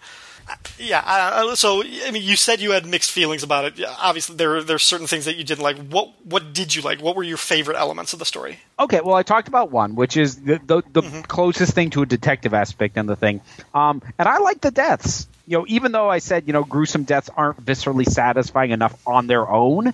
yeah. 0.78 1.02
Uh, 1.06 1.56
so, 1.56 1.84
I 1.84 2.12
mean, 2.12 2.24
you 2.24 2.36
said 2.36 2.60
you 2.60 2.72
had 2.72 2.86
mixed 2.86 3.12
feelings 3.12 3.44
about 3.44 3.66
it. 3.66 3.78
Yeah, 3.78 3.96
Obviously, 4.00 4.36
there 4.36 4.64
there's 4.64 4.84
certain 4.84 5.08
things 5.08 5.26
that 5.26 5.36
you 5.36 5.44
didn't 5.44 5.64
like. 5.64 5.78
What 5.78 6.12
what 6.24 6.54
did 6.54 6.76
you 6.76 6.82
like? 6.82 7.02
What 7.02 7.16
were 7.16 7.24
your 7.24 7.38
favorite 7.38 7.78
elements 7.78 8.14
of 8.14 8.20
the 8.20 8.26
story? 8.26 8.60
Okay, 8.80 9.02
well, 9.02 9.16
I 9.16 9.24
talked 9.24 9.48
about 9.48 9.72
one, 9.72 9.96
which 9.96 10.18
is 10.18 10.38
the 10.38 10.60
the, 10.66 10.84
the 10.92 11.24
closest 11.28 11.74
thing 11.74 11.90
to 11.92 12.02
a 12.02 12.06
detective 12.06 12.54
aspect 12.54 12.98
in 12.98 13.06
the 13.06 13.16
thing, 13.16 13.42
um, 13.74 14.02
and 14.18 14.28
I 14.28 14.40
like 14.40 14.62
the 14.62 14.72
deaths. 14.72 15.28
You 15.48 15.60
know, 15.60 15.66
even 15.68 15.92
though 15.92 16.10
I 16.10 16.20
said 16.20 16.44
you 16.48 16.54
know 16.54 16.64
gruesome 16.64 17.04
deaths 17.04 17.30
aren't 17.36 17.64
viscerally 17.64 18.06
satisfying 18.06 18.72
enough 18.72 18.96
on 19.08 19.28
their 19.28 19.48
own, 19.48 19.94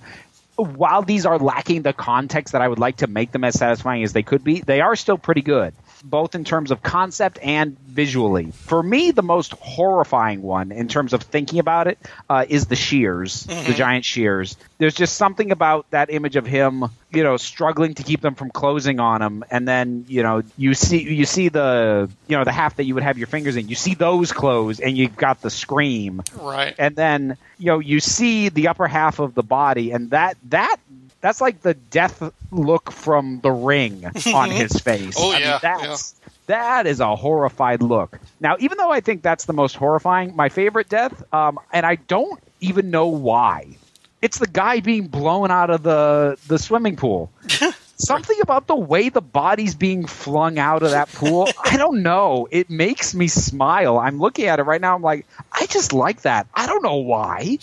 while 0.56 1.02
these 1.02 1.26
are 1.26 1.38
lacking 1.38 1.82
the 1.82 1.92
context 1.92 2.52
that 2.52 2.62
I 2.62 2.68
would 2.68 2.78
like 2.78 2.98
to 2.98 3.06
make 3.06 3.32
them 3.32 3.44
as 3.44 3.58
satisfying 3.58 4.02
as 4.02 4.12
they 4.12 4.22
could 4.22 4.44
be, 4.44 4.60
they 4.60 4.80
are 4.80 4.96
still 4.96 5.18
pretty 5.18 5.42
good, 5.42 5.74
both 6.04 6.34
in 6.34 6.44
terms 6.44 6.70
of 6.70 6.82
concept 6.82 7.38
and 7.42 7.78
visually. 7.80 8.50
For 8.50 8.82
me, 8.82 9.10
the 9.10 9.22
most 9.22 9.52
horrifying 9.52 10.42
one 10.42 10.72
in 10.72 10.88
terms 10.88 11.12
of 11.12 11.22
thinking 11.22 11.58
about 11.58 11.86
it 11.86 11.98
uh, 12.28 12.44
is 12.48 12.66
the 12.66 12.76
shears, 12.76 13.44
the 13.44 13.72
giant 13.74 14.04
shears. 14.04 14.56
There's 14.78 14.94
just 14.94 15.16
something 15.16 15.52
about 15.52 15.90
that 15.90 16.10
image 16.10 16.36
of 16.36 16.46
him, 16.46 16.84
you 17.10 17.22
know, 17.22 17.36
struggling 17.36 17.94
to 17.94 18.02
keep 18.02 18.20
them 18.20 18.34
from 18.34 18.50
closing 18.50 18.98
on 19.00 19.22
him, 19.22 19.44
and 19.50 19.66
then 19.68 20.04
you 20.08 20.22
know 20.22 20.42
you 20.56 20.74
see 20.74 21.02
you 21.02 21.24
see 21.24 21.48
the 21.50 22.10
you 22.26 22.36
know 22.36 22.44
the 22.44 22.52
half 22.52 22.76
that 22.76 22.84
you 22.84 22.94
would 22.94 23.02
have 23.04 23.18
your 23.18 23.26
fingers 23.28 23.56
in, 23.56 23.68
you 23.68 23.74
see 23.76 23.94
those 23.94 24.32
close, 24.32 24.80
and 24.80 24.96
you've 24.96 25.16
got 25.16 25.40
the 25.40 25.50
scream 25.50 26.22
Right. 26.34 26.74
and 26.78 26.96
then 26.96 27.36
you 27.58 27.66
know 27.66 27.78
you 27.78 28.00
see 28.00 28.48
the 28.48 28.68
upper 28.68 28.88
half 28.88 29.18
of 29.20 29.34
the 29.34 29.42
body 29.42 29.92
and 29.92 30.10
that 30.10 30.36
that 30.48 30.76
that's 31.22 31.40
like 31.40 31.62
the 31.62 31.72
death 31.72 32.22
look 32.50 32.92
from 32.92 33.40
the 33.40 33.50
ring 33.50 34.04
on 34.34 34.50
his 34.50 34.72
face 34.72 35.14
Oh, 35.18 35.30
I 35.30 35.34
mean, 35.38 35.42
yeah, 35.42 35.58
that's 35.62 36.14
that 36.46 36.86
is 36.86 37.00
a 37.00 37.16
horrified 37.16 37.80
look 37.82 38.18
now 38.40 38.56
even 38.58 38.76
though 38.76 38.90
i 38.92 39.00
think 39.00 39.22
that's 39.22 39.46
the 39.46 39.54
most 39.54 39.74
horrifying 39.76 40.36
my 40.36 40.50
favorite 40.50 40.90
death 40.90 41.22
um, 41.32 41.58
and 41.72 41.86
i 41.86 41.94
don't 41.94 42.42
even 42.60 42.90
know 42.90 43.06
why 43.06 43.66
it's 44.20 44.38
the 44.38 44.46
guy 44.46 44.80
being 44.80 45.06
blown 45.06 45.50
out 45.50 45.70
of 45.70 45.82
the 45.82 46.36
the 46.48 46.58
swimming 46.58 46.96
pool 46.96 47.32
something 47.96 48.36
about 48.42 48.66
the 48.66 48.76
way 48.76 49.08
the 49.08 49.20
body's 49.20 49.74
being 49.74 50.06
flung 50.06 50.58
out 50.58 50.82
of 50.82 50.90
that 50.90 51.08
pool. 51.12 51.48
I 51.64 51.76
don't 51.76 52.02
know. 52.02 52.48
It 52.50 52.68
makes 52.68 53.14
me 53.14 53.28
smile. 53.28 53.96
I'm 53.98 54.18
looking 54.18 54.46
at 54.46 54.58
it 54.58 54.64
right 54.64 54.80
now. 54.80 54.96
I'm 54.96 55.02
like, 55.02 55.24
I 55.52 55.66
just 55.66 55.92
like 55.92 56.22
that. 56.22 56.48
I 56.52 56.66
don't 56.66 56.82
know 56.82 56.96
why. 56.96 57.58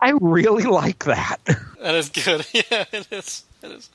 I 0.00 0.10
really 0.20 0.64
like 0.64 1.04
that. 1.04 1.38
That 1.80 1.94
is 1.94 2.08
good. 2.08 2.44
Yeah, 2.52 2.84
it 2.90 3.06
is. 3.12 3.44
It 3.62 3.70
is. 3.70 3.90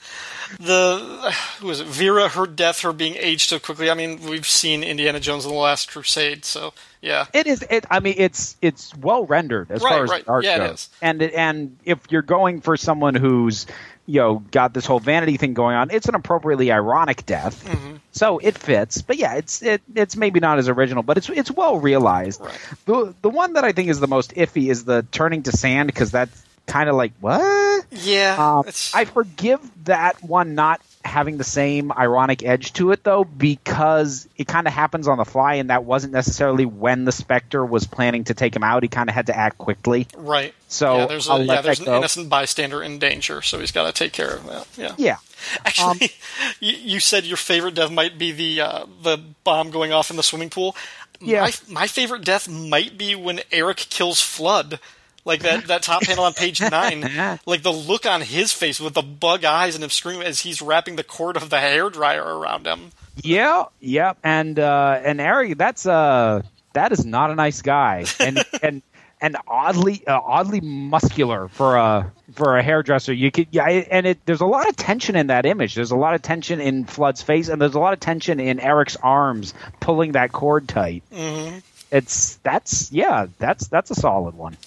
The 0.61 1.33
who 1.59 1.67
was 1.67 1.81
it? 1.81 1.87
Vera, 1.87 2.29
her 2.29 2.45
death, 2.47 2.81
her 2.83 2.93
being 2.93 3.15
aged 3.15 3.49
so 3.49 3.59
quickly. 3.59 3.89
I 3.89 3.95
mean, 3.95 4.21
we've 4.29 4.45
seen 4.47 4.81
Indiana 4.83 5.19
Jones 5.19 5.43
and 5.45 5.53
the 5.53 5.57
Last 5.59 5.91
Crusade, 5.91 6.45
so 6.45 6.73
yeah. 7.01 7.25
It 7.33 7.47
is. 7.47 7.65
It. 7.69 7.85
I 7.91 7.99
mean, 7.99 8.15
it's 8.17 8.55
it's 8.61 8.95
well 8.95 9.25
rendered 9.25 9.71
as 9.71 9.81
Right, 9.81 9.89
far 9.91 10.03
as 10.05 10.09
right. 10.09 10.23
art 10.27 10.45
Yeah, 10.45 10.59
goes. 10.59 10.87
And 11.01 11.21
and 11.21 11.77
if 11.83 11.99
you're 12.09 12.21
going 12.21 12.61
for 12.61 12.77
someone 12.77 13.15
who's 13.15 13.65
you 14.05 14.19
know 14.19 14.43
got 14.51 14.73
this 14.73 14.85
whole 14.85 14.99
vanity 14.99 15.37
thing 15.37 15.53
going 15.53 15.75
on, 15.75 15.91
it's 15.91 16.07
an 16.07 16.15
appropriately 16.15 16.71
ironic 16.71 17.25
death. 17.25 17.63
Mm-hmm. 17.65 17.97
So 18.11 18.39
it 18.39 18.57
fits. 18.57 19.01
But 19.01 19.17
yeah, 19.17 19.35
it's 19.35 19.61
it 19.61 19.81
it's 19.95 20.15
maybe 20.15 20.39
not 20.39 20.57
as 20.59 20.69
original, 20.69 21.03
but 21.03 21.17
it's 21.17 21.29
it's 21.29 21.51
well 21.51 21.79
realized. 21.79 22.41
Right. 22.41 22.59
The 22.85 23.15
the 23.21 23.29
one 23.29 23.53
that 23.53 23.63
I 23.63 23.71
think 23.71 23.89
is 23.89 23.99
the 23.99 24.07
most 24.07 24.33
iffy 24.35 24.69
is 24.69 24.83
the 24.85 25.05
turning 25.11 25.43
to 25.43 25.51
sand 25.51 25.87
because 25.87 26.11
that's 26.11 26.45
kind 26.67 26.89
of 26.89 26.95
like 26.95 27.13
what. 27.19 27.85
Yeah, 27.91 28.59
Um, 28.59 28.65
I 28.93 29.05
forgive 29.05 29.59
that 29.85 30.23
one 30.23 30.55
not 30.55 30.81
having 31.03 31.37
the 31.37 31.43
same 31.43 31.91
ironic 31.91 32.43
edge 32.43 32.73
to 32.73 32.91
it 32.91 33.03
though 33.03 33.23
because 33.23 34.27
it 34.37 34.47
kind 34.47 34.67
of 34.67 34.73
happens 34.73 35.07
on 35.07 35.17
the 35.17 35.25
fly 35.25 35.55
and 35.55 35.69
that 35.69 35.83
wasn't 35.83 36.13
necessarily 36.13 36.65
when 36.65 37.05
the 37.05 37.11
specter 37.11 37.65
was 37.65 37.85
planning 37.85 38.23
to 38.23 38.33
take 38.33 38.55
him 38.55 38.63
out 38.63 38.83
he 38.83 38.89
kind 38.89 39.09
of 39.09 39.15
had 39.15 39.27
to 39.27 39.37
act 39.37 39.57
quickly 39.57 40.07
right. 40.15 40.53
so 40.67 40.97
yeah, 40.97 41.05
there's 41.07 41.29
a, 41.29 41.43
yeah, 41.43 41.61
there's 41.61 41.79
an 41.79 41.85
go. 41.85 41.97
innocent 41.97 42.29
bystander 42.29 42.81
in 42.81 42.99
danger, 42.99 43.41
so 43.41 43.59
he's 43.59 43.71
got 43.71 43.85
to 43.85 43.91
take 43.91 44.13
care 44.13 44.35
of 44.35 44.45
that. 44.47 44.67
Yeah. 44.77 44.95
yeah 44.97 45.17
Actually, 45.65 46.11
you, 46.59 46.73
you 46.73 46.99
said 46.99 47.25
your 47.25 47.37
favorite 47.37 47.75
death 47.75 47.91
might 47.91 48.17
be 48.17 48.31
the 48.31 48.61
uh, 48.61 48.85
the 49.01 49.17
bomb 49.43 49.71
going 49.71 49.91
off 49.91 50.09
in 50.09 50.17
the 50.17 50.23
swimming 50.23 50.49
pool. 50.49 50.75
Yeah. 51.19 51.41
My, 51.41 51.51
my 51.69 51.87
favorite 51.87 52.23
death 52.23 52.47
might 52.49 52.97
be 52.97 53.15
when 53.15 53.41
Eric 53.51 53.77
kills 53.77 54.21
Flood. 54.21 54.79
Like 55.23 55.41
that, 55.41 55.67
that 55.67 55.83
top 55.83 56.01
panel 56.01 56.23
on 56.23 56.33
page 56.33 56.59
nine, 56.71 57.39
like 57.45 57.61
the 57.61 57.71
look 57.71 58.05
on 58.05 58.21
his 58.21 58.51
face 58.51 58.79
with 58.79 58.93
the 58.95 59.03
bug 59.03 59.45
eyes 59.45 59.75
and 59.75 59.83
him 59.83 59.89
screaming 59.89 60.25
as 60.25 60.39
he's 60.39 60.61
wrapping 60.61 60.95
the 60.95 61.03
cord 61.03 61.37
of 61.37 61.49
the 61.49 61.59
hair 61.59 61.89
dryer 61.89 62.23
around 62.23 62.65
him. 62.65 62.91
yeah 63.23 63.65
yeah 63.79 64.13
and 64.23 64.57
uh 64.57 64.99
and 65.03 65.21
Eric 65.21 65.57
that's 65.57 65.85
uh 65.85 66.41
that 66.73 66.91
is 66.91 67.05
not 67.05 67.29
a 67.31 67.35
nice 67.35 67.61
guy. 67.61 68.05
And 68.19 68.43
and 68.63 68.81
and 69.19 69.37
oddly 69.47 70.05
uh, 70.07 70.19
oddly 70.19 70.61
muscular 70.61 71.47
for 71.49 71.75
a 71.75 72.11
for 72.33 72.57
a 72.57 72.63
hairdresser. 72.63 73.13
You 73.13 73.29
could 73.29 73.47
yeah 73.51 73.67
and 73.67 74.07
it 74.07 74.25
there's 74.25 74.41
a 74.41 74.45
lot 74.45 74.67
of 74.67 74.75
tension 74.75 75.15
in 75.15 75.27
that 75.27 75.45
image. 75.45 75.75
There's 75.75 75.91
a 75.91 75.95
lot 75.95 76.15
of 76.15 76.21
tension 76.21 76.59
in 76.59 76.85
Flood's 76.85 77.21
face 77.21 77.49
and 77.49 77.61
there's 77.61 77.75
a 77.75 77.79
lot 77.79 77.93
of 77.93 77.99
tension 77.99 78.39
in 78.39 78.59
Eric's 78.59 78.95
arms 78.95 79.53
pulling 79.79 80.13
that 80.13 80.31
cord 80.31 80.67
tight. 80.67 81.03
Mm-hmm. 81.11 81.59
it's 81.91 82.35
that's 82.37 82.91
yeah 82.91 83.27
that's 83.37 83.67
that's 83.67 83.91
a 83.91 83.95
solid 83.95 84.33
one 84.33 84.57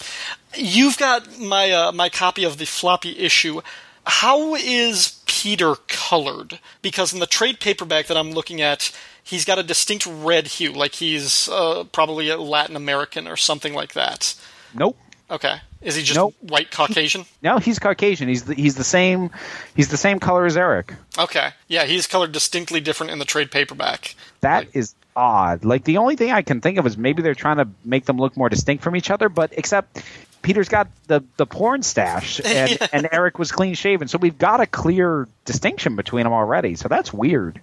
You've 0.57 0.97
got 0.99 1.39
my 1.41 1.71
uh, 1.71 1.93
my 1.93 2.09
copy 2.09 2.45
of 2.45 2.59
the 2.59 2.65
floppy 2.67 3.19
issue. 3.19 3.61
How 4.07 4.55
is 4.55 5.21
Peter 5.27 5.75
colored? 5.89 6.59
Because 6.83 7.13
in 7.13 7.21
the 7.21 7.27
trade 7.27 7.59
paperback 7.61 8.07
that 8.07 8.17
I'm 8.17 8.33
looking 8.33 8.61
at, 8.61 8.95
he's 9.23 9.45
got 9.45 9.59
a 9.59 9.63
distinct 9.63 10.07
red 10.07 10.47
hue, 10.47 10.73
like 10.73 10.95
he's 10.97 11.49
uh, 11.49 11.85
probably 11.93 12.29
a 12.29 12.37
Latin 12.37 12.77
American 12.77 13.27
or 13.27 13.37
something 13.37 13.73
like 13.75 13.95
that. 13.95 14.35
nope 14.75 14.97
Okay, 15.31 15.57
is 15.81 15.97
he 15.97 16.03
just 16.03 16.17
Nope. 16.19 16.35
white 16.43 16.71
Caucasian? 16.71 17.25
no 17.43 17.57
he's 17.59 17.79
Caucasian 17.79 18.29
he's 18.29 18.45
the, 18.45 18.55
he's 18.55 18.75
the 18.75 18.85
same 18.85 19.31
he's 19.75 19.89
the 19.89 19.97
same 19.97 20.21
color 20.21 20.45
as 20.45 20.55
Eric 20.55 20.93
Okay, 21.19 21.53
yeah, 21.67 21.85
he's 21.85 22.07
colored 22.07 22.33
distinctly 22.33 22.81
different 22.81 23.11
in 23.11 23.19
the 23.19 23.25
trade 23.25 23.51
paperback. 23.51 24.15
That 24.43 24.67
is 24.75 24.95
odd. 25.17 25.65
Like 25.65 25.85
the 25.85 25.97
only 25.97 26.17
thing 26.17 26.31
I 26.31 26.43
can 26.43 26.61
think 26.61 26.77
of 26.77 26.87
is 26.87 26.99
maybe 26.99 27.23
they're 27.23 27.35
trying 27.35 27.57
to 27.57 27.69
make 27.87 28.05
them 28.05 28.19
look 28.19 28.37
more 28.37 28.51
distinct 28.51 28.85
from 28.85 28.97
each 28.97 29.11
other, 29.11 29.31
but 29.31 29.51
except 29.57 30.03
Peter's 30.45 30.69
got 30.69 30.89
the 31.09 31.25
the 31.37 31.47
porn 31.47 31.83
stash 31.83 32.41
and, 32.45 32.79
and 32.93 33.09
Eric 33.11 33.39
was 33.39 33.51
clean 33.51 33.75
shaven, 33.75 34.07
so 34.07 34.19
we've 34.19 34.39
got 34.39 34.61
a 34.61 34.67
clear 34.67 35.27
distinction 35.45 35.97
between 35.97 36.25
them 36.25 36.33
already. 36.33 36.77
So 36.77 36.87
that's 36.87 37.13
weird. 37.13 37.61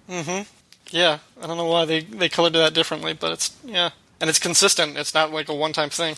Yeah, 0.90 1.20
I 1.40 1.46
don't 1.46 1.56
know 1.56 1.66
why 1.66 1.86
they 1.86 2.00
they 2.00 2.28
colored 2.28 2.52
that 2.52 2.74
differently, 2.74 3.14
but 3.14 3.32
it's 3.32 3.56
yeah, 3.64 3.90
and 4.20 4.28
it's 4.28 4.38
consistent. 4.38 4.98
It's 4.98 5.14
not 5.14 5.32
like 5.32 5.48
a 5.48 5.54
one 5.54 5.72
time 5.72 5.88
thing. 5.88 6.16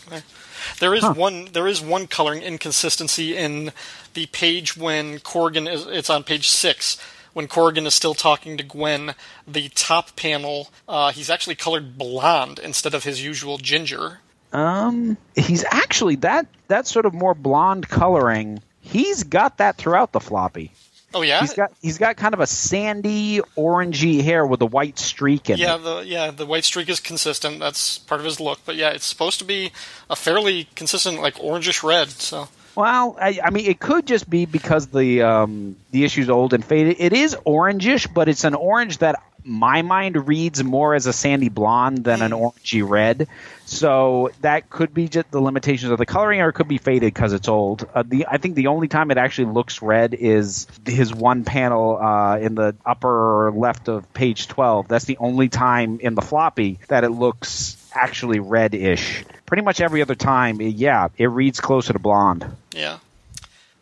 There 0.80 0.94
is 0.94 1.04
one 1.04 1.50
there 1.52 1.68
is 1.68 1.80
one 1.80 2.06
coloring 2.08 2.42
inconsistency 2.42 3.36
in 3.36 3.70
the 4.14 4.26
page 4.26 4.76
when 4.76 5.18
Corgan 5.18 5.70
is. 5.70 5.86
It's 5.86 6.10
on 6.10 6.24
page 6.24 6.48
six 6.48 6.98
when 7.34 7.46
Corrigan 7.46 7.86
is 7.86 7.94
still 7.94 8.14
talking 8.14 8.56
to 8.56 8.62
Gwen. 8.64 9.14
The 9.46 9.68
top 9.70 10.16
panel, 10.16 10.70
uh, 10.88 11.12
he's 11.12 11.28
actually 11.28 11.56
colored 11.56 11.98
blonde 11.98 12.58
instead 12.58 12.94
of 12.94 13.04
his 13.04 13.22
usual 13.22 13.58
ginger. 13.58 14.20
Um, 14.54 15.16
he's 15.34 15.64
actually 15.64 16.16
that 16.16 16.46
that 16.68 16.86
sort 16.86 17.06
of 17.06 17.12
more 17.12 17.34
blonde 17.34 17.88
coloring. 17.88 18.62
He's 18.80 19.24
got 19.24 19.58
that 19.58 19.76
throughout 19.76 20.12
the 20.12 20.20
floppy. 20.20 20.70
Oh 21.12 21.22
yeah, 21.22 21.40
He's 21.40 21.54
got 21.54 21.72
he's 21.82 21.98
got 21.98 22.16
kind 22.16 22.34
of 22.34 22.40
a 22.40 22.46
sandy 22.46 23.40
orangey 23.56 24.22
hair 24.22 24.44
with 24.46 24.60
a 24.62 24.66
white 24.66 24.98
streak 24.98 25.50
in 25.50 25.58
yeah, 25.58 25.76
it. 25.76 25.82
the 25.82 25.96
yeah 26.06 26.30
the 26.30 26.46
white 26.46 26.64
streak 26.64 26.88
is 26.88 27.00
consistent. 27.00 27.60
That's 27.60 27.98
part 27.98 28.20
of 28.20 28.24
his 28.24 28.40
look. 28.40 28.60
But 28.64 28.76
yeah, 28.76 28.90
it's 28.90 29.04
supposed 29.06 29.38
to 29.40 29.44
be 29.44 29.72
a 30.08 30.16
fairly 30.16 30.68
consistent 30.74 31.20
like 31.20 31.34
orangish 31.36 31.82
red. 31.82 32.10
So 32.10 32.48
Well, 32.74 33.16
I, 33.20 33.40
I 33.44 33.50
mean, 33.50 33.66
it 33.66 33.78
could 33.78 34.06
just 34.06 34.28
be 34.28 34.44
because 34.46 34.88
the 34.88 35.22
um, 35.22 35.76
the 35.92 36.04
issue's 36.04 36.28
old 36.30 36.52
and 36.52 36.64
faded. 36.64 36.96
It 36.98 37.12
is 37.12 37.36
orangish, 37.46 38.12
but 38.12 38.28
it's 38.28 38.42
an 38.44 38.54
orange 38.54 38.98
that 38.98 39.22
my 39.44 39.82
mind 39.82 40.26
reads 40.26 40.64
more 40.64 40.94
as 40.94 41.06
a 41.06 41.12
sandy 41.12 41.50
blonde 41.50 42.04
than 42.04 42.22
an 42.22 42.32
orangey 42.32 42.88
red. 42.88 43.28
So 43.66 44.30
that 44.40 44.68
could 44.68 44.92
be 44.92 45.08
just 45.08 45.30
the 45.30 45.40
limitations 45.40 45.90
of 45.90 45.98
the 45.98 46.06
coloring, 46.06 46.40
or 46.40 46.50
it 46.50 46.52
could 46.52 46.68
be 46.68 46.78
faded 46.78 47.14
because 47.14 47.32
it's 47.32 47.48
old. 47.48 47.88
Uh, 47.94 48.02
the 48.06 48.26
I 48.28 48.38
think 48.38 48.56
the 48.56 48.66
only 48.66 48.88
time 48.88 49.10
it 49.10 49.16
actually 49.16 49.52
looks 49.52 49.80
red 49.80 50.14
is 50.14 50.66
his 50.84 51.14
one 51.14 51.44
panel 51.44 51.96
uh, 51.96 52.38
in 52.38 52.54
the 52.54 52.74
upper 52.84 53.52
left 53.54 53.88
of 53.88 54.12
page 54.12 54.48
twelve. 54.48 54.88
That's 54.88 55.06
the 55.06 55.16
only 55.18 55.48
time 55.48 56.00
in 56.00 56.14
the 56.14 56.22
floppy 56.22 56.78
that 56.88 57.04
it 57.04 57.10
looks 57.10 57.76
actually 57.94 58.40
red-ish. 58.40 59.24
Pretty 59.46 59.62
much 59.62 59.80
every 59.80 60.02
other 60.02 60.14
time, 60.16 60.60
yeah, 60.60 61.08
it 61.16 61.26
reads 61.26 61.60
closer 61.60 61.92
to 61.92 61.98
blonde. 61.98 62.44
Yeah. 62.72 62.98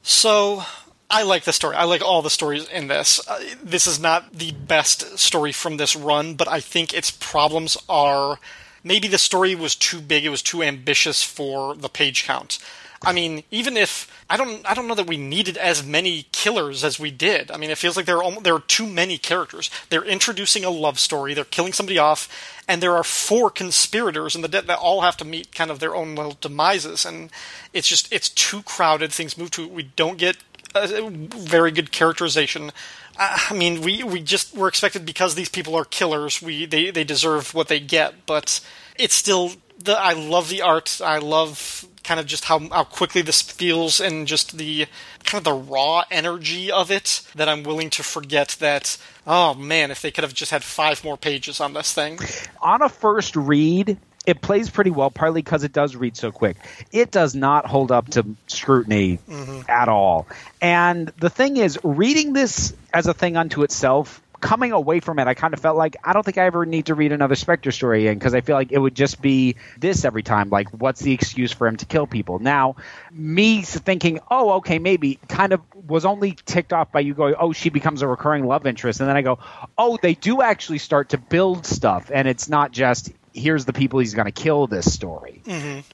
So 0.02 0.64
I 1.12 1.24
like 1.24 1.44
the 1.44 1.52
story. 1.52 1.76
I 1.76 1.84
like 1.84 2.00
all 2.00 2.22
the 2.22 2.30
stories 2.30 2.66
in 2.68 2.88
this. 2.88 3.20
Uh, 3.28 3.38
this 3.62 3.86
is 3.86 4.00
not 4.00 4.32
the 4.32 4.52
best 4.52 5.18
story 5.18 5.52
from 5.52 5.76
this 5.76 5.94
run, 5.94 6.34
but 6.34 6.48
I 6.48 6.58
think 6.58 6.94
its 6.94 7.10
problems 7.10 7.76
are 7.86 8.38
maybe 8.82 9.08
the 9.08 9.18
story 9.18 9.54
was 9.54 9.76
too 9.76 10.00
big. 10.00 10.24
It 10.24 10.30
was 10.30 10.42
too 10.42 10.62
ambitious 10.62 11.22
for 11.22 11.74
the 11.74 11.90
page 11.90 12.24
count. 12.24 12.58
I 13.04 13.12
mean, 13.12 13.42
even 13.50 13.76
if 13.76 14.08
I 14.30 14.36
don't, 14.36 14.64
I 14.68 14.74
don't 14.74 14.88
know 14.88 14.94
that 14.94 15.06
we 15.06 15.16
needed 15.16 15.56
as 15.56 15.84
many 15.84 16.28
killers 16.32 16.84
as 16.84 16.98
we 16.98 17.10
did. 17.10 17.50
I 17.50 17.56
mean, 17.56 17.70
it 17.70 17.78
feels 17.78 17.96
like 17.96 18.06
there 18.06 18.16
are 18.16 18.22
almo- 18.22 18.40
there 18.40 18.54
are 18.54 18.60
too 18.60 18.86
many 18.86 19.18
characters. 19.18 19.70
They're 19.90 20.04
introducing 20.04 20.64
a 20.64 20.70
love 20.70 20.98
story. 20.98 21.34
They're 21.34 21.44
killing 21.44 21.72
somebody 21.72 21.98
off, 21.98 22.28
and 22.68 22.80
there 22.80 22.96
are 22.96 23.04
four 23.04 23.50
conspirators 23.50 24.34
in 24.36 24.42
the 24.42 24.48
dead 24.48 24.66
that 24.68 24.78
all 24.78 25.00
have 25.00 25.16
to 25.18 25.24
meet 25.24 25.54
kind 25.54 25.70
of 25.70 25.80
their 25.80 25.96
own 25.96 26.14
little 26.14 26.38
demises. 26.40 27.04
And 27.04 27.30
it's 27.72 27.88
just 27.88 28.10
it's 28.12 28.28
too 28.28 28.62
crowded. 28.62 29.12
Things 29.12 29.36
move 29.36 29.50
to 29.52 29.66
we 29.66 29.82
don't 29.82 30.16
get 30.16 30.36
very 30.74 31.70
good 31.70 31.92
characterization. 31.92 32.72
I 33.18 33.48
I 33.50 33.54
mean, 33.54 33.82
we 33.82 34.02
we 34.02 34.20
just 34.20 34.54
we're 34.54 34.68
expected 34.68 35.04
because 35.04 35.34
these 35.34 35.48
people 35.48 35.74
are 35.74 35.84
killers. 35.84 36.42
We 36.42 36.66
they 36.66 36.90
they 36.90 37.04
deserve 37.04 37.54
what 37.54 37.68
they 37.68 37.80
get, 37.80 38.26
but 38.26 38.60
it's 38.96 39.14
still 39.14 39.52
the 39.78 39.98
I 39.98 40.12
love 40.12 40.48
the 40.48 40.62
art. 40.62 41.00
I 41.04 41.18
love 41.18 41.86
kind 42.04 42.18
of 42.18 42.26
just 42.26 42.44
how 42.44 42.58
how 42.70 42.84
quickly 42.84 43.22
this 43.22 43.40
feels 43.40 44.00
and 44.00 44.26
just 44.26 44.58
the 44.58 44.86
kind 45.24 45.38
of 45.38 45.44
the 45.44 45.70
raw 45.72 46.04
energy 46.10 46.70
of 46.70 46.90
it 46.90 47.22
that 47.34 47.48
I'm 47.48 47.62
willing 47.62 47.90
to 47.90 48.02
forget 48.02 48.56
that 48.60 48.96
oh 49.26 49.54
man, 49.54 49.90
if 49.90 50.02
they 50.02 50.10
could 50.10 50.24
have 50.24 50.34
just 50.34 50.50
had 50.50 50.64
five 50.64 51.04
more 51.04 51.16
pages 51.16 51.60
on 51.60 51.74
this 51.74 51.92
thing. 51.92 52.18
on 52.60 52.82
a 52.82 52.88
first 52.88 53.36
read, 53.36 53.98
it 54.26 54.40
plays 54.40 54.70
pretty 54.70 54.90
well, 54.90 55.10
partly 55.10 55.42
because 55.42 55.64
it 55.64 55.72
does 55.72 55.96
read 55.96 56.16
so 56.16 56.30
quick. 56.30 56.56
It 56.92 57.10
does 57.10 57.34
not 57.34 57.66
hold 57.66 57.90
up 57.90 58.10
to 58.10 58.24
scrutiny 58.46 59.18
mm-hmm. 59.28 59.62
at 59.68 59.88
all. 59.88 60.26
And 60.60 61.08
the 61.18 61.30
thing 61.30 61.56
is, 61.56 61.78
reading 61.82 62.32
this 62.32 62.72
as 62.92 63.06
a 63.06 63.14
thing 63.14 63.36
unto 63.36 63.62
itself, 63.62 64.22
coming 64.42 64.72
away 64.72 65.00
from 65.00 65.18
it, 65.18 65.26
I 65.26 65.34
kind 65.34 65.54
of 65.54 65.60
felt 65.60 65.76
like 65.76 65.96
I 66.04 66.12
don't 66.12 66.24
think 66.24 66.36
I 66.36 66.44
ever 66.46 66.66
need 66.66 66.86
to 66.86 66.94
read 66.94 67.12
another 67.12 67.36
Spectre 67.36 67.70
story 67.70 68.02
again 68.02 68.18
because 68.18 68.34
I 68.34 68.42
feel 68.42 68.56
like 68.56 68.72
it 68.72 68.78
would 68.78 68.94
just 68.94 69.22
be 69.22 69.56
this 69.78 70.04
every 70.04 70.22
time. 70.22 70.50
Like, 70.50 70.68
what's 70.70 71.00
the 71.00 71.12
excuse 71.12 71.52
for 71.52 71.66
him 71.66 71.76
to 71.78 71.86
kill 71.86 72.06
people? 72.06 72.38
Now, 72.38 72.76
me 73.10 73.62
thinking, 73.62 74.20
oh, 74.30 74.54
okay, 74.54 74.78
maybe, 74.78 75.18
kind 75.28 75.52
of 75.52 75.62
was 75.88 76.04
only 76.04 76.32
ticked 76.32 76.72
off 76.72 76.92
by 76.92 77.00
you 77.00 77.14
going, 77.14 77.34
oh, 77.38 77.52
she 77.52 77.70
becomes 77.70 78.02
a 78.02 78.08
recurring 78.08 78.46
love 78.46 78.66
interest. 78.66 79.00
And 79.00 79.08
then 79.08 79.16
I 79.16 79.22
go, 79.22 79.38
oh, 79.78 79.98
they 80.02 80.14
do 80.14 80.42
actually 80.42 80.78
start 80.78 81.10
to 81.10 81.18
build 81.18 81.64
stuff. 81.64 82.10
And 82.12 82.28
it's 82.28 82.48
not 82.48 82.72
just 82.72 83.12
here's 83.34 83.64
the 83.64 83.72
people 83.72 83.98
he's 84.00 84.14
going 84.14 84.26
to 84.26 84.32
kill 84.32 84.66
this 84.66 84.92
story. 84.92 85.42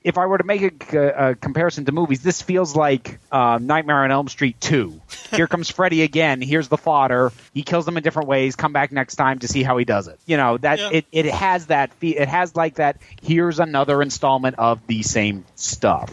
If 0.04 0.18
I 0.18 0.26
were 0.26 0.38
to 0.38 0.44
make 0.44 0.92
a, 0.94 1.30
a 1.30 1.34
comparison 1.34 1.84
to 1.86 1.92
movies, 1.92 2.22
this 2.22 2.42
feels 2.42 2.74
like 2.76 3.18
uh, 3.32 3.58
Nightmare 3.60 4.04
on 4.04 4.10
Elm 4.10 4.28
Street 4.28 4.60
2. 4.60 5.00
Here 5.32 5.46
comes 5.46 5.70
Freddy 5.70 6.02
again. 6.02 6.40
Here's 6.40 6.68
the 6.68 6.76
fodder. 6.78 7.32
He 7.54 7.62
kills 7.62 7.84
them 7.84 7.96
in 7.96 8.02
different 8.02 8.28
ways. 8.28 8.56
Come 8.56 8.72
back 8.72 8.92
next 8.92 9.16
time 9.16 9.38
to 9.40 9.48
see 9.48 9.62
how 9.62 9.76
he 9.76 9.84
does 9.84 10.08
it. 10.08 10.18
You 10.26 10.36
know 10.36 10.58
that 10.58 10.78
Yeah. 10.78 10.90
it, 10.92 11.06
it 11.12 11.26
has 11.26 11.66
that 11.66 11.90
it 12.00 12.28
has 12.28 12.56
like 12.56 12.76
that. 12.76 12.96
Here's 13.22 13.58
another 13.60 14.02
installment 14.02 14.58
of 14.58 14.86
the 14.86 15.02
same 15.02 15.44
stuff. 15.54 16.12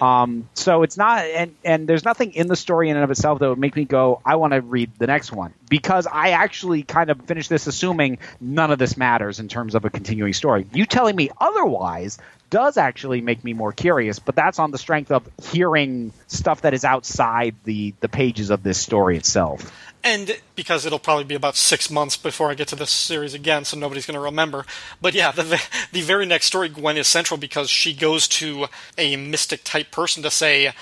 Um, 0.00 0.48
so 0.54 0.82
it's 0.82 0.96
not, 0.96 1.24
and 1.24 1.54
and 1.64 1.88
there's 1.88 2.04
nothing 2.04 2.34
in 2.34 2.48
the 2.48 2.56
story 2.56 2.90
in 2.90 2.96
and 2.96 3.04
of 3.04 3.10
itself 3.10 3.38
that 3.38 3.48
would 3.48 3.58
make 3.58 3.76
me 3.76 3.84
go, 3.84 4.20
I 4.24 4.36
want 4.36 4.52
to 4.52 4.60
read 4.60 4.90
the 4.98 5.06
next 5.06 5.32
one 5.32 5.54
because 5.68 6.06
I 6.06 6.30
actually 6.30 6.82
kind 6.82 7.10
of 7.10 7.20
finished 7.22 7.48
this 7.48 7.66
assuming 7.66 8.18
none 8.40 8.70
of 8.70 8.78
this 8.78 8.96
matters 8.96 9.40
in 9.40 9.48
terms 9.48 9.74
of 9.74 9.84
a 9.84 9.90
continuing 9.90 10.32
story. 10.32 10.66
You 10.72 10.86
telling 10.86 11.16
me 11.16 11.30
otherwise 11.40 12.18
does 12.50 12.76
actually 12.76 13.20
make 13.20 13.42
me 13.44 13.52
more 13.52 13.72
curious, 13.72 14.18
but 14.18 14.34
that's 14.34 14.58
on 14.58 14.70
the 14.70 14.78
strength 14.78 15.10
of 15.10 15.28
hearing 15.42 16.12
stuff 16.26 16.62
that 16.62 16.74
is 16.74 16.84
outside 16.84 17.54
the 17.64 17.94
the 18.00 18.08
pages 18.08 18.50
of 18.50 18.62
this 18.62 18.78
story 18.78 19.16
itself. 19.16 19.72
and 20.04 20.38
because 20.54 20.86
it'll 20.86 20.98
probably 20.98 21.24
be 21.24 21.34
about 21.34 21.56
six 21.56 21.90
months 21.90 22.16
before 22.16 22.50
I 22.50 22.54
get 22.54 22.68
to 22.68 22.76
this 22.76 22.90
series 22.90 23.34
again, 23.34 23.64
so 23.64 23.76
nobody's 23.76 24.06
going 24.06 24.14
to 24.14 24.20
remember. 24.20 24.64
But 25.00 25.14
yeah, 25.14 25.32
the 25.32 25.60
the 25.92 26.02
very 26.02 26.26
next 26.26 26.46
story, 26.46 26.68
Gwen 26.68 26.96
is 26.96 27.08
central 27.08 27.38
because 27.38 27.68
she 27.68 27.92
goes 27.92 28.28
to 28.28 28.66
a 28.96 29.16
mystic 29.16 29.64
type 29.64 29.90
person 29.90 30.22
to 30.22 30.30
say. 30.30 30.72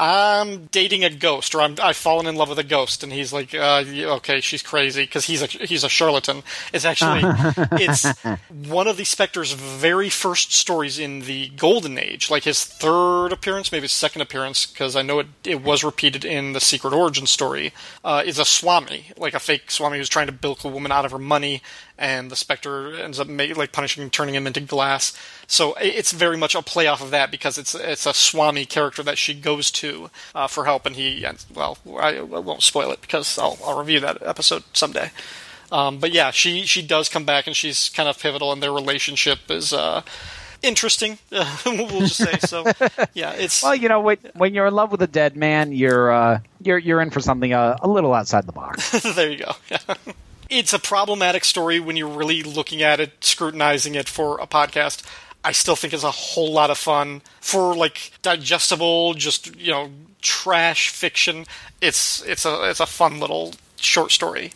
I'm 0.00 0.64
dating 0.68 1.04
a 1.04 1.10
ghost, 1.10 1.54
or 1.54 1.60
I'm, 1.60 1.76
I've 1.82 1.96
fallen 1.96 2.26
in 2.26 2.34
love 2.34 2.48
with 2.48 2.58
a 2.58 2.64
ghost, 2.64 3.02
and 3.02 3.12
he's 3.12 3.34
like, 3.34 3.54
uh, 3.54 3.84
"Okay, 3.86 4.40
she's 4.40 4.62
crazy 4.62 5.02
because 5.02 5.26
he's 5.26 5.42
a 5.42 5.46
he's 5.46 5.84
a 5.84 5.90
charlatan." 5.90 6.42
It's 6.72 6.86
actually 6.86 7.20
it's 7.72 8.06
one 8.48 8.88
of 8.88 8.96
the 8.96 9.04
Spectre's 9.04 9.52
very 9.52 10.08
first 10.08 10.54
stories 10.54 10.98
in 10.98 11.20
the 11.20 11.50
Golden 11.50 11.98
Age, 11.98 12.30
like 12.30 12.44
his 12.44 12.64
third 12.64 13.30
appearance, 13.30 13.70
maybe 13.72 13.82
his 13.82 13.92
second 13.92 14.22
appearance, 14.22 14.64
because 14.64 14.96
I 14.96 15.02
know 15.02 15.18
it 15.18 15.26
it 15.44 15.62
was 15.62 15.84
repeated 15.84 16.24
in 16.24 16.54
the 16.54 16.60
Secret 16.60 16.94
Origin 16.94 17.26
story. 17.26 17.74
Uh, 18.02 18.22
is 18.24 18.38
a 18.38 18.46
Swami, 18.46 19.12
like 19.18 19.34
a 19.34 19.38
fake 19.38 19.70
Swami 19.70 19.98
who's 19.98 20.08
trying 20.08 20.28
to 20.28 20.32
bilk 20.32 20.64
a 20.64 20.68
woman 20.68 20.92
out 20.92 21.04
of 21.04 21.12
her 21.12 21.18
money, 21.18 21.60
and 22.00 22.30
the 22.30 22.36
Spectre 22.36 22.94
ends 22.94 23.20
up 23.20 23.28
ma- 23.28 23.44
like 23.54 23.72
punishing, 23.72 24.02
and 24.02 24.12
turning 24.12 24.34
him 24.34 24.46
into 24.46 24.60
glass. 24.60 25.12
So 25.46 25.74
it's 25.80 26.12
very 26.12 26.36
much 26.36 26.54
a 26.54 26.62
play 26.62 26.86
off 26.86 27.02
of 27.02 27.10
that 27.10 27.30
because 27.30 27.58
it's 27.58 27.74
it's 27.74 28.06
a 28.06 28.14
Swami 28.14 28.64
character 28.64 29.02
that 29.02 29.18
she 29.18 29.34
goes 29.34 29.70
to 29.72 30.10
uh, 30.34 30.46
for 30.48 30.64
help, 30.64 30.86
and 30.86 30.96
he 30.96 31.24
well, 31.54 31.78
I, 31.98 32.16
I 32.16 32.22
won't 32.22 32.62
spoil 32.62 32.90
it 32.90 33.02
because 33.02 33.38
I'll 33.38 33.58
I'll 33.64 33.78
review 33.78 34.00
that 34.00 34.22
episode 34.22 34.64
someday. 34.72 35.10
Um, 35.70 35.98
but 35.98 36.10
yeah, 36.10 36.30
she 36.30 36.62
she 36.62 36.82
does 36.82 37.08
come 37.08 37.24
back, 37.24 37.46
and 37.46 37.54
she's 37.54 37.90
kind 37.90 38.08
of 38.08 38.18
pivotal, 38.18 38.50
and 38.50 38.62
their 38.62 38.72
relationship 38.72 39.50
is 39.50 39.72
uh, 39.74 40.00
interesting. 40.62 41.18
we'll 41.66 42.00
just 42.00 42.16
say 42.16 42.38
so. 42.38 42.64
Yeah, 43.12 43.32
it's 43.32 43.62
Well, 43.62 43.74
you 43.74 43.90
know, 43.90 44.00
when, 44.00 44.18
when 44.34 44.54
you're 44.54 44.66
in 44.66 44.74
love 44.74 44.90
with 44.90 45.02
a 45.02 45.06
dead 45.06 45.36
man, 45.36 45.72
you're 45.72 46.10
uh, 46.10 46.40
you're 46.62 46.78
you're 46.78 47.02
in 47.02 47.10
for 47.10 47.20
something 47.20 47.52
uh, 47.52 47.76
a 47.82 47.88
little 47.88 48.14
outside 48.14 48.46
the 48.46 48.52
box. 48.52 48.90
there 49.14 49.30
you 49.30 49.44
go. 49.44 49.52
Yeah. 49.70 49.78
It's 50.50 50.72
a 50.72 50.80
problematic 50.80 51.44
story 51.44 51.78
when 51.78 51.96
you're 51.96 52.08
really 52.08 52.42
looking 52.42 52.82
at 52.82 52.98
it, 52.98 53.24
scrutinizing 53.24 53.94
it 53.94 54.08
for 54.08 54.40
a 54.40 54.48
podcast. 54.48 55.04
I 55.44 55.52
still 55.52 55.76
think 55.76 55.94
it's 55.94 56.02
a 56.02 56.10
whole 56.10 56.52
lot 56.52 56.70
of 56.70 56.76
fun 56.76 57.22
for 57.40 57.74
like 57.74 58.12
digestible, 58.20 59.14
just 59.14 59.56
you 59.56 59.70
know, 59.70 59.90
trash 60.20 60.88
fiction. 60.88 61.46
It's 61.80 62.22
it's 62.26 62.44
a 62.44 62.68
it's 62.68 62.80
a 62.80 62.86
fun 62.86 63.20
little 63.20 63.54
short 63.76 64.10
story. 64.10 64.52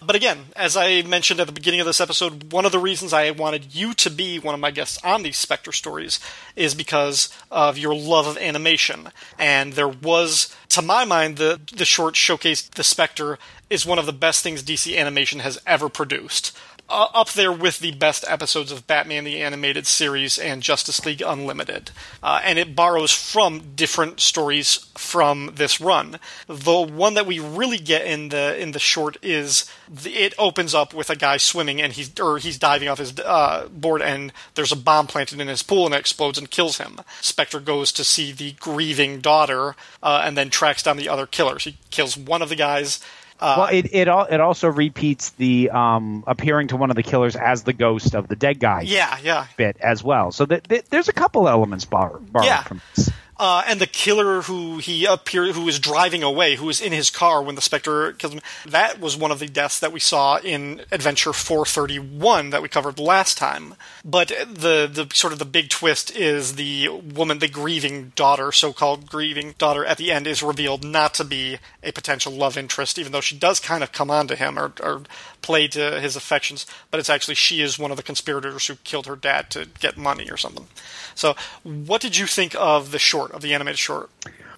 But 0.00 0.14
again, 0.14 0.46
as 0.54 0.76
I 0.76 1.02
mentioned 1.02 1.40
at 1.40 1.48
the 1.48 1.52
beginning 1.52 1.80
of 1.80 1.86
this 1.86 2.00
episode, 2.00 2.52
one 2.52 2.64
of 2.64 2.70
the 2.70 2.78
reasons 2.78 3.12
I 3.12 3.32
wanted 3.32 3.74
you 3.74 3.94
to 3.94 4.10
be 4.10 4.38
one 4.38 4.54
of 4.54 4.60
my 4.60 4.70
guests 4.70 4.98
on 5.02 5.24
these 5.24 5.36
Spectre 5.36 5.72
stories 5.72 6.20
is 6.54 6.74
because 6.74 7.28
of 7.50 7.76
your 7.76 7.96
love 7.96 8.28
of 8.28 8.38
animation. 8.38 9.08
And 9.38 9.72
there 9.72 9.88
was, 9.88 10.54
to 10.70 10.82
my 10.82 11.04
mind, 11.04 11.36
the 11.36 11.60
the 11.74 11.84
short 11.84 12.14
showcased 12.14 12.70
the 12.70 12.84
Spectre 12.84 13.38
is 13.70 13.86
one 13.86 13.98
of 13.98 14.06
the 14.06 14.12
best 14.12 14.42
things 14.42 14.62
DC 14.62 14.96
animation 14.96 15.40
has 15.40 15.58
ever 15.66 15.88
produced. 15.88 16.56
Uh, 16.90 17.06
up 17.12 17.28
there 17.32 17.52
with 17.52 17.80
the 17.80 17.92
best 17.92 18.24
episodes 18.26 18.72
of 18.72 18.86
Batman 18.86 19.24
the 19.24 19.42
Animated 19.42 19.86
Series 19.86 20.38
and 20.38 20.62
Justice 20.62 21.04
League 21.04 21.20
Unlimited. 21.20 21.90
Uh, 22.22 22.40
and 22.42 22.58
it 22.58 22.74
borrows 22.74 23.12
from 23.12 23.74
different 23.76 24.20
stories 24.20 24.86
from 24.96 25.52
this 25.56 25.82
run. 25.82 26.18
The 26.46 26.80
one 26.80 27.12
that 27.12 27.26
we 27.26 27.40
really 27.40 27.76
get 27.76 28.06
in 28.06 28.30
the 28.30 28.58
in 28.58 28.72
the 28.72 28.78
short 28.78 29.18
is 29.20 29.70
the, 29.86 30.14
it 30.14 30.32
opens 30.38 30.74
up 30.74 30.94
with 30.94 31.10
a 31.10 31.16
guy 31.16 31.36
swimming 31.36 31.82
and 31.82 31.92
he's 31.92 32.18
or 32.18 32.38
he's 32.38 32.56
diving 32.56 32.88
off 32.88 32.98
his 32.98 33.18
uh, 33.18 33.68
board 33.70 34.00
and 34.00 34.32
there's 34.54 34.72
a 34.72 34.76
bomb 34.76 35.08
planted 35.08 35.40
in 35.40 35.48
his 35.48 35.62
pool 35.62 35.84
and 35.84 35.94
it 35.94 36.00
explodes 36.00 36.38
and 36.38 36.50
kills 36.50 36.78
him. 36.78 37.00
Spectre 37.20 37.60
goes 37.60 37.92
to 37.92 38.02
see 38.02 38.32
the 38.32 38.52
grieving 38.52 39.20
daughter 39.20 39.76
uh, 40.02 40.22
and 40.24 40.38
then 40.38 40.48
tracks 40.48 40.82
down 40.82 40.96
the 40.96 41.10
other 41.10 41.26
killers. 41.26 41.64
He 41.64 41.76
kills 41.90 42.16
one 42.16 42.40
of 42.40 42.48
the 42.48 42.56
guys. 42.56 43.04
Uh, 43.40 43.54
well, 43.58 43.68
it 43.68 43.88
it 43.92 44.08
al- 44.08 44.24
it 44.26 44.40
also 44.40 44.68
repeats 44.68 45.30
the 45.30 45.70
um, 45.70 46.24
appearing 46.26 46.68
to 46.68 46.76
one 46.76 46.90
of 46.90 46.96
the 46.96 47.02
killers 47.02 47.36
as 47.36 47.62
the 47.62 47.72
ghost 47.72 48.14
of 48.14 48.26
the 48.26 48.34
dead 48.36 48.58
guy 48.58 48.80
yeah, 48.82 49.16
yeah, 49.22 49.46
bit 49.56 49.76
as 49.80 50.02
well. 50.02 50.32
So 50.32 50.44
th- 50.46 50.62
th- 50.64 50.84
there's 50.90 51.08
a 51.08 51.12
couple 51.12 51.48
elements 51.48 51.84
bar- 51.84 52.18
borrowed 52.18 52.46
Yeah. 52.46 52.62
from 52.62 52.80
this. 52.96 53.10
Uh, 53.38 53.62
and 53.66 53.80
the 53.80 53.86
killer 53.86 54.42
who 54.42 54.78
he 54.78 55.04
appeared, 55.04 55.54
who 55.54 55.64
was 55.64 55.78
driving 55.78 56.22
away, 56.22 56.56
who 56.56 56.66
was 56.66 56.80
in 56.80 56.92
his 56.92 57.08
car 57.08 57.40
when 57.40 57.54
the 57.54 57.62
Spectre 57.62 58.12
killed 58.12 58.34
him, 58.34 58.40
that 58.66 58.98
was 58.98 59.16
one 59.16 59.30
of 59.30 59.38
the 59.38 59.46
deaths 59.46 59.78
that 59.78 59.92
we 59.92 60.00
saw 60.00 60.38
in 60.38 60.82
Adventure 60.90 61.32
431 61.32 62.50
that 62.50 62.62
we 62.62 62.68
covered 62.68 62.98
last 62.98 63.38
time. 63.38 63.74
But 64.04 64.28
the 64.28 64.90
the 64.92 65.08
sort 65.14 65.32
of 65.32 65.38
the 65.38 65.44
big 65.44 65.68
twist 65.68 66.14
is 66.16 66.56
the 66.56 66.88
woman, 66.88 67.38
the 67.38 67.48
grieving 67.48 68.12
daughter, 68.16 68.50
so-called 68.50 69.08
grieving 69.08 69.54
daughter, 69.58 69.84
at 69.84 69.98
the 69.98 70.10
end 70.10 70.26
is 70.26 70.42
revealed 70.42 70.84
not 70.84 71.14
to 71.14 71.24
be 71.24 71.58
a 71.82 71.92
potential 71.92 72.32
love 72.32 72.56
interest, 72.56 72.98
even 72.98 73.12
though 73.12 73.20
she 73.20 73.38
does 73.38 73.60
kind 73.60 73.84
of 73.84 73.92
come 73.92 74.10
on 74.10 74.26
to 74.28 74.36
him 74.36 74.58
or, 74.58 74.72
or 74.82 75.02
play 75.42 75.68
to 75.68 76.00
his 76.00 76.16
affections. 76.16 76.66
But 76.90 77.00
it's 77.00 77.10
actually 77.10 77.34
she 77.34 77.60
is 77.60 77.78
one 77.78 77.90
of 77.90 77.96
the 77.96 78.02
conspirators 78.02 78.66
who 78.66 78.76
killed 78.76 79.06
her 79.06 79.16
dad 79.16 79.50
to 79.50 79.68
get 79.80 79.96
money 79.96 80.30
or 80.30 80.36
something. 80.36 80.66
So, 81.14 81.34
what 81.62 82.00
did 82.00 82.16
you 82.16 82.26
think 82.26 82.54
of 82.58 82.90
the 82.90 82.98
short, 82.98 83.32
of 83.32 83.42
the 83.42 83.54
animated 83.54 83.78
short? 83.78 84.10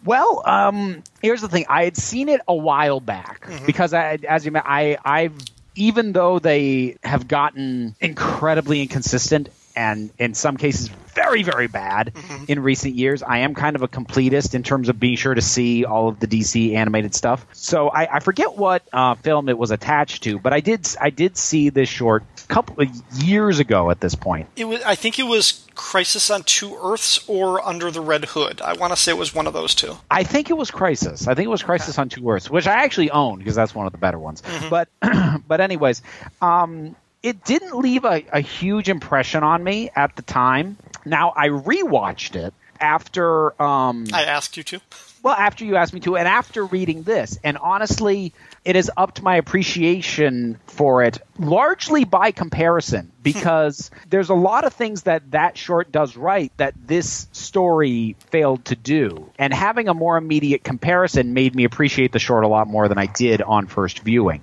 Well, 0.04 0.42
um, 0.46 1.02
here's 1.20 1.42
the 1.42 1.48
thing. 1.48 1.66
I 1.68 1.84
had 1.84 1.96
seen 1.96 2.28
it 2.28 2.40
a 2.48 2.54
while 2.54 3.00
back 3.00 3.46
because, 3.66 3.92
I, 3.92 4.18
as 4.26 4.46
you, 4.46 4.52
I, 4.56 4.96
I've 5.04 5.34
even 5.74 6.12
though 6.12 6.38
they 6.38 6.96
have 7.02 7.28
gotten 7.28 7.94
incredibly 8.00 8.82
inconsistent 8.82 9.48
and 9.80 10.10
in 10.18 10.34
some 10.34 10.58
cases 10.58 10.88
very, 11.14 11.42
very 11.42 11.66
bad 11.66 12.12
in 12.48 12.60
recent 12.60 12.94
years, 12.94 13.22
I 13.22 13.38
am 13.38 13.54
kind 13.54 13.76
of 13.76 13.82
a 13.82 13.88
completist 13.88 14.54
in 14.54 14.62
terms 14.62 14.90
of 14.90 15.00
being 15.00 15.16
sure 15.16 15.34
to 15.34 15.40
see 15.40 15.86
all 15.86 16.08
of 16.08 16.20
the 16.20 16.26
DC 16.26 16.74
animated 16.74 17.14
stuff. 17.14 17.46
So 17.52 17.88
I, 17.88 18.16
I 18.16 18.20
forget 18.20 18.56
what 18.56 18.82
uh, 18.92 19.14
film 19.14 19.48
it 19.48 19.56
was 19.56 19.70
attached 19.70 20.24
to, 20.24 20.38
but 20.38 20.52
I 20.52 20.60
did, 20.60 20.86
I 21.00 21.08
did 21.08 21.38
see 21.38 21.70
this 21.70 21.88
short 21.88 22.24
a 22.44 22.46
couple 22.46 22.82
of 22.82 22.94
years 23.22 23.58
ago 23.58 23.90
at 23.90 24.00
this 24.00 24.14
point. 24.14 24.48
It 24.54 24.66
was, 24.66 24.82
I 24.82 24.96
think 24.96 25.18
it 25.18 25.24
was 25.24 25.66
Crisis 25.74 26.30
on 26.30 26.42
Two 26.42 26.76
Earths 26.82 27.26
or 27.26 27.66
Under 27.66 27.90
the 27.90 28.02
Red 28.02 28.26
Hood. 28.26 28.60
I 28.60 28.74
want 28.74 28.92
to 28.92 28.98
say 28.98 29.12
it 29.12 29.18
was 29.18 29.34
one 29.34 29.46
of 29.46 29.54
those 29.54 29.74
two. 29.74 29.96
I 30.10 30.24
think 30.24 30.50
it 30.50 30.58
was 30.58 30.70
Crisis. 30.70 31.26
I 31.26 31.34
think 31.34 31.46
it 31.46 31.50
was 31.50 31.62
Crisis 31.62 31.98
on 31.98 32.10
Two 32.10 32.28
Earths, 32.28 32.50
which 32.50 32.66
I 32.66 32.84
actually 32.84 33.10
own 33.10 33.38
because 33.38 33.54
that's 33.54 33.74
one 33.74 33.86
of 33.86 33.92
the 33.92 33.98
better 33.98 34.18
ones. 34.18 34.42
But 34.68 34.90
but 35.48 35.62
anyways, 35.62 36.02
um, 36.42 36.96
it 37.22 37.44
didn't 37.44 37.76
leave 37.76 38.04
a, 38.04 38.24
a 38.32 38.40
huge 38.40 38.88
impression 38.88 39.42
on 39.42 39.62
me 39.62 39.90
at 39.94 40.16
the 40.16 40.22
time. 40.22 40.76
Now 41.04 41.32
I 41.36 41.48
rewatched 41.48 42.36
it 42.36 42.54
after 42.80 43.60
um, 43.60 44.06
I 44.12 44.24
asked 44.24 44.56
you 44.56 44.62
to. 44.64 44.80
well 45.22 45.34
after 45.34 45.64
you 45.64 45.76
asked 45.76 45.92
me 45.92 46.00
to, 46.00 46.16
and 46.16 46.26
after 46.26 46.64
reading 46.64 47.02
this, 47.02 47.38
and 47.44 47.58
honestly, 47.58 48.32
it 48.64 48.76
has 48.76 48.90
upped 48.96 49.22
my 49.22 49.36
appreciation 49.36 50.58
for 50.66 51.02
it 51.02 51.18
largely 51.38 52.04
by 52.04 52.30
comparison 52.30 53.10
because 53.22 53.90
there's 54.08 54.28
a 54.28 54.34
lot 54.34 54.64
of 54.64 54.72
things 54.72 55.02
that 55.02 55.30
that 55.30 55.56
short 55.56 55.90
does 55.90 56.16
right 56.16 56.52
that 56.58 56.74
this 56.86 57.26
story 57.32 58.16
failed 58.30 58.64
to 58.66 58.76
do 58.76 59.30
and 59.38 59.52
having 59.52 59.88
a 59.88 59.94
more 59.94 60.16
immediate 60.16 60.62
comparison 60.62 61.32
made 61.32 61.54
me 61.54 61.64
appreciate 61.64 62.12
the 62.12 62.18
short 62.18 62.44
a 62.44 62.48
lot 62.48 62.66
more 62.66 62.88
than 62.88 62.98
I 62.98 63.06
did 63.06 63.40
on 63.40 63.66
first 63.66 64.00
viewing 64.00 64.42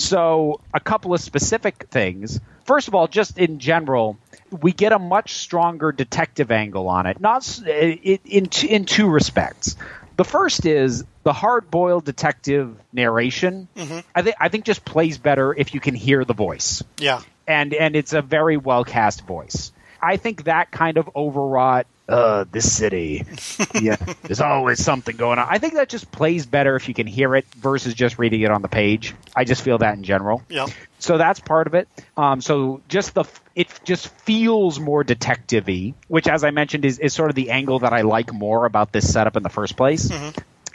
so 0.00 0.60
a 0.74 0.80
couple 0.80 1.14
of 1.14 1.20
specific 1.20 1.86
things 1.90 2.40
first 2.64 2.88
of 2.88 2.94
all 2.94 3.06
just 3.06 3.38
in 3.38 3.58
general 3.58 4.16
we 4.50 4.72
get 4.72 4.92
a 4.92 4.98
much 4.98 5.34
stronger 5.34 5.92
detective 5.92 6.50
angle 6.50 6.88
on 6.88 7.06
it 7.06 7.20
not 7.20 7.46
eh, 7.66 7.96
it, 8.02 8.20
in 8.24 8.48
in 8.68 8.84
two 8.84 9.08
respects 9.08 9.76
the 10.16 10.24
first 10.24 10.66
is 10.66 11.02
the 11.22 11.32
hard-boiled 11.32 12.04
detective 12.04 12.76
narration. 12.92 13.68
Mm-hmm. 13.74 14.00
I 14.14 14.20
think 14.20 14.36
I 14.38 14.48
think 14.50 14.66
just 14.66 14.84
plays 14.84 15.16
better 15.16 15.54
if 15.56 15.72
you 15.72 15.80
can 15.80 15.94
hear 15.94 16.26
the 16.26 16.34
voice, 16.34 16.82
Yeah. 16.98 17.22
and 17.46 17.72
and 17.72 17.96
it's 17.96 18.12
a 18.12 18.20
very 18.20 18.58
well 18.58 18.84
cast 18.84 19.26
voice. 19.26 19.72
I 20.02 20.18
think 20.18 20.44
that 20.44 20.70
kind 20.70 20.98
of 20.98 21.08
overwrought 21.16 21.86
uh, 22.10 22.44
this 22.50 22.70
city. 22.70 23.24
yeah, 23.80 23.96
there's 24.22 24.40
always 24.40 24.82
something 24.82 25.16
going 25.16 25.38
on. 25.38 25.46
I 25.48 25.58
think 25.58 25.74
that 25.74 25.88
just 25.88 26.10
plays 26.10 26.44
better 26.44 26.76
if 26.76 26.88
you 26.88 26.94
can 26.94 27.06
hear 27.06 27.34
it 27.36 27.46
versus 27.54 27.94
just 27.94 28.18
reading 28.18 28.40
it 28.42 28.50
on 28.50 28.62
the 28.62 28.68
page. 28.68 29.14
I 29.34 29.44
just 29.44 29.62
feel 29.62 29.78
that 29.78 29.94
in 29.94 30.02
general. 30.02 30.42
Yeah. 30.48 30.66
So 30.98 31.16
that's 31.16 31.40
part 31.40 31.66
of 31.66 31.74
it. 31.74 31.88
Um, 32.16 32.40
so 32.40 32.82
just 32.88 33.14
the 33.14 33.24
it 33.54 33.68
just 33.84 34.08
feels 34.08 34.78
more 34.78 35.04
detective-y, 35.04 35.94
which, 36.08 36.28
as 36.28 36.44
I 36.44 36.50
mentioned, 36.50 36.84
is, 36.84 36.98
is 36.98 37.12
sort 37.12 37.30
of 37.30 37.36
the 37.36 37.50
angle 37.50 37.80
that 37.80 37.92
I 37.92 38.02
like 38.02 38.32
more 38.32 38.66
about 38.66 38.92
this 38.92 39.10
setup 39.12 39.36
in 39.36 39.42
the 39.42 39.48
first 39.48 39.76
place. 39.76 40.10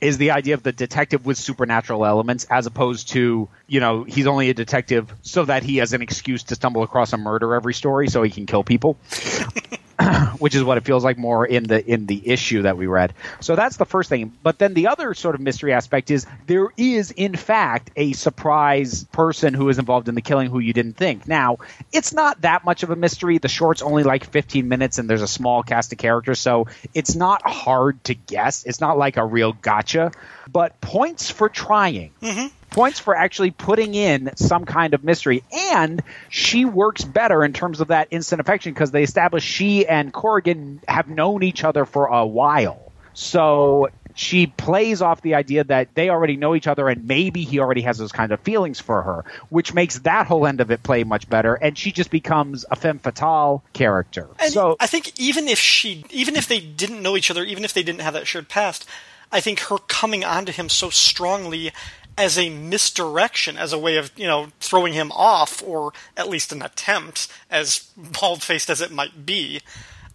Is 0.01 0.17
the 0.17 0.31
idea 0.31 0.55
of 0.55 0.63
the 0.63 0.73
detective 0.73 1.25
with 1.25 1.37
supernatural 1.37 2.05
elements 2.05 2.45
as 2.49 2.65
opposed 2.65 3.09
to, 3.09 3.47
you 3.67 3.79
know, 3.79 4.03
he's 4.03 4.27
only 4.27 4.49
a 4.49 4.53
detective 4.53 5.13
so 5.21 5.45
that 5.45 5.63
he 5.63 5.77
has 5.77 5.93
an 5.93 6.01
excuse 6.01 6.43
to 6.43 6.55
stumble 6.55 6.83
across 6.83 7.13
a 7.13 7.17
murder 7.17 7.55
every 7.55 7.73
story 7.73 8.07
so 8.07 8.23
he 8.23 8.29
can 8.29 8.45
kill 8.45 8.63
people. 8.63 8.97
which 10.39 10.55
is 10.55 10.63
what 10.63 10.77
it 10.77 10.85
feels 10.85 11.03
like 11.03 11.17
more 11.17 11.45
in 11.45 11.63
the 11.63 11.85
in 11.85 12.05
the 12.05 12.27
issue 12.27 12.63
that 12.63 12.77
we 12.77 12.87
read. 12.87 13.13
So 13.39 13.55
that's 13.55 13.77
the 13.77 13.85
first 13.85 14.09
thing. 14.09 14.33
But 14.43 14.59
then 14.59 14.73
the 14.73 14.87
other 14.87 15.13
sort 15.13 15.35
of 15.35 15.41
mystery 15.41 15.73
aspect 15.73 16.11
is 16.11 16.25
there 16.47 16.67
is 16.75 17.11
in 17.11 17.35
fact 17.35 17.91
a 17.95 18.13
surprise 18.13 19.05
person 19.05 19.53
who 19.53 19.69
is 19.69 19.79
involved 19.79 20.09
in 20.09 20.15
the 20.15 20.21
killing 20.21 20.49
who 20.49 20.59
you 20.59 20.73
didn't 20.73 20.97
think. 20.97 21.27
Now, 21.27 21.57
it's 21.93 22.13
not 22.13 22.41
that 22.41 22.65
much 22.65 22.83
of 22.83 22.89
a 22.89 22.95
mystery. 22.95 23.37
The 23.37 23.47
short's 23.47 23.81
only 23.81 24.03
like 24.03 24.25
15 24.25 24.67
minutes 24.67 24.97
and 24.97 25.09
there's 25.09 25.21
a 25.21 25.27
small 25.27 25.63
cast 25.63 25.91
of 25.93 25.97
characters, 25.97 26.39
so 26.39 26.67
it's 26.93 27.15
not 27.15 27.47
hard 27.47 28.03
to 28.05 28.15
guess. 28.15 28.65
It's 28.65 28.81
not 28.81 28.97
like 28.97 29.17
a 29.17 29.25
real 29.25 29.53
gotcha, 29.53 30.11
but 30.51 30.79
points 30.81 31.29
for 31.29 31.47
trying 31.47 32.11
mm-hmm. 32.21 32.47
Points 32.75 32.99
for 32.99 33.15
actually 33.15 33.51
putting 33.51 33.95
in 33.95 34.35
some 34.35 34.65
kind 34.65 34.93
of 34.93 35.01
mystery. 35.01 35.45
And 35.71 36.03
she 36.27 36.65
works 36.65 37.05
better 37.05 37.41
in 37.45 37.53
terms 37.53 37.79
of 37.79 37.87
that 37.87 38.09
instant 38.11 38.41
affection 38.41 38.73
because 38.73 38.91
they 38.91 39.03
establish 39.03 39.45
she 39.45 39.87
and 39.87 40.11
Corrigan 40.11 40.81
have 40.85 41.07
known 41.07 41.41
each 41.41 41.63
other 41.63 41.85
for 41.85 42.07
a 42.07 42.25
while. 42.25 42.91
So 43.13 43.87
she 44.13 44.47
plays 44.47 45.01
off 45.01 45.21
the 45.21 45.35
idea 45.35 45.63
that 45.63 45.95
they 45.95 46.09
already 46.09 46.35
know 46.35 46.53
each 46.53 46.67
other 46.67 46.89
and 46.89 47.07
maybe 47.07 47.45
he 47.45 47.59
already 47.59 47.83
has 47.83 47.97
those 47.97 48.11
kind 48.11 48.33
of 48.33 48.41
feelings 48.41 48.81
for 48.81 49.01
her, 49.01 49.23
which 49.47 49.73
makes 49.73 49.99
that 49.99 50.27
whole 50.27 50.45
end 50.45 50.59
of 50.59 50.69
it 50.69 50.83
play 50.83 51.05
much 51.05 51.29
better. 51.29 51.55
And 51.55 51.77
she 51.77 51.93
just 51.93 52.11
becomes 52.11 52.65
a 52.69 52.75
femme 52.75 52.99
fatale 52.99 53.63
character. 53.71 54.27
And 54.37 54.51
so 54.51 54.75
I 54.81 54.87
think 54.87 55.17
even 55.17 55.47
if 55.47 55.59
she, 55.59 56.03
even 56.09 56.35
if 56.35 56.49
they 56.49 56.59
didn't 56.59 57.01
know 57.01 57.15
each 57.15 57.31
other, 57.31 57.45
even 57.45 57.63
if 57.63 57.73
they 57.73 57.83
didn't 57.83 58.01
have 58.01 58.15
that 58.15 58.27
shared 58.27 58.49
past, 58.49 58.85
I 59.31 59.39
think 59.39 59.61
her 59.61 59.77
coming 59.77 60.25
onto 60.25 60.51
him 60.51 60.69
so 60.69 60.89
strongly 60.89 61.71
as 62.17 62.37
a 62.37 62.49
misdirection, 62.49 63.57
as 63.57 63.73
a 63.73 63.79
way 63.79 63.97
of 63.97 64.11
you 64.15 64.27
know 64.27 64.47
throwing 64.59 64.93
him 64.93 65.11
off, 65.11 65.61
or 65.63 65.93
at 66.15 66.29
least 66.29 66.51
an 66.51 66.61
attempt, 66.61 67.27
as 67.49 67.89
bald 67.97 68.43
faced 68.43 68.69
as 68.69 68.81
it 68.81 68.91
might 68.91 69.25
be. 69.25 69.61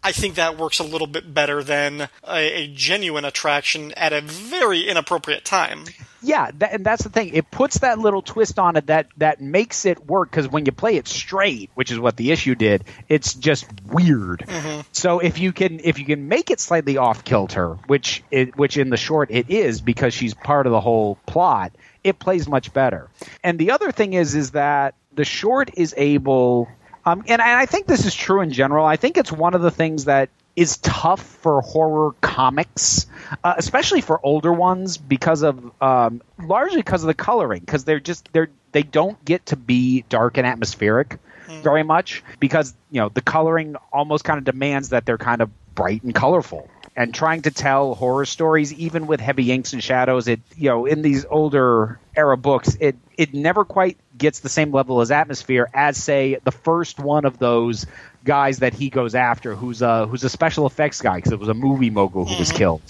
I 0.03 0.13
think 0.13 0.37
that 0.37 0.57
works 0.57 0.79
a 0.79 0.85
little 0.85 1.07
bit 1.07 1.33
better 1.33 1.63
than 1.63 2.09
a, 2.27 2.63
a 2.63 2.67
genuine 2.69 3.25
attraction 3.25 3.93
at 3.93 4.13
a 4.13 4.21
very 4.21 4.89
inappropriate 4.89 5.45
time. 5.45 5.85
Yeah, 6.23 6.51
that, 6.59 6.73
and 6.73 6.85
that's 6.85 7.03
the 7.03 7.09
thing. 7.09 7.31
It 7.35 7.51
puts 7.51 7.79
that 7.79 7.99
little 7.99 8.23
twist 8.23 8.59
on 8.59 8.77
it 8.77 8.87
that 8.89 9.09
that 9.17 9.41
makes 9.41 9.87
it 9.87 10.07
work 10.07 10.31
because 10.31 10.49
when 10.49 10.67
you 10.67 10.73
play 10.73 10.97
it 10.97 11.09
straight, 11.09 11.71
which 11.75 11.91
is 11.91 11.99
what 11.99 12.17
the 12.17 12.31
issue 12.31 12.55
did, 12.55 12.85
it's 13.09 13.35
just 13.35 13.67
weird. 13.87 14.45
Mm-hmm. 14.47 14.81
So 14.93 15.21
if 15.21 15.39
you 15.39 15.53
can 15.53 15.81
if 15.81 15.99
you 15.99 16.05
can 16.05 16.29
make 16.29 16.51
it 16.51 16.61
slightly 16.61 16.99
off 16.99 17.25
kilter, 17.25 17.75
which 17.87 18.23
it, 18.31 18.57
which 18.57 18.77
in 18.77 18.91
the 18.91 18.97
short 18.99 19.31
it 19.31 19.49
is 19.49 19.81
because 19.81 20.13
she's 20.13 20.35
part 20.35 20.67
of 20.67 20.73
the 20.73 20.81
whole 20.81 21.17
plot, 21.27 21.73
it 22.05 22.19
plays 22.19 22.47
much 22.47 22.73
better. 22.73 23.09
And 23.43 23.59
the 23.59 23.71
other 23.71 23.91
thing 23.93 24.13
is 24.13 24.35
is 24.35 24.51
that 24.51 24.95
the 25.15 25.25
short 25.25 25.71
is 25.75 25.95
able 25.97 26.69
um, 27.05 27.21
and, 27.21 27.41
and 27.41 27.43
I 27.43 27.67
think 27.67 27.87
this 27.87 28.07
is 28.07 28.15
true 28.15 28.41
in 28.41 28.51
general. 28.51 28.85
I 28.85 28.97
think 28.97 29.17
it's 29.17 29.33
one 29.33 29.55
of 29.55 29.63
the 29.63 29.71
things 29.71 30.05
that 30.05 30.29
is 30.57 30.79
tough 30.79 31.23
for 31.23 31.61
horror 31.63 32.13
comics, 32.21 33.07
uh, 33.45 33.55
especially 33.57 34.01
for 34.01 34.21
older 34.25 34.53
ones, 34.53 34.99
because 34.99 35.43
of 35.43 35.73
um, 35.83 36.23
largely 36.43 36.79
because 36.79 37.03
of 37.03 37.07
the 37.07 37.15
coloring. 37.15 37.61
Because 37.61 37.85
they're 37.85 38.01
just 38.01 38.33
they're 38.33 38.51
they 38.73 38.83
don't 38.83 39.23
get 39.25 39.47
to 39.47 39.57
be 39.57 40.05
dark 40.09 40.37
and 40.39 40.47
atmospheric 40.47 41.19
very 41.59 41.83
much 41.83 42.23
because 42.39 42.75
you 42.91 43.01
know 43.01 43.09
the 43.09 43.21
coloring 43.21 43.77
almost 43.93 44.25
kind 44.25 44.39
of 44.39 44.45
demands 44.45 44.91
that 44.91 45.05
they're 45.07 45.19
kind 45.19 45.41
of 45.41 45.51
bright 45.75 46.03
and 46.03 46.15
colorful. 46.15 46.69
And 46.97 47.15
trying 47.15 47.43
to 47.43 47.51
tell 47.51 47.95
horror 47.95 48.27
stories, 48.27 48.75
even 48.75 49.07
with 49.07 49.21
heavy 49.21 49.53
inks 49.53 49.73
and 49.73 49.83
shadows, 49.83 50.29
it 50.29 50.41
you 50.57 50.69
know 50.69 50.87
in 50.87 51.03
these 51.03 51.25
older 51.25 51.99
era 52.17 52.37
books, 52.37 52.77
it 52.81 52.97
it 53.17 53.33
never 53.33 53.65
quite 53.65 53.97
gets 54.21 54.39
the 54.39 54.49
same 54.49 54.71
level 54.71 55.01
as 55.01 55.11
atmosphere 55.11 55.69
as 55.75 55.97
say 55.97 56.39
the 56.45 56.53
first 56.53 57.01
one 57.01 57.25
of 57.25 57.39
those 57.39 57.87
guys 58.23 58.59
that 58.59 58.75
he 58.75 58.91
goes 58.91 59.15
after 59.15 59.55
who's 59.55 59.81
a 59.83 60.07
who's 60.07 60.23
a 60.23 60.29
special 60.29 60.67
effects 60.67 61.01
guy 61.01 61.17
because 61.17 61.33
it 61.33 61.39
was 61.39 61.49
a 61.49 61.55
movie 61.55 61.91
mogul 61.91 62.27
who 62.27 62.39
was 62.39 62.49
mm-hmm. 62.49 62.59
killed. 62.59 62.83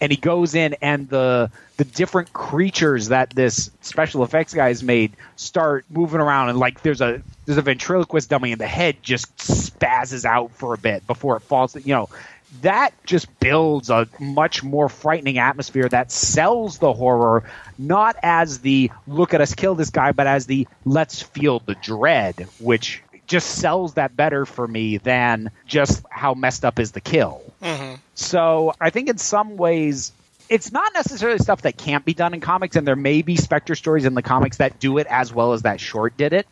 And 0.00 0.10
he 0.10 0.16
goes 0.16 0.54
in 0.54 0.76
and 0.80 1.08
the 1.08 1.50
the 1.76 1.84
different 1.84 2.32
creatures 2.32 3.08
that 3.08 3.30
this 3.30 3.70
special 3.82 4.22
effects 4.22 4.54
guy 4.54 4.68
has 4.68 4.82
made 4.82 5.12
start 5.36 5.84
moving 5.90 6.20
around 6.20 6.48
and 6.48 6.58
like 6.58 6.80
there's 6.82 7.00
a 7.00 7.20
there's 7.44 7.58
a 7.58 7.62
ventriloquist 7.62 8.30
dummy 8.30 8.52
and 8.52 8.60
the 8.60 8.66
head 8.66 8.96
just 9.02 9.36
spazzes 9.36 10.24
out 10.24 10.52
for 10.52 10.74
a 10.74 10.78
bit 10.78 11.06
before 11.06 11.36
it 11.36 11.40
falls 11.40 11.74
you 11.74 11.94
know 11.94 12.08
that 12.62 12.92
just 13.04 13.38
builds 13.40 13.90
a 13.90 14.08
much 14.18 14.62
more 14.62 14.88
frightening 14.88 15.38
atmosphere 15.38 15.88
that 15.88 16.10
sells 16.10 16.78
the 16.78 16.92
horror 16.92 17.44
not 17.78 18.16
as 18.22 18.60
the 18.60 18.90
look 19.06 19.34
at 19.34 19.40
us 19.40 19.54
kill 19.54 19.74
this 19.74 19.90
guy 19.90 20.12
but 20.12 20.26
as 20.26 20.46
the 20.46 20.66
let's 20.84 21.20
feel 21.20 21.60
the 21.60 21.74
dread 21.76 22.48
which 22.58 23.02
just 23.26 23.50
sells 23.58 23.94
that 23.94 24.16
better 24.16 24.46
for 24.46 24.66
me 24.66 24.96
than 24.96 25.50
just 25.66 26.02
how 26.08 26.32
messed 26.32 26.64
up 26.64 26.78
is 26.78 26.92
the 26.92 27.00
kill. 27.00 27.42
Mm-hmm. 27.62 27.96
So 28.14 28.74
i 28.80 28.90
think 28.90 29.08
in 29.08 29.18
some 29.18 29.56
ways 29.56 30.12
it's 30.48 30.72
not 30.72 30.92
necessarily 30.94 31.38
stuff 31.38 31.62
that 31.62 31.76
can't 31.76 32.04
be 32.04 32.14
done 32.14 32.32
in 32.32 32.40
comics 32.40 32.76
and 32.76 32.88
there 32.88 32.96
may 32.96 33.22
be 33.22 33.36
spectre 33.36 33.74
stories 33.74 34.04
in 34.04 34.14
the 34.14 34.22
comics 34.22 34.56
that 34.56 34.80
do 34.80 34.98
it 34.98 35.06
as 35.08 35.32
well 35.32 35.52
as 35.52 35.62
that 35.62 35.80
short 35.80 36.16
did 36.16 36.32
it 36.32 36.46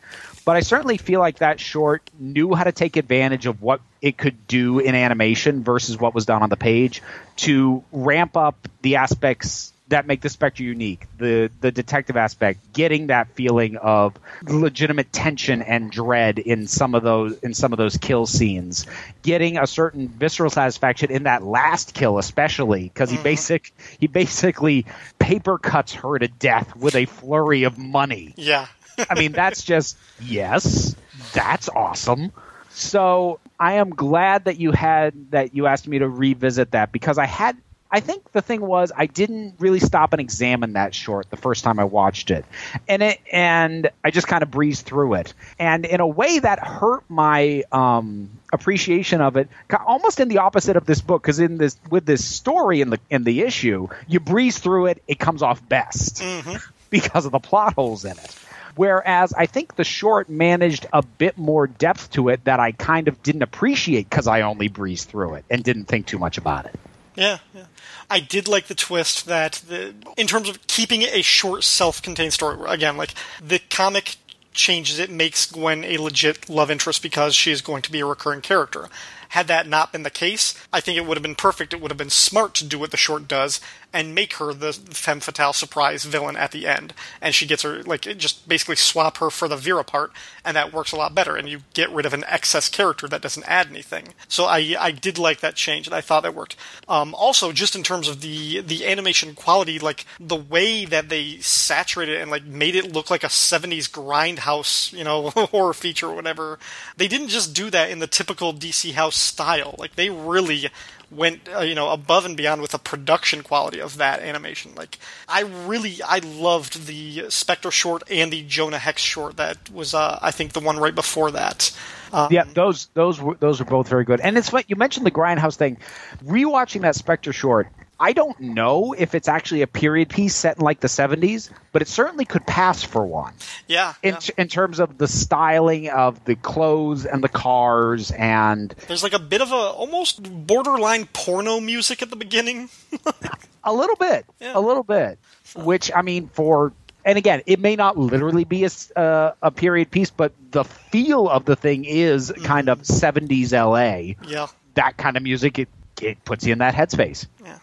but 0.47 0.55
I 0.55 0.61
certainly 0.61 0.95
feel 0.95 1.19
like 1.19 1.39
that 1.39 1.59
short 1.59 2.09
knew 2.17 2.55
how 2.55 2.63
to 2.63 2.71
take 2.71 2.95
advantage 2.95 3.47
of 3.47 3.61
what 3.61 3.81
it 4.01 4.17
could 4.17 4.47
do 4.47 4.79
in 4.79 4.95
animation 4.95 5.61
versus 5.61 5.99
what 5.99 6.15
was 6.15 6.25
done 6.25 6.41
on 6.41 6.47
the 6.47 6.55
page 6.55 7.03
to 7.35 7.83
ramp 7.91 8.37
up 8.37 8.55
the 8.81 8.95
aspects 8.95 9.73
that 9.89 10.05
make 10.05 10.21
the 10.21 10.29
Spectre 10.29 10.63
unique. 10.63 11.07
The 11.17 11.49
the 11.61 11.71
detective 11.71 12.17
aspect, 12.17 12.73
getting 12.73 13.07
that 13.07 13.29
feeling 13.35 13.77
of 13.77 14.17
legitimate 14.43 15.11
tension 15.11 15.61
and 15.61 15.91
dread 15.91 16.39
in 16.39 16.67
some 16.67 16.95
of 16.95 17.03
those 17.03 17.37
in 17.39 17.53
some 17.53 17.73
of 17.73 17.77
those 17.77 17.97
kill 17.97 18.25
scenes, 18.25 18.85
getting 19.21 19.57
a 19.57 19.67
certain 19.67 20.07
visceral 20.07 20.49
satisfaction 20.49 21.11
in 21.11 21.23
that 21.23 21.43
last 21.43 21.93
kill, 21.93 22.17
especially 22.17 22.83
because 22.83 23.09
he 23.09 23.15
mm-hmm. 23.15 23.23
basic 23.23 23.73
he 23.99 24.07
basically 24.07 24.85
paper 25.19 25.57
cuts 25.57 25.93
her 25.93 26.19
to 26.19 26.27
death 26.27 26.75
with 26.75 26.95
a 26.95 27.05
flurry 27.05 27.63
of 27.63 27.77
money. 27.77 28.33
Yeah. 28.37 28.67
I 29.09 29.19
mean, 29.19 29.31
that's 29.31 29.63
just 29.63 29.97
yes, 30.19 30.95
that's 31.33 31.69
awesome. 31.69 32.31
So 32.69 33.39
I 33.59 33.73
am 33.73 33.89
glad 33.89 34.45
that 34.45 34.59
you 34.59 34.71
had 34.71 35.31
that 35.31 35.55
you 35.55 35.67
asked 35.67 35.87
me 35.87 35.99
to 35.99 36.07
revisit 36.07 36.71
that 36.71 36.91
because 36.91 37.17
I 37.17 37.25
had. 37.25 37.57
I 37.89 38.01
think 38.01 38.31
the 38.31 38.41
thing 38.41 38.61
was 38.61 38.91
I 38.95 39.05
didn't 39.05 39.55
really 39.59 39.79
stop 39.79 40.13
and 40.13 40.19
examine 40.19 40.73
that 40.73 40.93
short 40.93 41.29
the 41.29 41.37
first 41.37 41.63
time 41.63 41.79
I 41.79 41.85
watched 41.85 42.31
it, 42.31 42.45
and 42.87 43.01
it 43.01 43.19
and 43.31 43.89
I 44.03 44.11
just 44.11 44.27
kind 44.27 44.43
of 44.43 44.51
breezed 44.51 44.85
through 44.85 45.15
it, 45.15 45.33
and 45.57 45.85
in 45.85 46.01
a 46.01 46.07
way 46.07 46.39
that 46.39 46.59
hurt 46.59 47.03
my 47.07 47.63
um, 47.71 48.29
appreciation 48.51 49.21
of 49.21 49.37
it, 49.37 49.47
almost 49.85 50.19
in 50.19 50.27
the 50.27 50.39
opposite 50.39 50.75
of 50.75 50.85
this 50.85 51.01
book. 51.01 51.21
Because 51.21 51.39
in 51.39 51.57
this 51.57 51.77
with 51.89 52.05
this 52.05 52.25
story 52.25 52.81
in 52.81 52.89
the 52.89 52.99
in 53.09 53.23
the 53.23 53.41
issue, 53.41 53.87
you 54.07 54.19
breeze 54.19 54.59
through 54.59 54.87
it, 54.87 55.01
it 55.07 55.17
comes 55.19 55.41
off 55.41 55.67
best 55.67 56.23
because 56.89 57.25
of 57.25 57.31
the 57.31 57.39
plot 57.39 57.73
holes 57.73 58.03
in 58.03 58.11
it. 58.11 58.35
Whereas 58.75 59.33
I 59.33 59.47
think 59.47 59.75
the 59.75 59.83
short 59.83 60.29
managed 60.29 60.85
a 60.93 61.01
bit 61.01 61.37
more 61.37 61.65
depth 61.67 62.11
to 62.11 62.29
it 62.29 62.43
that 62.45 62.59
I 62.59 62.73
kind 62.73 63.07
of 63.07 63.23
didn't 63.23 63.41
appreciate 63.41 64.07
because 64.07 64.27
I 64.27 64.41
only 64.41 64.67
breezed 64.67 65.09
through 65.09 65.35
it 65.35 65.45
and 65.49 65.63
didn't 65.63 65.85
think 65.85 66.05
too 66.05 66.19
much 66.19 66.37
about 66.37 66.67
it. 66.67 66.75
Yeah, 67.15 67.39
yeah. 67.55 67.65
I 68.09 68.19
did 68.19 68.47
like 68.47 68.67
the 68.67 68.75
twist 68.75 69.25
that, 69.25 69.63
the, 69.67 69.93
in 70.15 70.27
terms 70.27 70.47
of 70.49 70.65
keeping 70.67 71.01
it 71.01 71.13
a 71.13 71.21
short, 71.21 71.63
self-contained 71.63 72.33
story. 72.33 72.57
Again, 72.67 72.95
like 72.95 73.13
the 73.43 73.59
comic 73.69 74.15
changes 74.53 74.97
it, 74.97 75.11
makes 75.11 75.45
Gwen 75.45 75.83
a 75.83 75.97
legit 75.97 76.49
love 76.49 76.71
interest 76.71 77.01
because 77.01 77.35
she 77.35 77.51
is 77.51 77.61
going 77.61 77.81
to 77.83 77.91
be 77.91 77.99
a 77.99 78.05
recurring 78.05 78.41
character. 78.41 78.89
Had 79.29 79.47
that 79.47 79.67
not 79.67 79.91
been 79.91 80.03
the 80.03 80.09
case, 80.09 80.55
I 80.71 80.79
think 80.79 80.97
it 80.97 81.05
would 81.05 81.17
have 81.17 81.23
been 81.23 81.35
perfect. 81.35 81.73
It 81.73 81.81
would 81.81 81.91
have 81.91 81.97
been 81.97 82.09
smart 82.09 82.53
to 82.55 82.65
do 82.65 82.79
what 82.79 82.91
the 82.91 82.97
short 82.97 83.27
does 83.27 83.59
and 83.93 84.13
make 84.13 84.33
her 84.33 84.53
the 84.53 84.73
femme 84.73 85.19
fatale 85.19 85.53
surprise 85.53 86.03
villain 86.03 86.35
at 86.35 86.51
the 86.51 86.67
end. 86.67 86.93
And 87.21 87.33
she 87.33 87.45
gets 87.45 87.63
her, 87.63 87.81
like, 87.83 88.01
just 88.01 88.47
basically 88.47 88.75
swap 88.75 89.17
her 89.17 89.29
for 89.29 89.47
the 89.47 89.55
Vera 89.55 89.83
part, 89.83 90.11
and 90.43 90.55
that 90.57 90.73
works 90.73 90.91
a 90.91 90.97
lot 90.97 91.15
better. 91.15 91.35
And 91.35 91.47
you 91.47 91.61
get 91.73 91.89
rid 91.91 92.05
of 92.05 92.13
an 92.13 92.25
excess 92.27 92.69
character 92.69 93.07
that 93.07 93.21
doesn't 93.21 93.47
add 93.47 93.67
anything. 93.67 94.09
So 94.27 94.45
I, 94.45 94.75
I 94.77 94.91
did 94.91 95.17
like 95.17 95.39
that 95.39 95.55
change, 95.55 95.87
and 95.87 95.95
I 95.95 96.01
thought 96.01 96.23
that 96.23 96.35
worked. 96.35 96.57
Um, 96.87 97.15
also, 97.15 97.51
just 97.51 97.75
in 97.75 97.83
terms 97.83 98.07
of 98.07 98.21
the, 98.21 98.59
the 98.61 98.85
animation 98.85 99.33
quality, 99.35 99.79
like, 99.79 100.05
the 100.19 100.35
way 100.35 100.85
that 100.85 101.09
they 101.09 101.37
saturated 101.37 102.19
and, 102.21 102.29
like, 102.29 102.43
made 102.45 102.75
it 102.75 102.91
look 102.91 103.09
like 103.09 103.23
a 103.23 103.27
70s 103.27 103.89
grindhouse, 103.89 104.91
you 104.91 105.03
know, 105.03 105.29
horror 105.35 105.73
feature 105.73 106.07
or 106.07 106.15
whatever, 106.15 106.59
they 106.97 107.07
didn't 107.07 107.29
just 107.29 107.53
do 107.53 107.69
that 107.69 107.89
in 107.89 107.99
the 107.99 108.07
typical 108.07 108.53
DC 108.53 108.93
House 108.93 109.15
style. 109.15 109.75
Like, 109.77 109.95
they 109.95 110.09
really 110.09 110.69
went 111.11 111.47
uh, 111.53 111.59
you 111.59 111.75
know 111.75 111.89
above 111.89 112.25
and 112.25 112.35
beyond 112.35 112.61
with 112.61 112.71
the 112.71 112.79
production 112.79 113.43
quality 113.43 113.79
of 113.79 113.97
that 113.97 114.19
animation. 114.19 114.73
Like 114.75 114.97
I 115.27 115.41
really 115.41 116.01
I 116.05 116.19
loved 116.19 116.87
the 116.87 117.29
Spectre 117.29 117.71
short 117.71 118.03
and 118.09 118.31
the 118.31 118.43
Jonah 118.43 118.79
Hex 118.79 119.01
short 119.01 119.37
that 119.37 119.69
was 119.69 119.93
uh, 119.93 120.19
I 120.21 120.31
think 120.31 120.53
the 120.53 120.59
one 120.59 120.77
right 120.77 120.95
before 120.95 121.31
that. 121.31 121.71
Um, 122.13 122.29
yeah, 122.31 122.43
those 122.53 122.87
those 122.93 123.19
were 123.19 123.35
those 123.35 123.59
were 123.59 123.65
both 123.65 123.87
very 123.87 124.03
good. 124.03 124.19
And 124.21 124.37
it's 124.37 124.51
what 124.51 124.69
you 124.69 124.75
mentioned 124.75 125.05
the 125.05 125.11
grindhouse 125.11 125.55
thing. 125.55 125.77
Rewatching 126.23 126.81
that 126.81 126.95
Spectre 126.95 127.33
short, 127.33 127.67
I 127.99 128.13
don't 128.13 128.39
know 128.39 128.93
if 128.97 129.15
it's 129.15 129.27
actually 129.27 129.63
a 129.63 129.67
period 129.67 130.09
piece 130.09 130.35
set 130.35 130.57
in 130.57 130.63
like 130.63 130.79
the 130.79 130.87
70s, 130.87 131.49
but 131.71 131.81
it 131.81 131.87
certainly 131.87 132.25
could 132.25 132.45
pass 132.45 132.83
for 132.83 133.03
one. 133.05 133.33
Yeah. 133.67 133.93
In, 134.03 134.13
yeah. 134.15 134.29
in 134.37 134.47
terms 134.47 134.79
of 134.79 134.97
the 134.97 135.07
styling 135.07 135.89
of 135.89 136.23
the 136.25 136.35
clothes 136.35 137.05
and 137.05 137.23
the 137.23 137.29
cars 137.29 138.11
and 138.11 138.73
there's 138.87 139.03
like 139.03 139.13
a 139.13 139.19
bit 139.19 139.41
of 139.41 139.51
a 139.51 139.55
almost 139.55 140.21
borderline 140.47 141.05
porno 141.11 141.59
music 141.59 142.01
at 142.01 142.09
the 142.09 142.15
beginning. 142.15 142.69
a 143.63 143.73
little 143.73 143.95
bit, 143.95 144.25
Yeah. 144.39 144.51
a 144.55 144.59
little 144.61 144.83
bit. 144.83 145.17
Which 145.55 145.91
I 145.95 146.01
mean, 146.03 146.27
for 146.29 146.73
and 147.03 147.17
again, 147.17 147.41
it 147.45 147.59
may 147.61 147.77
not 147.77 147.97
literally 147.97 148.43
be 148.43 148.65
a, 148.65 148.99
uh, 148.99 149.31
a 149.41 149.49
period 149.49 149.89
piece, 149.89 150.09
but 150.11 150.33
the 150.51 150.65
feel 150.65 151.29
of 151.29 151.45
the 151.45 151.55
thing 151.55 151.85
is 151.85 152.33
kind 152.43 152.67
of 152.67 152.81
70s 152.81 153.53
LA. 153.53 154.15
yeah. 154.29 154.47
That 154.73 154.97
kind 154.97 155.15
of 155.15 155.23
music, 155.23 155.57
it, 155.57 155.69
it 156.01 156.23
puts 156.25 156.45
you 156.45 156.51
in 156.51 156.59
that 156.59 156.75
headspace. 156.75 157.25
Yeah. 157.43 157.57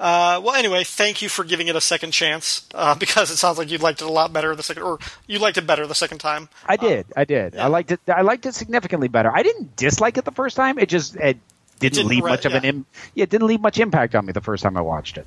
Uh, 0.00 0.40
well, 0.42 0.54
anyway, 0.54 0.82
thank 0.82 1.20
you 1.20 1.28
for 1.28 1.44
giving 1.44 1.68
it 1.68 1.76
a 1.76 1.80
second 1.80 2.12
chance 2.12 2.66
uh, 2.74 2.94
because 2.98 3.30
it 3.30 3.36
sounds 3.36 3.58
like 3.58 3.70
you 3.70 3.76
liked 3.76 4.00
it 4.00 4.06
a 4.06 4.10
lot 4.10 4.32
better 4.32 4.56
the 4.56 4.62
second, 4.62 4.82
or 4.82 4.98
you 5.26 5.38
liked 5.38 5.58
it 5.58 5.66
better 5.66 5.86
the 5.86 5.94
second 5.94 6.18
time. 6.18 6.48
I 6.66 6.76
did. 6.76 7.06
I 7.14 7.24
did. 7.24 7.54
I 7.56 7.66
liked 7.66 7.92
it. 7.92 8.00
I 8.08 8.22
liked 8.22 8.46
it 8.46 8.54
significantly 8.54 9.08
better. 9.08 9.30
I 9.32 9.42
didn't 9.42 9.76
dislike 9.76 10.16
it 10.16 10.24
the 10.24 10.32
first 10.32 10.56
time. 10.56 10.78
It 10.78 10.88
just 10.88 11.16
it 11.16 11.36
didn't, 11.80 11.96
didn't 11.96 12.08
leave 12.08 12.24
re- 12.24 12.30
much 12.30 12.46
of 12.46 12.54
an. 12.54 12.64
Im- 12.64 12.86
yeah, 13.14 13.24
it 13.24 13.30
didn't 13.30 13.46
leave 13.46 13.60
much 13.60 13.78
impact 13.78 14.14
on 14.14 14.24
me 14.24 14.32
the 14.32 14.40
first 14.40 14.62
time 14.62 14.76
I 14.78 14.80
watched 14.80 15.18
it. 15.18 15.26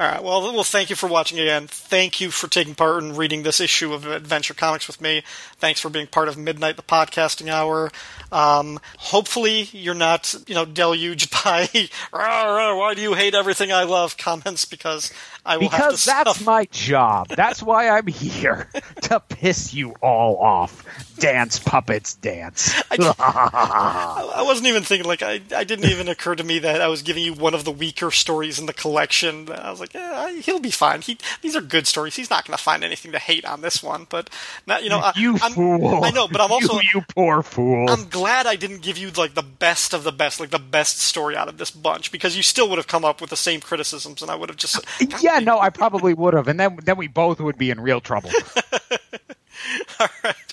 All 0.00 0.06
right. 0.06 0.24
Well, 0.24 0.40
well, 0.54 0.64
thank 0.64 0.88
you 0.88 0.96
for 0.96 1.08
watching 1.10 1.38
again. 1.38 1.66
Thank 1.66 2.22
you 2.22 2.30
for 2.30 2.48
taking 2.48 2.74
part 2.74 3.02
in 3.02 3.16
reading 3.16 3.42
this 3.42 3.60
issue 3.60 3.92
of 3.92 4.06
Adventure 4.06 4.54
Comics 4.54 4.86
with 4.86 4.98
me. 4.98 5.22
Thanks 5.58 5.78
for 5.78 5.90
being 5.90 6.06
part 6.06 6.26
of 6.26 6.38
Midnight 6.38 6.76
the 6.76 6.82
Podcasting 6.82 7.50
Hour. 7.50 7.92
Um, 8.32 8.80
hopefully, 8.96 9.68
you're 9.72 9.92
not, 9.92 10.34
you 10.46 10.54
know, 10.54 10.64
deluged 10.64 11.30
by 11.44 11.68
"Rah, 12.14 12.44
rah, 12.44 12.78
"Why 12.78 12.94
do 12.94 13.02
you 13.02 13.12
hate 13.12 13.34
everything 13.34 13.72
I 13.72 13.82
love?" 13.82 14.16
comments 14.16 14.64
because 14.64 15.12
I 15.44 15.58
will 15.58 15.68
have 15.68 15.72
to 15.72 15.76
Because 15.88 16.04
that's 16.06 16.30
suffer- 16.38 16.44
my 16.44 16.64
job. 16.70 17.28
That's 17.28 17.62
why 17.62 17.90
I'm 17.90 18.06
here 18.06 18.70
to 19.02 19.20
piss 19.20 19.74
you 19.74 19.90
all 20.00 20.38
off. 20.38 20.82
Dance 21.20 21.58
puppets 21.58 22.14
dance. 22.14 22.74
I 22.90 24.42
wasn't 24.44 24.66
even 24.68 24.82
thinking 24.82 25.06
like 25.06 25.22
I. 25.22 25.40
I 25.54 25.64
didn't 25.64 25.84
even 25.90 26.08
occur 26.08 26.34
to 26.34 26.42
me 26.42 26.58
that 26.60 26.80
I 26.80 26.88
was 26.88 27.02
giving 27.02 27.22
you 27.22 27.34
one 27.34 27.54
of 27.54 27.64
the 27.64 27.70
weaker 27.70 28.10
stories 28.10 28.58
in 28.58 28.66
the 28.66 28.72
collection. 28.72 29.50
I 29.52 29.70
was 29.70 29.80
like, 29.80 29.94
yeah, 29.94 30.30
he'll 30.32 30.60
be 30.60 30.70
fine. 30.70 31.02
He, 31.02 31.18
these 31.42 31.54
are 31.54 31.60
good 31.60 31.86
stories. 31.86 32.16
He's 32.16 32.30
not 32.30 32.46
going 32.46 32.56
to 32.56 32.62
find 32.62 32.82
anything 32.82 33.12
to 33.12 33.18
hate 33.18 33.44
on 33.44 33.60
this 33.60 33.82
one. 33.82 34.06
But 34.08 34.30
not, 34.66 34.82
you 34.82 34.88
know, 34.90 34.98
I- 34.98 35.12
you 35.16 35.36
I'm- 35.42 35.52
fool. 35.52 36.04
I 36.04 36.10
know, 36.10 36.26
but 36.26 36.40
I'm 36.40 36.50
also 36.52 36.74
you, 36.80 36.88
you 36.94 37.02
poor 37.14 37.42
fool. 37.42 37.88
I'm 37.90 38.08
glad 38.08 38.46
I 38.46 38.56
didn't 38.56 38.82
give 38.82 38.96
you 38.98 39.10
like 39.10 39.34
the 39.34 39.42
best 39.42 39.92
of 39.94 40.04
the 40.04 40.12
best, 40.12 40.40
like 40.40 40.50
the 40.50 40.58
best 40.58 40.98
story 41.00 41.36
out 41.36 41.48
of 41.48 41.58
this 41.58 41.70
bunch, 41.70 42.10
because 42.12 42.36
you 42.36 42.42
still 42.42 42.68
would 42.70 42.78
have 42.78 42.86
come 42.88 43.04
up 43.04 43.20
with 43.20 43.30
the 43.30 43.36
same 43.36 43.60
criticisms, 43.60 44.22
and 44.22 44.30
I 44.30 44.34
would 44.34 44.48
have 44.48 44.56
just 44.58 44.76
uh, 44.78 45.06
yeah, 45.20 45.38
no, 45.40 45.60
I 45.60 45.70
probably 45.70 46.14
would 46.14 46.34
have, 46.34 46.48
and 46.48 46.58
then 46.58 46.78
then 46.82 46.96
we 46.96 47.08
both 47.08 47.40
would 47.40 47.58
be 47.58 47.70
in 47.70 47.80
real 47.80 48.00
trouble. 48.00 48.30
All 50.00 50.08
right. 50.24 50.49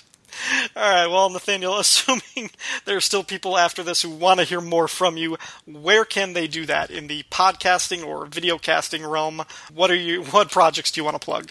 All 0.76 0.82
right. 0.82 1.06
Well, 1.06 1.30
Nathaniel, 1.30 1.78
assuming 1.78 2.50
there 2.84 2.96
are 2.96 3.00
still 3.00 3.24
people 3.24 3.56
after 3.56 3.82
this 3.82 4.02
who 4.02 4.10
want 4.10 4.40
to 4.40 4.44
hear 4.44 4.60
more 4.60 4.88
from 4.88 5.16
you, 5.16 5.36
where 5.66 6.04
can 6.04 6.32
they 6.32 6.46
do 6.46 6.66
that 6.66 6.90
in 6.90 7.06
the 7.06 7.24
podcasting 7.30 8.04
or 8.04 8.26
video 8.26 8.58
casting 8.58 9.04
realm? 9.04 9.42
What 9.72 9.90
are 9.90 9.96
you? 9.96 10.22
What 10.38 10.50
projects 10.50 10.92
do 10.92 11.00
you 11.00 11.04
want 11.04 11.20
to 11.20 11.24
plug? 11.24 11.50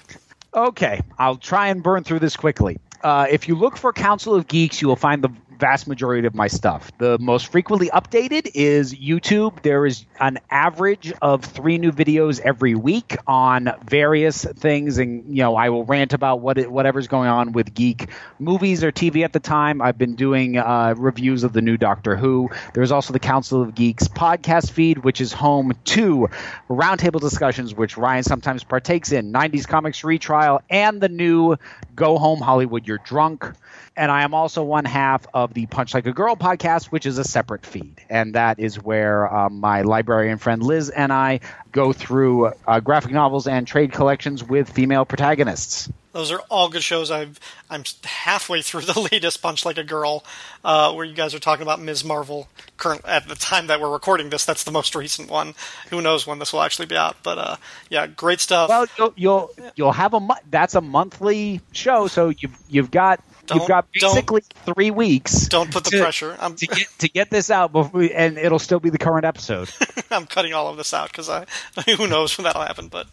Okay, 0.54 1.02
I'll 1.18 1.36
try 1.36 1.68
and 1.68 1.84
burn 1.84 2.04
through 2.04 2.20
this 2.20 2.38
quickly. 2.38 2.80
Uh, 3.04 3.28
if 3.30 3.48
you 3.48 3.56
look 3.56 3.76
for 3.76 3.92
Council 3.92 4.34
of 4.34 4.48
Geeks, 4.48 4.82
you 4.82 4.88
will 4.88 4.96
find 4.96 5.22
the 5.24 5.30
vast 5.58 5.88
majority 5.88 6.28
of 6.28 6.36
my 6.36 6.48
stuff. 6.48 6.92
The 6.98 7.18
most 7.20 7.48
frequently 7.48 7.90
updated 7.90 8.52
is 8.54 8.94
YouTube. 8.94 9.62
There 9.62 9.86
is 9.86 10.06
an 10.20 10.40
average 10.50 11.14
of 11.22 11.44
three 11.44 11.78
new 11.78 11.92
videos 11.92 12.40
every 12.40 12.76
week 12.76 13.18
on 13.28 13.72
various 13.88 14.44
things, 14.44 14.98
and 14.98 15.26
you 15.36 15.44
know 15.44 15.56
I 15.56 15.70
will 15.70 15.84
rant 15.86 16.14
about 16.14 16.40
what 16.40 16.58
it, 16.58 16.72
whatever's 16.72 17.08
going 17.08 17.30
on 17.30 17.52
with 17.52 17.74
geek 17.74 18.10
movies 18.40 18.84
or 18.84 18.92
TV 18.92 19.24
at 19.24 19.34
the 19.34 19.40
time. 19.40 19.82
I've 19.82 19.98
been 19.98 20.16
doing 20.16 20.58
uh, 20.58 20.96
reviews 20.98 21.44
of 21.44 21.54
the 21.54 21.62
new 21.62 21.78
Doctor 21.78 22.16
Who. 22.16 22.50
There's 22.74 22.92
also 22.92 23.14
the 23.14 23.20
Council 23.20 23.62
of 23.62 23.76
Geeks 23.76 24.08
podcast 24.08 24.72
feed, 24.72 25.00
which 25.00 25.22
is 25.22 25.34
home 25.34 25.74
to 25.86 26.30
roundtable 26.70 27.20
discussions, 27.20 27.74
which 27.74 27.98
Ryan 27.98 28.24
sometimes 28.24 28.64
partakes 28.64 29.12
in, 29.12 29.32
90s 29.34 29.68
comics 29.68 30.04
retrial, 30.04 30.62
and 30.70 31.02
the 31.02 31.10
new 31.10 31.58
Go 31.96 32.18
Home 32.18 32.40
Hollywood 32.40 32.88
You're 32.88 33.00
Drunk. 33.00 33.52
And 33.96 34.12
I 34.12 34.22
am 34.22 34.36
also 34.36 34.64
one 34.64 34.86
half 34.86 35.26
of 35.34 35.47
the 35.54 35.66
Punch 35.66 35.94
Like 35.94 36.06
a 36.06 36.14
Girl 36.14 36.36
podcast, 36.36 36.86
which 36.86 37.06
is 37.06 37.18
a 37.18 37.24
separate 37.24 37.66
feed. 37.66 38.02
And 38.10 38.36
that 38.36 38.60
is 38.60 38.82
where 38.82 39.34
um, 39.34 39.60
my 39.60 39.82
librarian 39.82 40.38
friend 40.38 40.62
Liz 40.64 40.90
and 40.90 41.12
I 41.12 41.40
go 41.72 41.94
through 41.94 42.54
uh, 42.68 42.80
graphic 42.80 43.12
novels 43.12 43.48
and 43.48 43.68
trade 43.68 43.92
collections 43.92 44.44
with 44.44 44.70
female 44.70 45.06
protagonists. 45.06 45.90
Those 46.18 46.32
are 46.32 46.40
all 46.50 46.70
good 46.70 46.82
shows. 46.82 47.12
I've, 47.12 47.40
I'm 47.70 47.84
halfway 48.04 48.64
through 48.64 48.82
the 48.82 49.00
latest 49.12 49.40
Punch 49.44 49.66
Like 49.66 49.78
a 49.78 49.84
Girl, 49.84 50.24
uh, 50.64 50.92
where 50.94 51.06
you 51.06 51.14
guys 51.14 51.36
are 51.36 51.40
talking 51.40 51.62
about 51.62 51.80
Ms. 51.80 52.04
Marvel. 52.04 52.48
Current 52.78 53.06
at 53.06 53.28
the 53.28 53.36
time 53.36 53.68
that 53.68 53.80
we're 53.80 53.92
recording 53.92 54.32
this, 54.32 54.44
that's 54.44 54.64
the 54.64 54.72
most 54.72 54.96
recent 54.96 55.30
one. 55.30 55.54
Who 55.92 56.02
knows 56.02 56.26
when 56.26 56.40
this 56.40 56.54
will 56.54 56.64
actually 56.64 56.88
be 56.88 56.98
out? 56.98 57.18
But 57.22 57.38
uh, 57.38 57.56
yeah, 57.90 58.08
great 58.08 58.40
stuff. 58.40 58.70
Well, 58.70 58.88
you'll 58.98 59.14
you'll, 59.16 59.52
you'll 59.76 59.92
have 59.92 60.16
a 60.16 60.20
mo- 60.20 60.38
that's 60.50 60.74
a 60.74 60.82
monthly 60.82 61.62
show, 61.72 62.08
so 62.08 62.30
you've 62.30 62.58
you've 62.68 62.90
got 62.92 63.24
Don't- 63.48 63.60
you've 63.60 63.68
got 63.68 63.92
basically 63.92 64.44
three 64.66 64.92
weeks. 64.92 65.48
Don't 65.48 65.72
put 65.72 65.84
the 65.86 65.92
to- 65.92 66.02
pressure. 66.02 66.38
I'm, 66.40 66.56
to 66.56 66.68
get 66.68 66.88
to 67.00 67.10
get 67.10 67.30
this 67.30 67.50
out 67.50 67.72
before, 67.72 68.08
and 68.14 68.38
it'll 68.38 68.60
still 68.60 68.80
be 68.80 68.90
the 68.90 68.98
current 68.98 69.26
episode. 69.26 69.70
I'm 70.12 70.26
cutting 70.26 70.54
all 70.54 70.68
of 70.68 70.78
this 70.78 70.94
out 70.94 71.08
because 71.12 71.30
I 71.30 71.46
who 71.98 72.08
knows 72.08 72.38
when 72.38 72.44
that'll 72.44 72.62
happen. 72.62 72.88
But 72.90 73.08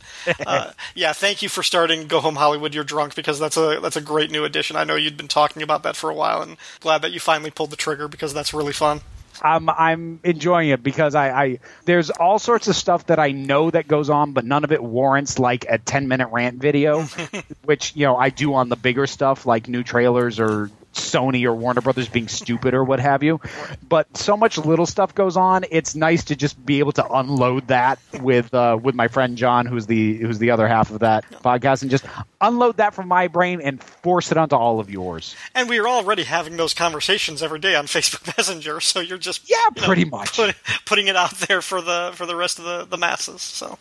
uh, 0.47 0.73
yeah, 0.95 1.13
thank 1.13 1.43
you 1.43 1.49
for 1.49 1.63
starting 1.63 2.07
Go 2.07 2.21
Home 2.21 2.37
Hollywood. 2.37 2.75
You're 2.75 2.85
drunk 2.85 3.15
because 3.15 3.39
that's 3.39 3.57
a 3.57 3.79
that's 3.81 3.97
a 3.97 4.01
great 4.01 4.31
new 4.31 4.45
addition. 4.45 4.77
I 4.77 4.85
know 4.85 4.97
you'd 4.97 5.17
been 5.17 5.29
talking 5.29 5.63
about 5.63 5.83
that 5.85 5.97
for 5.97 6.11
a 6.11 6.15
while, 6.15 6.43
and 6.43 6.57
glad 6.81 7.03
that 7.03 7.13
you 7.13 7.21
finally 7.21 7.51
pulled 7.51 7.71
the 7.71 7.77
trigger 7.77 8.09
because 8.09 8.35
that's 8.35 8.53
really 8.53 8.73
fun. 8.73 9.01
I'm 9.43 9.69
I'm 9.69 10.21
enjoying 10.25 10.71
it 10.71 10.83
because 10.83 11.15
I, 11.15 11.31
I 11.31 11.59
there's 11.85 12.11
all 12.11 12.39
sorts 12.39 12.69
of 12.69 12.77
stuff 12.77 13.07
that 13.07 13.19
I 13.19 13.33
know 13.33 13.71
that 13.71 13.89
goes 13.89 14.11
on, 14.11 14.33
but 14.33 14.45
none 14.45 14.65
of 14.65 14.73
it 14.73 14.83
warrants 14.83 15.39
like 15.39 15.67
a 15.69 15.79
10 15.79 16.09
minute 16.09 16.29
rant 16.33 16.61
video, 16.61 17.03
which 17.65 17.97
you 17.97 18.07
know 18.07 18.17
I 18.17 18.31
do 18.31 18.55
on 18.55 18.69
the 18.69 18.77
bigger 18.77 19.07
stuff 19.07 19.47
like 19.47 19.69
new 19.69 19.83
trailers 19.83 20.41
or 20.41 20.71
Sony 20.95 21.45
or 21.45 21.55
Warner 21.55 21.81
Brothers 21.81 22.09
being 22.09 22.29
stupid 22.29 22.75
or 22.75 22.85
what 22.85 23.01
have 23.01 23.23
you. 23.23 23.41
But 23.89 24.17
so 24.17 24.37
much 24.37 24.59
little 24.59 24.87
stuff 24.87 25.15
goes 25.15 25.37
on. 25.37 25.65
It's 25.71 25.95
nice 25.95 26.25
to 26.25 26.37
just 26.37 26.65
be 26.65 26.79
able 26.79 26.93
to 26.93 27.07
unload 27.13 27.69
that 27.69 27.99
with 28.21 28.53
uh, 28.55 28.79
with 28.81 28.95
my 28.95 29.09
friend 29.09 29.37
John, 29.37 29.67
who's 29.67 29.87
the 29.87 30.17
who's 30.19 30.39
the 30.39 30.51
other 30.53 30.67
half 30.69 30.91
of 30.91 31.01
that 31.01 31.25
podcast, 31.31 31.83
and 31.83 31.91
just 31.91 32.05
unload 32.41 32.79
that 32.79 32.95
from 32.95 33.09
my 33.09 33.29
brain 33.29 33.61
and 33.61 33.83
force 33.83 34.31
it 34.31 34.39
onto 34.39 34.57
all 34.57 34.81
of 34.81 34.91
yours. 34.91 35.35
And 35.55 35.69
we 35.69 35.79
are 35.79 35.89
already 35.89 36.25
having 36.25 36.57
those 36.57 36.75
conversations 36.75 37.43
every 37.43 37.59
day 37.59 37.75
on 37.75 37.87
Facebook 37.87 38.37
Messenger, 38.37 38.81
so 38.81 39.01
you're 39.01 39.19
just 39.19 39.49
Yeah, 39.49 39.57
you 39.75 39.81
know, 39.83 39.87
pretty 39.87 40.05
much. 40.05 40.37
put, 40.37 40.55
putting 40.87 41.09
it 41.09 41.17
out 41.17 41.33
there 41.33 41.61
for 41.63 41.81
the 41.81 42.13
for 42.15 42.27
the 42.27 42.37
rest 42.37 42.59
of 42.59 42.65
the 42.65 42.85
the 42.85 42.97
masses. 42.99 43.43
So, 43.43 43.79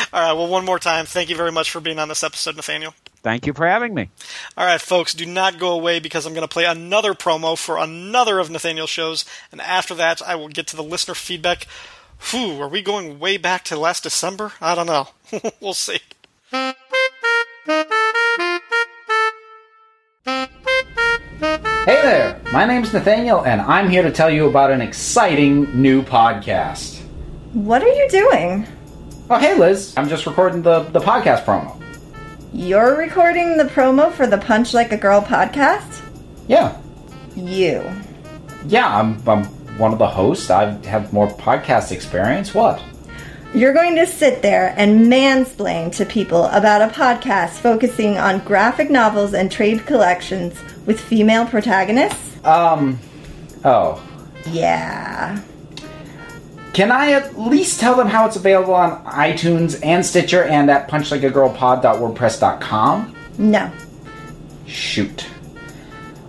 all 0.12 0.20
right. 0.20 0.32
Well, 0.32 0.48
one 0.48 0.64
more 0.64 0.78
time, 0.78 1.06
thank 1.06 1.28
you 1.30 1.36
very 1.36 1.52
much 1.52 1.70
for 1.70 1.80
being 1.80 1.98
on 1.98 2.08
this 2.08 2.22
episode, 2.22 2.56
Nathaniel. 2.56 2.94
Thank 3.22 3.46
you 3.46 3.52
for 3.52 3.66
having 3.66 3.92
me. 3.94 4.08
All 4.56 4.64
right, 4.64 4.80
folks, 4.80 5.12
do 5.12 5.26
not 5.26 5.58
go 5.58 5.72
away 5.72 6.00
because 6.00 6.24
I'm 6.24 6.32
going 6.32 6.46
to 6.46 6.48
play 6.48 6.64
another 6.64 7.12
promo 7.12 7.56
for 7.58 7.76
another 7.76 8.38
of 8.38 8.50
Nathaniel's 8.50 8.90
shows, 8.90 9.24
and 9.52 9.60
after 9.60 9.94
that, 9.96 10.22
I 10.22 10.36
will 10.36 10.48
get 10.48 10.66
to 10.68 10.76
the 10.76 10.82
listener 10.82 11.14
feedback. 11.14 11.66
Whew, 12.30 12.60
are 12.60 12.68
we 12.68 12.82
going 12.82 13.18
way 13.18 13.36
back 13.36 13.64
to 13.64 13.78
last 13.78 14.04
December? 14.04 14.52
I 14.60 14.74
don't 14.74 14.86
know. 14.86 15.08
we'll 15.60 15.74
see. 15.74 15.98
Hey 21.90 22.02
there, 22.02 22.40
my 22.52 22.64
name's 22.66 22.92
Nathaniel, 22.92 23.44
and 23.44 23.60
I'm 23.60 23.88
here 23.88 24.02
to 24.02 24.10
tell 24.10 24.30
you 24.30 24.46
about 24.46 24.70
an 24.70 24.80
exciting 24.80 25.64
new 25.80 26.02
podcast. 26.02 27.00
What 27.52 27.82
are 27.82 27.88
you 27.88 28.08
doing? 28.08 28.66
Oh, 29.32 29.38
hey 29.38 29.54
Liz, 29.56 29.94
I'm 29.96 30.08
just 30.08 30.26
recording 30.26 30.62
the, 30.62 30.80
the 30.80 30.98
podcast 31.00 31.44
promo. 31.44 31.80
You're 32.52 32.96
recording 32.96 33.56
the 33.56 33.64
promo 33.64 34.12
for 34.12 34.26
the 34.26 34.38
Punch 34.38 34.74
Like 34.74 34.90
a 34.92 34.96
Girl 34.96 35.20
podcast? 35.20 36.02
Yeah, 36.48 36.76
You. 37.36 37.88
yeah, 38.66 38.98
I'm, 38.98 39.22
I'm 39.28 39.44
one 39.78 39.92
of 39.92 39.98
the 40.00 40.06
hosts. 40.08 40.50
I 40.50 40.72
have 40.86 41.12
more 41.12 41.28
podcast 41.28 41.92
experience. 41.92 42.52
What? 42.54 42.82
You're 43.54 43.72
going 43.72 43.94
to 43.96 44.06
sit 44.06 44.42
there 44.42 44.74
and 44.76 45.06
mansplain 45.06 45.94
to 45.96 46.04
people 46.04 46.46
about 46.46 46.82
a 46.82 46.92
podcast 46.92 47.50
focusing 47.50 48.18
on 48.18 48.40
graphic 48.40 48.90
novels 48.90 49.32
and 49.32 49.50
trade 49.50 49.86
collections 49.86 50.58
with 50.86 51.00
female 51.00 51.46
protagonists? 51.46 52.44
Um, 52.44 52.98
oh, 53.64 54.02
Yeah. 54.46 55.40
Can 56.72 56.92
I 56.92 57.12
at 57.12 57.38
least 57.38 57.80
tell 57.80 57.96
them 57.96 58.06
how 58.06 58.26
it's 58.26 58.36
available 58.36 58.74
on 58.74 59.04
iTunes 59.04 59.84
and 59.84 60.06
Stitcher 60.06 60.44
and 60.44 60.70
at 60.70 60.88
punchlikeagirlpod.wordpress.com? 60.88 63.16
No. 63.38 63.72
Shoot. 64.66 65.26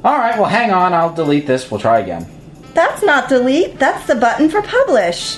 Alright, 0.04 0.40
well, 0.40 0.50
hang 0.50 0.72
on. 0.72 0.94
I'll 0.94 1.14
delete 1.14 1.46
this. 1.46 1.70
We'll 1.70 1.80
try 1.80 2.00
again. 2.00 2.26
That's 2.74 3.04
not 3.04 3.30
delete, 3.30 3.78
that's 3.78 4.08
the 4.08 4.16
button 4.16 4.50
for 4.50 4.62
publish. 4.62 5.38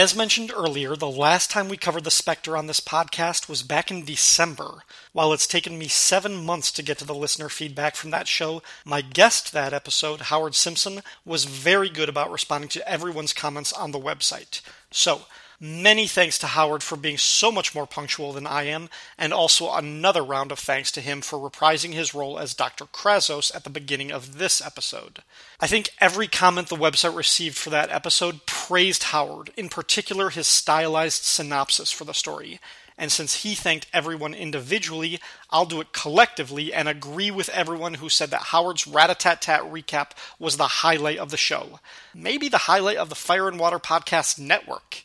As 0.00 0.16
mentioned 0.16 0.50
earlier, 0.56 0.96
the 0.96 1.10
last 1.10 1.50
time 1.50 1.68
we 1.68 1.76
covered 1.76 2.04
the 2.04 2.10
Spectre 2.10 2.56
on 2.56 2.66
this 2.66 2.80
podcast 2.80 3.50
was 3.50 3.62
back 3.62 3.90
in 3.90 4.02
December. 4.02 4.82
While 5.12 5.34
it's 5.34 5.46
taken 5.46 5.78
me 5.78 5.88
seven 5.88 6.42
months 6.42 6.72
to 6.72 6.82
get 6.82 6.96
to 7.00 7.04
the 7.04 7.14
listener 7.14 7.50
feedback 7.50 7.96
from 7.96 8.08
that 8.08 8.26
show, 8.26 8.62
my 8.82 9.02
guest 9.02 9.52
that 9.52 9.74
episode, 9.74 10.22
Howard 10.22 10.54
Simpson, 10.54 11.02
was 11.26 11.44
very 11.44 11.90
good 11.90 12.08
about 12.08 12.32
responding 12.32 12.70
to 12.70 12.88
everyone's 12.88 13.34
comments 13.34 13.74
on 13.74 13.90
the 13.90 14.00
website. 14.00 14.62
So, 14.90 15.26
Many 15.62 16.06
thanks 16.06 16.38
to 16.38 16.46
Howard 16.46 16.82
for 16.82 16.96
being 16.96 17.18
so 17.18 17.52
much 17.52 17.74
more 17.74 17.86
punctual 17.86 18.32
than 18.32 18.46
I 18.46 18.62
am, 18.62 18.88
and 19.18 19.30
also 19.30 19.70
another 19.70 20.24
round 20.24 20.50
of 20.52 20.58
thanks 20.58 20.90
to 20.92 21.02
him 21.02 21.20
for 21.20 21.38
reprising 21.38 21.92
his 21.92 22.14
role 22.14 22.38
as 22.38 22.54
Dr. 22.54 22.86
Krazos 22.86 23.54
at 23.54 23.64
the 23.64 23.70
beginning 23.70 24.10
of 24.10 24.38
this 24.38 24.64
episode. 24.64 25.18
I 25.60 25.66
think 25.66 25.90
every 26.00 26.28
comment 26.28 26.68
the 26.68 26.76
website 26.76 27.14
received 27.14 27.58
for 27.58 27.68
that 27.68 27.90
episode 27.90 28.46
praised 28.46 29.02
Howard, 29.02 29.50
in 29.54 29.68
particular 29.68 30.30
his 30.30 30.48
stylized 30.48 31.24
synopsis 31.24 31.92
for 31.92 32.04
the 32.04 32.14
story. 32.14 32.58
And 32.96 33.12
since 33.12 33.42
he 33.42 33.54
thanked 33.54 33.86
everyone 33.92 34.32
individually, 34.32 35.20
I'll 35.50 35.66
do 35.66 35.82
it 35.82 35.92
collectively 35.92 36.72
and 36.72 36.88
agree 36.88 37.30
with 37.30 37.50
everyone 37.50 37.94
who 37.94 38.08
said 38.08 38.30
that 38.30 38.44
Howard's 38.44 38.86
rat-a-tat-tat 38.86 39.60
recap 39.62 40.12
was 40.38 40.56
the 40.56 40.64
highlight 40.64 41.18
of 41.18 41.30
the 41.30 41.36
show. 41.36 41.80
Maybe 42.14 42.48
the 42.48 42.58
highlight 42.58 42.96
of 42.96 43.10
the 43.10 43.14
Fire 43.14 43.46
and 43.46 43.58
Water 43.60 43.78
Podcast 43.78 44.38
Network. 44.38 45.04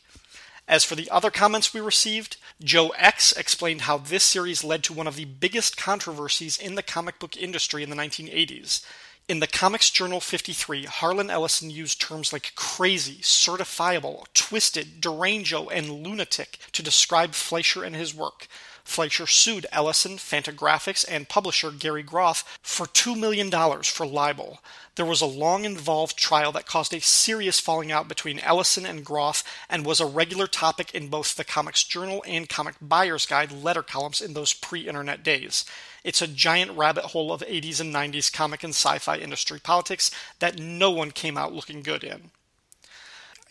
As 0.68 0.82
for 0.84 0.96
the 0.96 1.08
other 1.10 1.30
comments 1.30 1.72
we 1.72 1.80
received, 1.80 2.38
Joe 2.62 2.88
X 2.96 3.32
explained 3.32 3.82
how 3.82 3.98
this 3.98 4.24
series 4.24 4.64
led 4.64 4.82
to 4.84 4.92
one 4.92 5.06
of 5.06 5.14
the 5.14 5.24
biggest 5.24 5.76
controversies 5.76 6.58
in 6.58 6.74
the 6.74 6.82
comic 6.82 7.20
book 7.20 7.36
industry 7.36 7.84
in 7.84 7.90
the 7.90 7.96
1980s. 7.96 8.84
In 9.28 9.40
the 9.40 9.46
Comics 9.46 9.90
Journal 9.90 10.20
53, 10.20 10.84
Harlan 10.84 11.30
Ellison 11.30 11.70
used 11.70 12.00
terms 12.00 12.32
like 12.32 12.52
crazy, 12.54 13.16
certifiable, 13.22 14.24
twisted, 14.34 15.00
derango, 15.00 15.68
and 15.70 15.90
lunatic 15.90 16.58
to 16.72 16.82
describe 16.82 17.34
Fleischer 17.34 17.84
and 17.84 17.94
his 17.94 18.14
work. 18.14 18.48
Fleischer 18.86 19.26
sued 19.26 19.66
Ellison, 19.72 20.16
Fantagraphics, 20.16 21.04
and 21.08 21.28
publisher 21.28 21.70
Gary 21.70 22.04
Groth 22.04 22.44
for 22.62 22.86
$2 22.86 23.18
million 23.18 23.50
for 23.82 24.06
libel. 24.06 24.60
There 24.94 25.04
was 25.04 25.20
a 25.20 25.26
long 25.26 25.64
involved 25.64 26.16
trial 26.16 26.52
that 26.52 26.66
caused 26.66 26.94
a 26.94 27.00
serious 27.00 27.60
falling 27.60 27.90
out 27.90 28.08
between 28.08 28.38
Ellison 28.38 28.86
and 28.86 29.04
Groth 29.04 29.42
and 29.68 29.84
was 29.84 30.00
a 30.00 30.06
regular 30.06 30.46
topic 30.46 30.94
in 30.94 31.08
both 31.08 31.34
the 31.34 31.44
Comics 31.44 31.82
Journal 31.84 32.22
and 32.26 32.48
Comic 32.48 32.76
Buyer's 32.80 33.26
Guide 33.26 33.50
letter 33.52 33.82
columns 33.82 34.20
in 34.20 34.34
those 34.34 34.52
pre 34.52 34.88
internet 34.88 35.22
days. 35.22 35.64
It's 36.04 36.22
a 36.22 36.28
giant 36.28 36.70
rabbit 36.78 37.06
hole 37.06 37.32
of 37.32 37.40
80s 37.40 37.80
and 37.80 37.92
90s 37.92 38.32
comic 38.32 38.62
and 38.62 38.72
sci 38.72 38.98
fi 38.98 39.18
industry 39.18 39.58
politics 39.58 40.10
that 40.38 40.60
no 40.60 40.90
one 40.92 41.10
came 41.10 41.36
out 41.36 41.52
looking 41.52 41.82
good 41.82 42.04
in. 42.04 42.30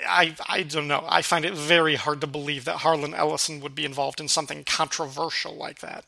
I, 0.05 0.35
I 0.47 0.63
don't 0.63 0.87
know. 0.87 1.05
I 1.07 1.21
find 1.21 1.45
it 1.45 1.53
very 1.53 1.95
hard 1.95 2.21
to 2.21 2.27
believe 2.27 2.65
that 2.65 2.77
Harlan 2.77 3.13
Ellison 3.13 3.61
would 3.61 3.75
be 3.75 3.85
involved 3.85 4.19
in 4.19 4.27
something 4.27 4.63
controversial 4.63 5.55
like 5.55 5.79
that. 5.79 6.05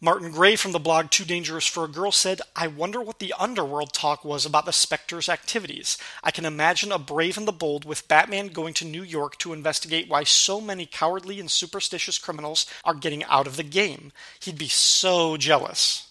Martin 0.00 0.32
Gray 0.32 0.54
from 0.54 0.72
the 0.72 0.78
blog 0.78 1.10
Too 1.10 1.24
Dangerous 1.24 1.66
for 1.66 1.84
a 1.84 1.88
Girl 1.88 2.12
said, 2.12 2.42
I 2.54 2.66
wonder 2.66 3.00
what 3.00 3.20
the 3.20 3.32
underworld 3.38 3.94
talk 3.94 4.22
was 4.22 4.44
about 4.44 4.66
the 4.66 4.72
Spectre's 4.72 5.30
activities. 5.30 5.96
I 6.22 6.30
can 6.30 6.44
imagine 6.44 6.92
a 6.92 6.98
brave 6.98 7.38
and 7.38 7.48
the 7.48 7.52
bold 7.52 7.86
with 7.86 8.06
Batman 8.06 8.48
going 8.48 8.74
to 8.74 8.84
New 8.84 9.02
York 9.02 9.38
to 9.38 9.54
investigate 9.54 10.08
why 10.08 10.24
so 10.24 10.60
many 10.60 10.84
cowardly 10.84 11.40
and 11.40 11.50
superstitious 11.50 12.18
criminals 12.18 12.66
are 12.84 12.92
getting 12.92 13.24
out 13.24 13.46
of 13.46 13.56
the 13.56 13.62
game. 13.62 14.12
He'd 14.40 14.58
be 14.58 14.68
so 14.68 15.38
jealous. 15.38 16.06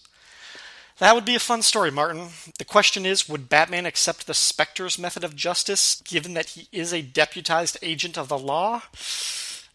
That 0.98 1.16
would 1.16 1.24
be 1.24 1.34
a 1.34 1.40
fun 1.40 1.62
story, 1.62 1.90
Martin. 1.90 2.28
The 2.58 2.64
question 2.64 3.04
is 3.04 3.28
would 3.28 3.48
Batman 3.48 3.84
accept 3.84 4.26
the 4.26 4.34
Spectre's 4.34 4.98
method 4.98 5.24
of 5.24 5.34
justice, 5.34 6.00
given 6.02 6.34
that 6.34 6.50
he 6.50 6.68
is 6.70 6.92
a 6.92 7.02
deputized 7.02 7.78
agent 7.82 8.16
of 8.16 8.28
the 8.28 8.38
law? 8.38 8.82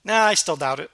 Nah, 0.06 0.24
I 0.26 0.34
still 0.34 0.56
doubt 0.56 0.80
it. 0.80 0.92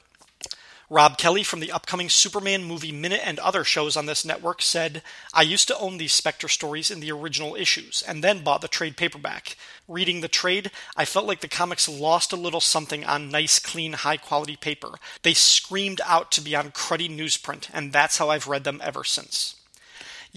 Rob 0.90 1.18
Kelly 1.18 1.44
from 1.44 1.62
the 1.62 1.72
upcoming 1.72 2.10
Superman 2.10 2.64
movie 2.64 2.92
Minute 2.92 3.22
and 3.24 3.40
other 3.40 3.64
shows 3.64 3.98
on 3.98 4.06
this 4.06 4.24
network 4.24 4.62
said, 4.62 5.02
I 5.34 5.42
used 5.42 5.68
to 5.68 5.78
own 5.80 5.98
these 5.98 6.14
Spectre 6.14 6.48
stories 6.48 6.92
in 6.92 7.00
the 7.00 7.12
original 7.12 7.56
issues, 7.56 8.04
and 8.08 8.24
then 8.24 8.44
bought 8.44 8.62
the 8.62 8.68
trade 8.68 8.96
paperback. 8.96 9.58
Reading 9.88 10.22
the 10.22 10.28
trade, 10.28 10.70
I 10.96 11.06
felt 11.06 11.26
like 11.26 11.42
the 11.42 11.48
comics 11.48 11.90
lost 11.90 12.34
a 12.34 12.36
little 12.36 12.62
something 12.62 13.04
on 13.04 13.30
nice, 13.30 13.58
clean, 13.58 13.94
high 13.94 14.18
quality 14.18 14.56
paper. 14.56 14.92
They 15.24 15.34
screamed 15.34 16.02
out 16.06 16.32
to 16.34 16.42
be 16.42 16.56
on 16.56 16.72
cruddy 16.72 17.10
newsprint, 17.10 17.70
and 17.74 17.92
that's 17.92 18.20
how 18.20 18.30
I've 18.30 18.48
read 18.48 18.64
them 18.64 18.80
ever 18.84 19.04
since. 19.04 19.56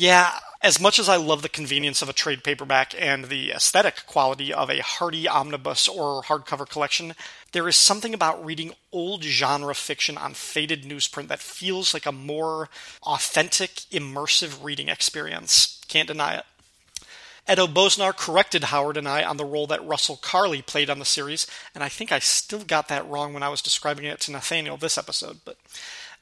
Yeah, 0.01 0.30
as 0.62 0.80
much 0.80 1.01
as 1.01 1.09
I 1.09 1.16
love 1.16 1.42
the 1.42 1.49
convenience 1.49 2.03
of 2.03 2.09
a 2.09 2.12
trade 2.12 2.44
paperback 2.44 2.94
and 2.96 3.24
the 3.24 3.51
aesthetic 3.51 4.07
quality 4.07 4.53
of 4.55 4.70
a 4.70 4.80
hardy 4.80 5.26
omnibus 5.26 5.88
or 5.88 6.22
hardcover 6.22 6.68
collection, 6.68 7.14
there 7.51 7.66
is 7.66 7.74
something 7.74 8.14
about 8.14 8.44
reading 8.46 8.74
old 8.92 9.24
genre 9.24 9.74
fiction 9.74 10.16
on 10.16 10.34
faded 10.34 10.84
newsprint 10.84 11.26
that 11.26 11.40
feels 11.40 11.92
like 11.92 12.07
a 12.07 12.12
more 12.12 12.68
authentic, 13.03 13.70
immersive 13.90 14.62
reading 14.62 14.88
experience. 14.88 15.80
Can't 15.88 16.07
deny 16.07 16.36
it. 16.36 16.44
Edo 17.51 17.66
Bosnar 17.66 18.16
corrected 18.16 18.64
Howard 18.64 18.96
and 18.96 19.09
I 19.09 19.24
on 19.24 19.36
the 19.36 19.44
role 19.44 19.66
that 19.66 19.84
Russell 19.84 20.20
Carley 20.22 20.62
played 20.62 20.90
on 20.90 21.01
the 21.01 21.05
series, 21.05 21.49
and 21.74 21.82
I 21.82 21.88
think 21.88 22.12
I 22.12 22.20
still 22.20 22.62
got 22.62 22.86
that 22.86 23.09
wrong 23.09 23.34
when 23.34 23.42
I 23.42 23.49
was 23.49 23.62
describing 23.62 24.05
it 24.05 24.20
to 24.20 24.30
Nathaniel 24.30 24.76
this 24.76 24.96
episode. 24.96 25.38
But 25.44 25.57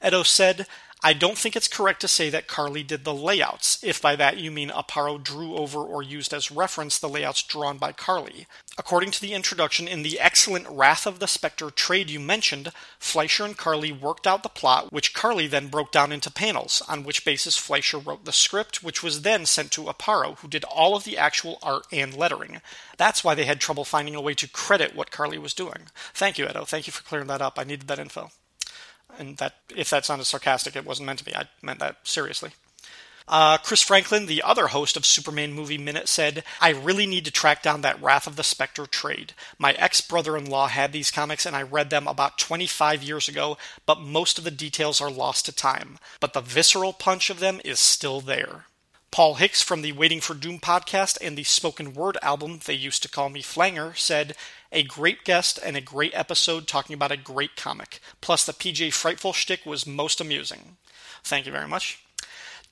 Edo 0.03 0.23
said, 0.23 0.67
I 1.03 1.13
don't 1.13 1.37
think 1.37 1.55
it's 1.55 1.69
correct 1.69 2.01
to 2.01 2.09
say 2.09 2.31
that 2.31 2.49
Carley 2.49 2.83
did 2.83 3.05
the 3.05 3.15
layouts, 3.15 3.79
if 3.83 4.01
by 4.01 4.17
that 4.17 4.39
you 4.39 4.51
mean 4.51 4.71
Aparo 4.71 5.23
drew 5.23 5.55
over 5.55 5.81
or 5.81 6.03
used 6.03 6.33
as 6.33 6.51
reference 6.51 6.99
the 6.99 7.09
layouts 7.09 7.43
drawn 7.43 7.77
by 7.77 7.93
Carley. 7.93 8.47
According 8.79 9.11
to 9.13 9.21
the 9.21 9.35
introduction 9.35 9.87
in 9.87 10.03
the 10.03 10.19
excellent 10.19 10.67
Wrath 10.69 11.07
of 11.07 11.19
the 11.19 11.29
Spectre 11.29 11.71
trade 11.71 12.09
you 12.09 12.19
mentioned, 12.19 12.73
Fleischer 12.99 13.45
and 13.45 13.57
Carley 13.57 13.93
worked 13.93 14.27
out 14.27 14.43
the 14.43 14.49
plot, 14.49 14.91
which 14.91 15.13
Carley 15.13 15.47
then 15.47 15.69
broke 15.69 15.93
down 15.93 16.13
into 16.13 16.31
panels, 16.31 16.83
on 16.89 17.05
which 17.05 17.27
basis 17.27 17.59
Fleischer 17.59 17.99
wrote 17.99 18.25
the 18.25 18.33
script, 18.33 18.83
which 18.83 19.03
was 19.03 19.21
then 19.21 19.45
sent 19.45 19.71
to 19.73 19.85
Aparo, 19.85 20.39
who 20.39 20.49
did 20.49 20.65
all 20.65 20.97
of 20.97 21.05
the 21.05 21.19
actual 21.19 21.59
art 21.63 21.87
and 21.93 22.17
lettering. 22.17 22.63
That's 22.97 23.23
why 23.23 23.35
they 23.35 23.45
had 23.45 23.61
trouble 23.61 23.85
finding 23.85 24.15
a 24.15 24.21
way 24.21 24.33
to 24.35 24.49
credit 24.49 24.97
what 24.97 25.11
Carley 25.11 25.39
was 25.39 25.55
doing. 25.55 25.89
Thank 26.15 26.39
you, 26.39 26.49
Edo. 26.49 26.65
Thank 26.65 26.87
you 26.87 26.93
for 26.93 27.03
clearing 27.03 27.29
that 27.29 27.43
up. 27.43 27.59
I 27.59 27.65
needed 27.65 27.87
that 27.89 27.99
info 27.99 28.31
and 29.19 29.37
that 29.39 29.55
if 29.75 29.91
that 29.91 30.05
sounded 30.05 30.25
sarcastic, 30.25 30.77
it 30.77 30.87
wasn't 30.87 31.07
meant 31.07 31.19
to 31.21 31.25
be. 31.25 31.35
I 31.35 31.49
meant 31.63 31.81
that 31.81 31.97
seriously. 32.05 32.53
Uh, 33.29 33.59
Chris 33.59 33.83
Franklin, 33.83 34.27
the 34.27 34.43
other 34.43 34.69
host 34.69 34.97
of 34.97 35.05
Superman 35.05 35.53
Movie 35.53 35.79
Minute, 35.79 36.09
said, 36.09 36.45
I 36.61 36.71
really 36.71 37.07
need 37.07 37.25
to 37.25 37.33
track 37.33 37.61
down 37.61 37.81
that 37.81 38.01
Wrath 38.01 38.29
of 38.29 38.37
the 38.37 38.45
Spectre 38.45 38.87
trade. 38.87 39.33
My 39.59 39.73
ex 39.73 40.01
brother 40.01 40.37
in 40.37 40.49
law 40.49 40.69
had 40.69 40.93
these 40.93 41.11
comics 41.11 41.45
and 41.45 41.57
I 41.57 41.63
read 41.63 41.91
them 41.91 42.07
about 42.07 42.39
25 42.39 43.03
years 43.03 43.29
ago, 43.29 43.59
but 43.85 44.01
most 44.01 44.39
of 44.39 44.45
the 44.45 44.53
details 44.53 45.01
are 45.01 45.11
lost 45.11 45.47
to 45.47 45.53
time. 45.53 45.99
But 46.21 46.35
the 46.35 46.41
visceral 46.41 46.93
punch 46.93 47.29
of 47.29 47.41
them 47.41 47.61
is 47.65 47.81
still 47.81 48.21
there. 48.21 48.67
Paul 49.17 49.37
Hicks 49.37 49.63
from 49.63 49.81
the 49.81 49.93
Waiting 49.93 50.21
for 50.21 50.35
Doom 50.35 50.59
podcast 50.59 51.17
and 51.23 51.39
the 51.39 51.43
spoken 51.43 51.95
word 51.95 52.19
album 52.21 52.61
They 52.63 52.75
Used 52.75 53.03
to 53.03 53.09
Call 53.09 53.31
Me 53.31 53.41
Flanger 53.41 53.95
said, 53.95 54.37
A 54.71 54.83
great 54.83 55.25
guest 55.25 55.59
and 55.65 55.75
a 55.75 55.81
great 55.81 56.13
episode 56.15 56.69
talking 56.69 56.93
about 56.93 57.11
a 57.11 57.17
great 57.17 57.57
comic. 57.57 58.01
Plus, 58.21 58.45
the 58.45 58.53
PJ 58.53 58.93
Frightful 58.93 59.33
shtick 59.33 59.65
was 59.65 59.87
most 59.87 60.21
amusing. 60.21 60.77
Thank 61.25 61.47
you 61.47 61.53
very 61.53 61.67
much. 61.67 61.99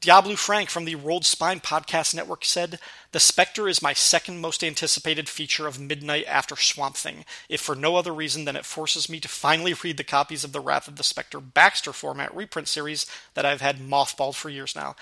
Diabolu 0.03 0.36
Frank 0.36 0.68
from 0.68 0.84
the 0.84 0.97
Whirled 0.97 1.24
Spine 1.24 1.61
Podcast 1.61 2.14
Network 2.14 2.45
said, 2.45 2.78
The 3.12 3.20
Spectre 3.20 3.66
is 3.66 3.80
my 3.80 3.95
second 3.95 4.42
most 4.42 4.62
anticipated 4.62 5.30
feature 5.30 5.66
of 5.66 5.80
Midnight 5.80 6.26
after 6.28 6.57
Swamp 6.57 6.97
Thing, 6.97 7.24
if 7.49 7.62
for 7.62 7.74
no 7.74 7.97
other 7.97 8.12
reason 8.12 8.45
than 8.45 8.55
it 8.55 8.66
forces 8.66 9.09
me 9.09 9.18
to 9.20 9.28
finally 9.28 9.72
read 9.72 9.97
the 9.97 10.05
copies 10.05 10.45
of 10.45 10.53
the 10.53 10.61
Wrath 10.61 10.88
of 10.88 10.97
the 10.97 11.05
Spectre 11.05 11.40
Baxter 11.40 11.95
format 11.95 12.36
reprint 12.36 12.68
series 12.68 13.07
that 13.32 13.47
I've 13.47 13.62
had 13.62 13.78
mothballed 13.78 14.34
for 14.34 14.51
years 14.51 14.76
now. 14.76 14.95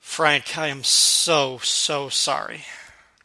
Frank, 0.00 0.58
I 0.58 0.68
am 0.68 0.82
so, 0.82 1.58
so 1.58 2.08
sorry. 2.08 2.64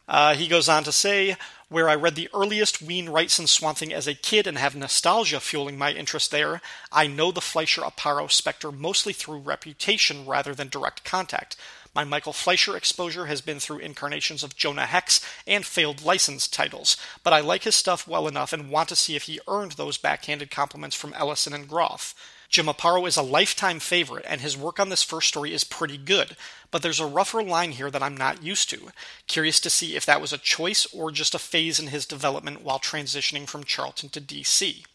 Uh, 0.07 0.35
he 0.35 0.47
goes 0.47 0.69
on 0.69 0.83
to 0.83 0.91
say, 0.91 1.35
where 1.67 1.89
I 1.89 1.95
read 1.95 2.15
the 2.15 2.29
earliest 2.31 2.81
Wein 2.81 3.07
Wrightson 3.07 3.47
Swamp 3.47 3.79
Thing 3.79 3.91
as 3.91 4.07
a 4.07 4.13
kid 4.13 4.45
and 4.45 4.57
have 4.57 4.75
nostalgia 4.75 5.39
fueling 5.39 5.77
my 5.77 5.91
interest 5.91 6.29
there, 6.29 6.61
I 6.91 7.07
know 7.07 7.31
the 7.31 7.41
Fleischer 7.41 7.81
Aparo 7.81 8.29
Spectre 8.29 8.71
mostly 8.71 9.13
through 9.13 9.39
reputation 9.39 10.27
rather 10.27 10.53
than 10.53 10.69
direct 10.69 11.03
contact. 11.03 11.55
My 11.95 12.03
Michael 12.03 12.33
Fleischer 12.33 12.77
exposure 12.77 13.25
has 13.25 13.41
been 13.41 13.59
through 13.59 13.79
incarnations 13.79 14.43
of 14.43 14.55
Jonah 14.55 14.85
Hex 14.85 15.25
and 15.47 15.65
failed 15.65 16.03
licensed 16.03 16.53
titles, 16.53 16.97
but 17.23 17.33
I 17.33 17.39
like 17.39 17.63
his 17.63 17.75
stuff 17.75 18.07
well 18.07 18.27
enough 18.27 18.53
and 18.53 18.69
want 18.69 18.89
to 18.89 18.95
see 18.95 19.15
if 19.15 19.23
he 19.23 19.39
earned 19.47 19.73
those 19.73 19.97
backhanded 19.97 20.51
compliments 20.51 20.95
from 20.95 21.13
Ellison 21.13 21.53
and 21.53 21.67
Groth. 21.67 22.13
Jim 22.49 22.67
Aparo 22.67 23.07
is 23.07 23.17
a 23.17 23.21
lifetime 23.21 23.79
favorite, 23.79 24.25
and 24.27 24.41
his 24.41 24.57
work 24.57 24.79
on 24.79 24.89
this 24.89 25.03
first 25.03 25.27
story 25.27 25.53
is 25.53 25.63
pretty 25.63 25.97
good, 25.97 26.35
but 26.71 26.81
there's 26.81 26.99
a 26.99 27.05
rougher 27.05 27.43
line 27.43 27.71
here 27.71 27.91
that 27.91 28.03
I'm 28.03 28.17
not 28.17 28.43
used 28.43 28.69
to. 28.69 28.91
Curious 29.27 29.59
to 29.61 29.69
see 29.69 29.95
if 29.95 30.05
that 30.05 30.21
was 30.21 30.33
a 30.33 30.37
choice 30.37 30.85
or 30.93 31.11
just 31.11 31.35
a 31.35 31.39
phase 31.39 31.79
in 31.79 31.87
his 31.87 32.05
development 32.05 32.61
while 32.61 32.79
transitioning 32.79 33.47
from 33.47 33.63
Charlton 33.63 34.09
to 34.09 34.21
DC. 34.21 34.85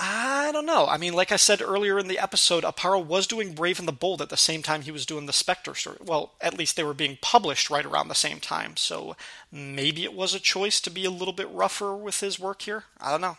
I 0.00 0.50
don't 0.52 0.66
know. 0.66 0.86
I 0.86 0.96
mean, 0.96 1.12
like 1.12 1.32
I 1.32 1.36
said 1.36 1.60
earlier 1.60 1.98
in 1.98 2.06
the 2.06 2.20
episode, 2.20 2.62
Aparo 2.62 3.04
was 3.04 3.26
doing 3.26 3.52
Brave 3.52 3.80
and 3.80 3.88
the 3.88 3.92
Bold 3.92 4.22
at 4.22 4.28
the 4.28 4.36
same 4.36 4.62
time 4.62 4.82
he 4.82 4.92
was 4.92 5.04
doing 5.04 5.26
the 5.26 5.32
Spectre 5.32 5.74
story. 5.74 5.98
Well, 6.00 6.34
at 6.40 6.56
least 6.56 6.76
they 6.76 6.84
were 6.84 6.94
being 6.94 7.18
published 7.20 7.68
right 7.68 7.84
around 7.84 8.06
the 8.06 8.14
same 8.14 8.38
time, 8.38 8.76
so 8.76 9.16
maybe 9.50 10.04
it 10.04 10.14
was 10.14 10.34
a 10.34 10.40
choice 10.40 10.80
to 10.82 10.90
be 10.90 11.04
a 11.04 11.10
little 11.10 11.34
bit 11.34 11.50
rougher 11.50 11.96
with 11.96 12.20
his 12.20 12.38
work 12.38 12.62
here. 12.62 12.84
I 13.00 13.10
don't 13.10 13.20
know. 13.20 13.38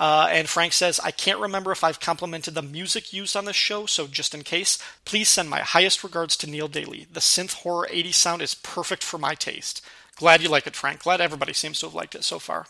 Uh, 0.00 0.28
and 0.30 0.48
Frank 0.48 0.72
says, 0.72 0.98
I 0.98 1.10
can't 1.10 1.38
remember 1.38 1.70
if 1.72 1.84
I've 1.84 2.00
complimented 2.00 2.54
the 2.54 2.62
music 2.62 3.12
used 3.12 3.36
on 3.36 3.44
this 3.44 3.54
show, 3.54 3.84
so 3.84 4.06
just 4.06 4.34
in 4.34 4.42
case, 4.42 4.78
please 5.04 5.28
send 5.28 5.50
my 5.50 5.60
highest 5.60 6.02
regards 6.02 6.38
to 6.38 6.48
Neil 6.48 6.68
Daly. 6.68 7.06
The 7.12 7.20
synth 7.20 7.52
horror 7.56 7.86
80s 7.92 8.14
sound 8.14 8.40
is 8.40 8.54
perfect 8.54 9.04
for 9.04 9.18
my 9.18 9.34
taste. 9.34 9.84
Glad 10.16 10.42
you 10.42 10.48
like 10.48 10.66
it, 10.66 10.74
Frank. 10.74 11.02
Glad 11.02 11.20
everybody 11.20 11.52
seems 11.52 11.80
to 11.80 11.86
have 11.86 11.94
liked 11.94 12.14
it 12.14 12.24
so 12.24 12.38
far. 12.38 12.66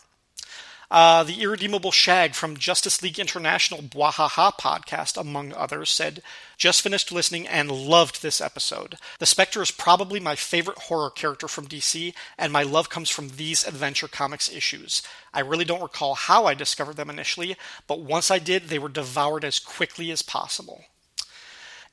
Uh, 0.91 1.23
the 1.23 1.41
Irredeemable 1.41 1.93
Shag 1.93 2.35
from 2.35 2.57
Justice 2.57 3.01
League 3.01 3.21
International 3.21 3.81
Bwahaha 3.81 4.53
podcast, 4.59 5.17
among 5.17 5.53
others, 5.53 5.89
said, 5.89 6.21
Just 6.57 6.83
finished 6.83 7.13
listening 7.13 7.47
and 7.47 7.71
loved 7.71 8.23
this 8.23 8.41
episode. 8.41 8.97
The 9.21 9.27
Spectre 9.27 9.63
is 9.63 9.71
probably 9.71 10.19
my 10.19 10.35
favorite 10.35 10.79
horror 10.79 11.11
character 11.11 11.47
from 11.47 11.69
DC, 11.69 12.13
and 12.37 12.53
my 12.53 12.65
love 12.65 12.89
comes 12.89 13.09
from 13.09 13.29
these 13.29 13.65
Adventure 13.65 14.09
Comics 14.09 14.53
issues. 14.53 15.01
I 15.33 15.41
really 15.41 15.65
don't 15.65 15.83
recall 15.83 16.17
how 16.17 16.47
I 16.47 16.55
discovered 16.55 16.97
them 16.97 17.11
initially, 17.11 17.57
but 17.87 18.01
once 18.01 18.29
I 18.29 18.41
did, 18.41 18.65
they 18.65 18.81
were 18.81 18.89
devoured 18.89 19.45
as 19.45 19.61
quickly 19.61 20.11
as 20.11 20.23
possible. 20.23 20.87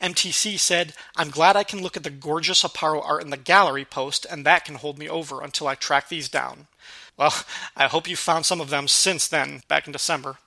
MTC 0.02 0.60
said, 0.60 0.94
I'm 1.16 1.30
glad 1.30 1.56
I 1.56 1.64
can 1.64 1.82
look 1.84 1.98
at 1.98 2.04
the 2.04 2.10
gorgeous 2.10 2.64
Aparo 2.64 3.04
art 3.04 3.24
in 3.24 3.30
the 3.30 3.38
gallery 3.38 3.86
post, 3.86 4.26
and 4.30 4.44
that 4.46 4.66
can 4.66 4.76
hold 4.76 4.98
me 4.98 5.08
over 5.08 5.44
until 5.44 5.68
I 5.68 5.76
track 5.76 6.10
these 6.10 6.30
down. 6.30 6.68
Well, 7.18 7.34
I 7.76 7.88
hope 7.88 8.08
you 8.08 8.16
found 8.16 8.46
some 8.46 8.62
of 8.62 8.70
them 8.70 8.88
since 8.88 9.28
then, 9.28 9.64
back 9.68 9.88
in 9.88 9.94
December. 9.94 10.38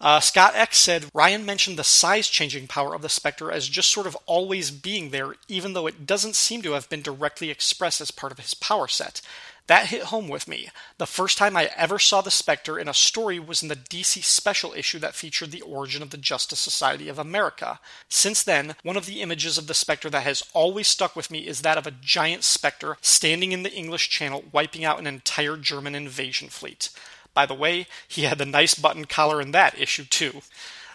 Uh, 0.00 0.20
Scott 0.20 0.54
X 0.56 0.78
said 0.78 1.06
Ryan 1.14 1.46
mentioned 1.46 1.78
the 1.78 1.84
size 1.84 2.28
changing 2.28 2.66
power 2.66 2.94
of 2.94 3.00
the 3.00 3.08
Spectre 3.08 3.50
as 3.50 3.68
just 3.68 3.90
sort 3.90 4.06
of 4.06 4.16
always 4.26 4.70
being 4.70 5.10
there, 5.10 5.34
even 5.48 5.72
though 5.72 5.86
it 5.86 6.04
doesn't 6.04 6.34
seem 6.34 6.62
to 6.62 6.72
have 6.72 6.88
been 6.88 7.00
directly 7.00 7.48
expressed 7.48 8.00
as 8.00 8.10
part 8.10 8.32
of 8.32 8.40
his 8.40 8.54
power 8.54 8.88
set. 8.88 9.22
That 9.66 9.86
hit 9.86 10.04
home 10.04 10.28
with 10.28 10.46
me. 10.46 10.68
The 10.98 11.06
first 11.06 11.38
time 11.38 11.56
I 11.56 11.70
ever 11.74 11.98
saw 11.98 12.20
the 12.20 12.30
Spectre 12.30 12.78
in 12.78 12.86
a 12.86 12.92
story 12.92 13.38
was 13.38 13.62
in 13.62 13.68
the 13.68 13.76
DC 13.76 14.22
special 14.22 14.74
issue 14.74 14.98
that 14.98 15.14
featured 15.14 15.52
the 15.52 15.62
origin 15.62 16.02
of 16.02 16.10
the 16.10 16.18
Justice 16.18 16.60
Society 16.60 17.08
of 17.08 17.18
America. 17.18 17.80
Since 18.10 18.42
then, 18.42 18.76
one 18.82 18.98
of 18.98 19.06
the 19.06 19.22
images 19.22 19.56
of 19.56 19.66
the 19.66 19.72
Spectre 19.72 20.10
that 20.10 20.22
has 20.22 20.42
always 20.52 20.86
stuck 20.86 21.16
with 21.16 21.30
me 21.30 21.46
is 21.46 21.62
that 21.62 21.78
of 21.78 21.86
a 21.86 21.92
giant 21.92 22.44
Spectre 22.44 22.98
standing 23.00 23.52
in 23.52 23.62
the 23.62 23.72
English 23.72 24.10
Channel 24.10 24.44
wiping 24.52 24.84
out 24.84 24.98
an 24.98 25.06
entire 25.06 25.56
German 25.56 25.94
invasion 25.94 26.48
fleet. 26.48 26.90
By 27.32 27.46
the 27.46 27.54
way, 27.54 27.86
he 28.06 28.24
had 28.24 28.36
the 28.36 28.44
nice 28.44 28.74
button 28.74 29.06
collar 29.06 29.40
in 29.40 29.52
that 29.52 29.80
issue, 29.80 30.04
too. 30.04 30.42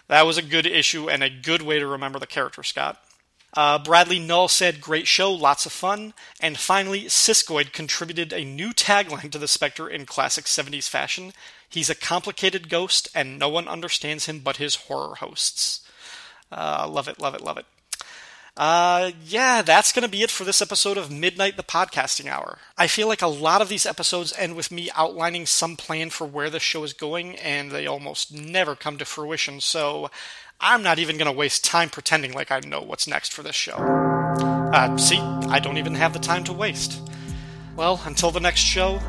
That 0.07 0.27
was 0.27 0.37
a 0.37 0.43
good 0.43 0.67
issue 0.67 1.09
and 1.09 1.23
a 1.23 1.29
good 1.29 1.63
way 1.63 1.79
to 1.79 1.87
remember 1.87 2.19
the 2.19 2.27
character, 2.27 2.61
Scott. 2.61 3.03
Uh, 3.55 3.79
Bradley 3.79 4.19
Null 4.19 4.47
said, 4.47 4.81
Great 4.81 5.07
show, 5.07 5.31
lots 5.31 5.65
of 5.65 5.71
fun. 5.71 6.13
And 6.39 6.57
finally, 6.57 7.05
Siskoid 7.05 7.73
contributed 7.73 8.31
a 8.31 8.45
new 8.45 8.71
tagline 8.71 9.31
to 9.31 9.39
the 9.39 9.47
Spectre 9.47 9.89
in 9.89 10.05
classic 10.05 10.45
70s 10.45 10.87
fashion 10.87 11.33
He's 11.69 11.89
a 11.89 11.95
complicated 11.95 12.67
ghost, 12.67 13.07
and 13.13 13.37
no 13.37 13.47
one 13.47 13.67
understands 13.67 14.25
him 14.25 14.39
but 14.39 14.57
his 14.57 14.75
horror 14.75 15.15
hosts. 15.15 15.87
Uh, 16.51 16.87
love 16.89 17.07
it, 17.07 17.19
love 17.19 17.35
it, 17.35 17.41
love 17.41 17.59
it. 17.59 17.65
Uh, 18.57 19.11
yeah, 19.23 19.61
that's 19.61 19.93
going 19.93 20.03
to 20.03 20.09
be 20.09 20.23
it 20.23 20.31
for 20.31 20.43
this 20.43 20.61
episode 20.61 20.97
of 20.97 21.11
Midnight 21.11 21.55
the 21.55 21.63
Podcasting 21.63 22.27
Hour. 22.27 22.57
I 22.75 22.87
feel 22.87 23.07
like 23.07 23.21
a 23.21 23.27
lot 23.27 23.61
of 23.61 23.69
these 23.69 23.85
episodes 23.85 24.33
end 24.35 24.55
with 24.55 24.71
me 24.71 24.89
outlining 24.95 25.45
some 25.45 25.77
plan 25.77 26.09
for 26.09 26.25
where 26.25 26.49
the 26.49 26.59
show 26.59 26.83
is 26.83 26.91
going, 26.91 27.35
and 27.37 27.71
they 27.71 27.85
almost 27.85 28.33
never 28.33 28.75
come 28.75 28.97
to 28.97 29.05
fruition, 29.05 29.61
so 29.61 30.09
I'm 30.61 30.83
not 30.83 30.99
even 30.99 31.17
going 31.17 31.31
to 31.31 31.37
waste 31.37 31.63
time 31.63 31.89
pretending 31.89 32.33
like 32.33 32.51
I 32.51 32.59
know 32.59 32.81
what's 32.81 33.07
next 33.07 33.31
for 33.31 33.43
this 33.43 33.55
show. 33.55 33.75
Uh, 33.77 34.97
see, 34.97 35.19
I 35.19 35.59
don't 35.59 35.77
even 35.77 35.95
have 35.95 36.11
the 36.11 36.19
time 36.19 36.43
to 36.45 36.53
waste. 36.53 37.01
Well, 37.77 38.01
until 38.05 38.31
the 38.31 38.41
next 38.41 38.59
show, 38.59 38.99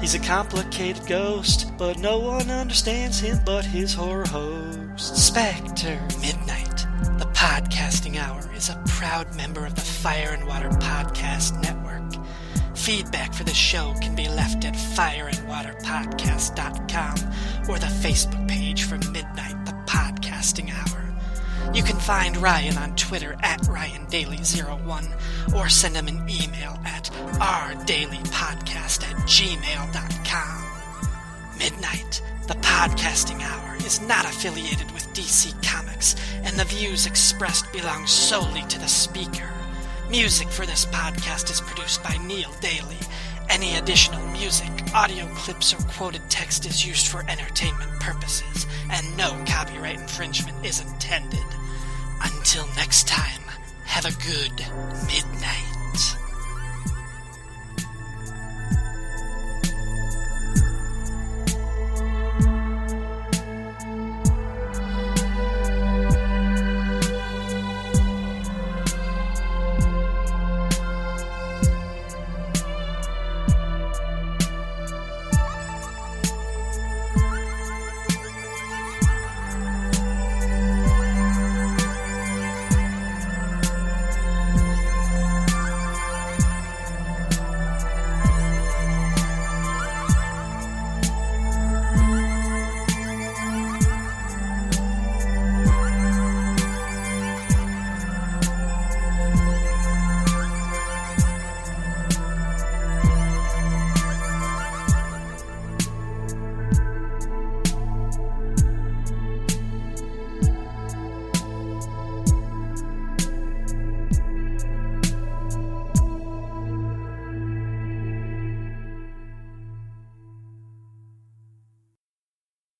he's 0.00 0.14
a 0.14 0.20
complicated 0.20 1.04
ghost, 1.08 1.76
but 1.76 1.98
no 1.98 2.20
one 2.20 2.48
understands 2.48 3.18
him 3.18 3.40
but 3.44 3.64
his 3.64 3.92
horror 3.92 4.28
host. 4.28 5.16
Spectre 5.16 6.00
Midnight, 6.20 6.86
the 7.18 7.28
podcasting 7.34 8.16
hour, 8.16 8.48
is 8.54 8.68
a 8.68 8.80
proud 8.86 9.34
member 9.34 9.66
of 9.66 9.74
the 9.74 9.80
Fire 9.80 10.30
and 10.30 10.46
Water 10.46 10.70
Podcast 10.70 11.60
Network. 11.60 12.14
Feedback 12.76 13.34
for 13.34 13.42
the 13.42 13.52
show 13.52 13.94
can 14.00 14.14
be 14.14 14.28
left 14.28 14.64
at 14.64 14.74
fireandwaterpodcast.com 14.74 17.14
or 17.68 17.80
the 17.80 17.86
Facebook 17.86 18.46
page 18.48 18.84
for 18.84 18.96
Midnight 19.10 19.66
the 19.66 19.72
Podcasting 19.86 20.70
Hour. 20.72 20.99
You 21.72 21.84
can 21.84 22.00
find 22.00 22.36
Ryan 22.36 22.78
on 22.78 22.96
Twitter 22.96 23.36
at 23.42 23.60
RyanDaily01 23.60 25.54
or 25.54 25.68
send 25.68 25.94
him 25.94 26.08
an 26.08 26.28
email 26.28 26.76
at 26.84 27.04
rdailypodcast 27.34 29.04
at 29.04 29.16
gmail.com. 29.28 30.64
Midnight, 31.58 32.22
the 32.48 32.54
podcasting 32.54 33.40
hour, 33.42 33.76
is 33.86 34.00
not 34.00 34.24
affiliated 34.24 34.90
with 34.90 35.06
DC 35.14 35.62
Comics, 35.62 36.16
and 36.42 36.58
the 36.58 36.64
views 36.64 37.06
expressed 37.06 37.72
belong 37.72 38.04
solely 38.04 38.62
to 38.62 38.80
the 38.80 38.88
speaker. 38.88 39.48
Music 40.10 40.48
for 40.48 40.66
this 40.66 40.86
podcast 40.86 41.52
is 41.52 41.60
produced 41.60 42.02
by 42.02 42.16
Neil 42.26 42.50
Daly. 42.60 42.98
Any 43.48 43.76
additional 43.76 44.26
music, 44.28 44.70
audio 44.92 45.24
clips, 45.34 45.72
or 45.72 45.78
quoted 45.92 46.22
text 46.28 46.66
is 46.66 46.84
used 46.84 47.06
for 47.06 47.24
entertainment 47.30 47.92
purposes, 48.00 48.66
and 48.90 49.16
no 49.16 49.30
copyright 49.46 50.00
infringement 50.00 50.66
is 50.66 50.80
intended. 50.80 51.38
Until 52.22 52.66
next 52.76 53.08
time, 53.08 53.42
have 53.84 54.04
a 54.04 54.12
good 54.24 54.66
midnight. 55.06 55.79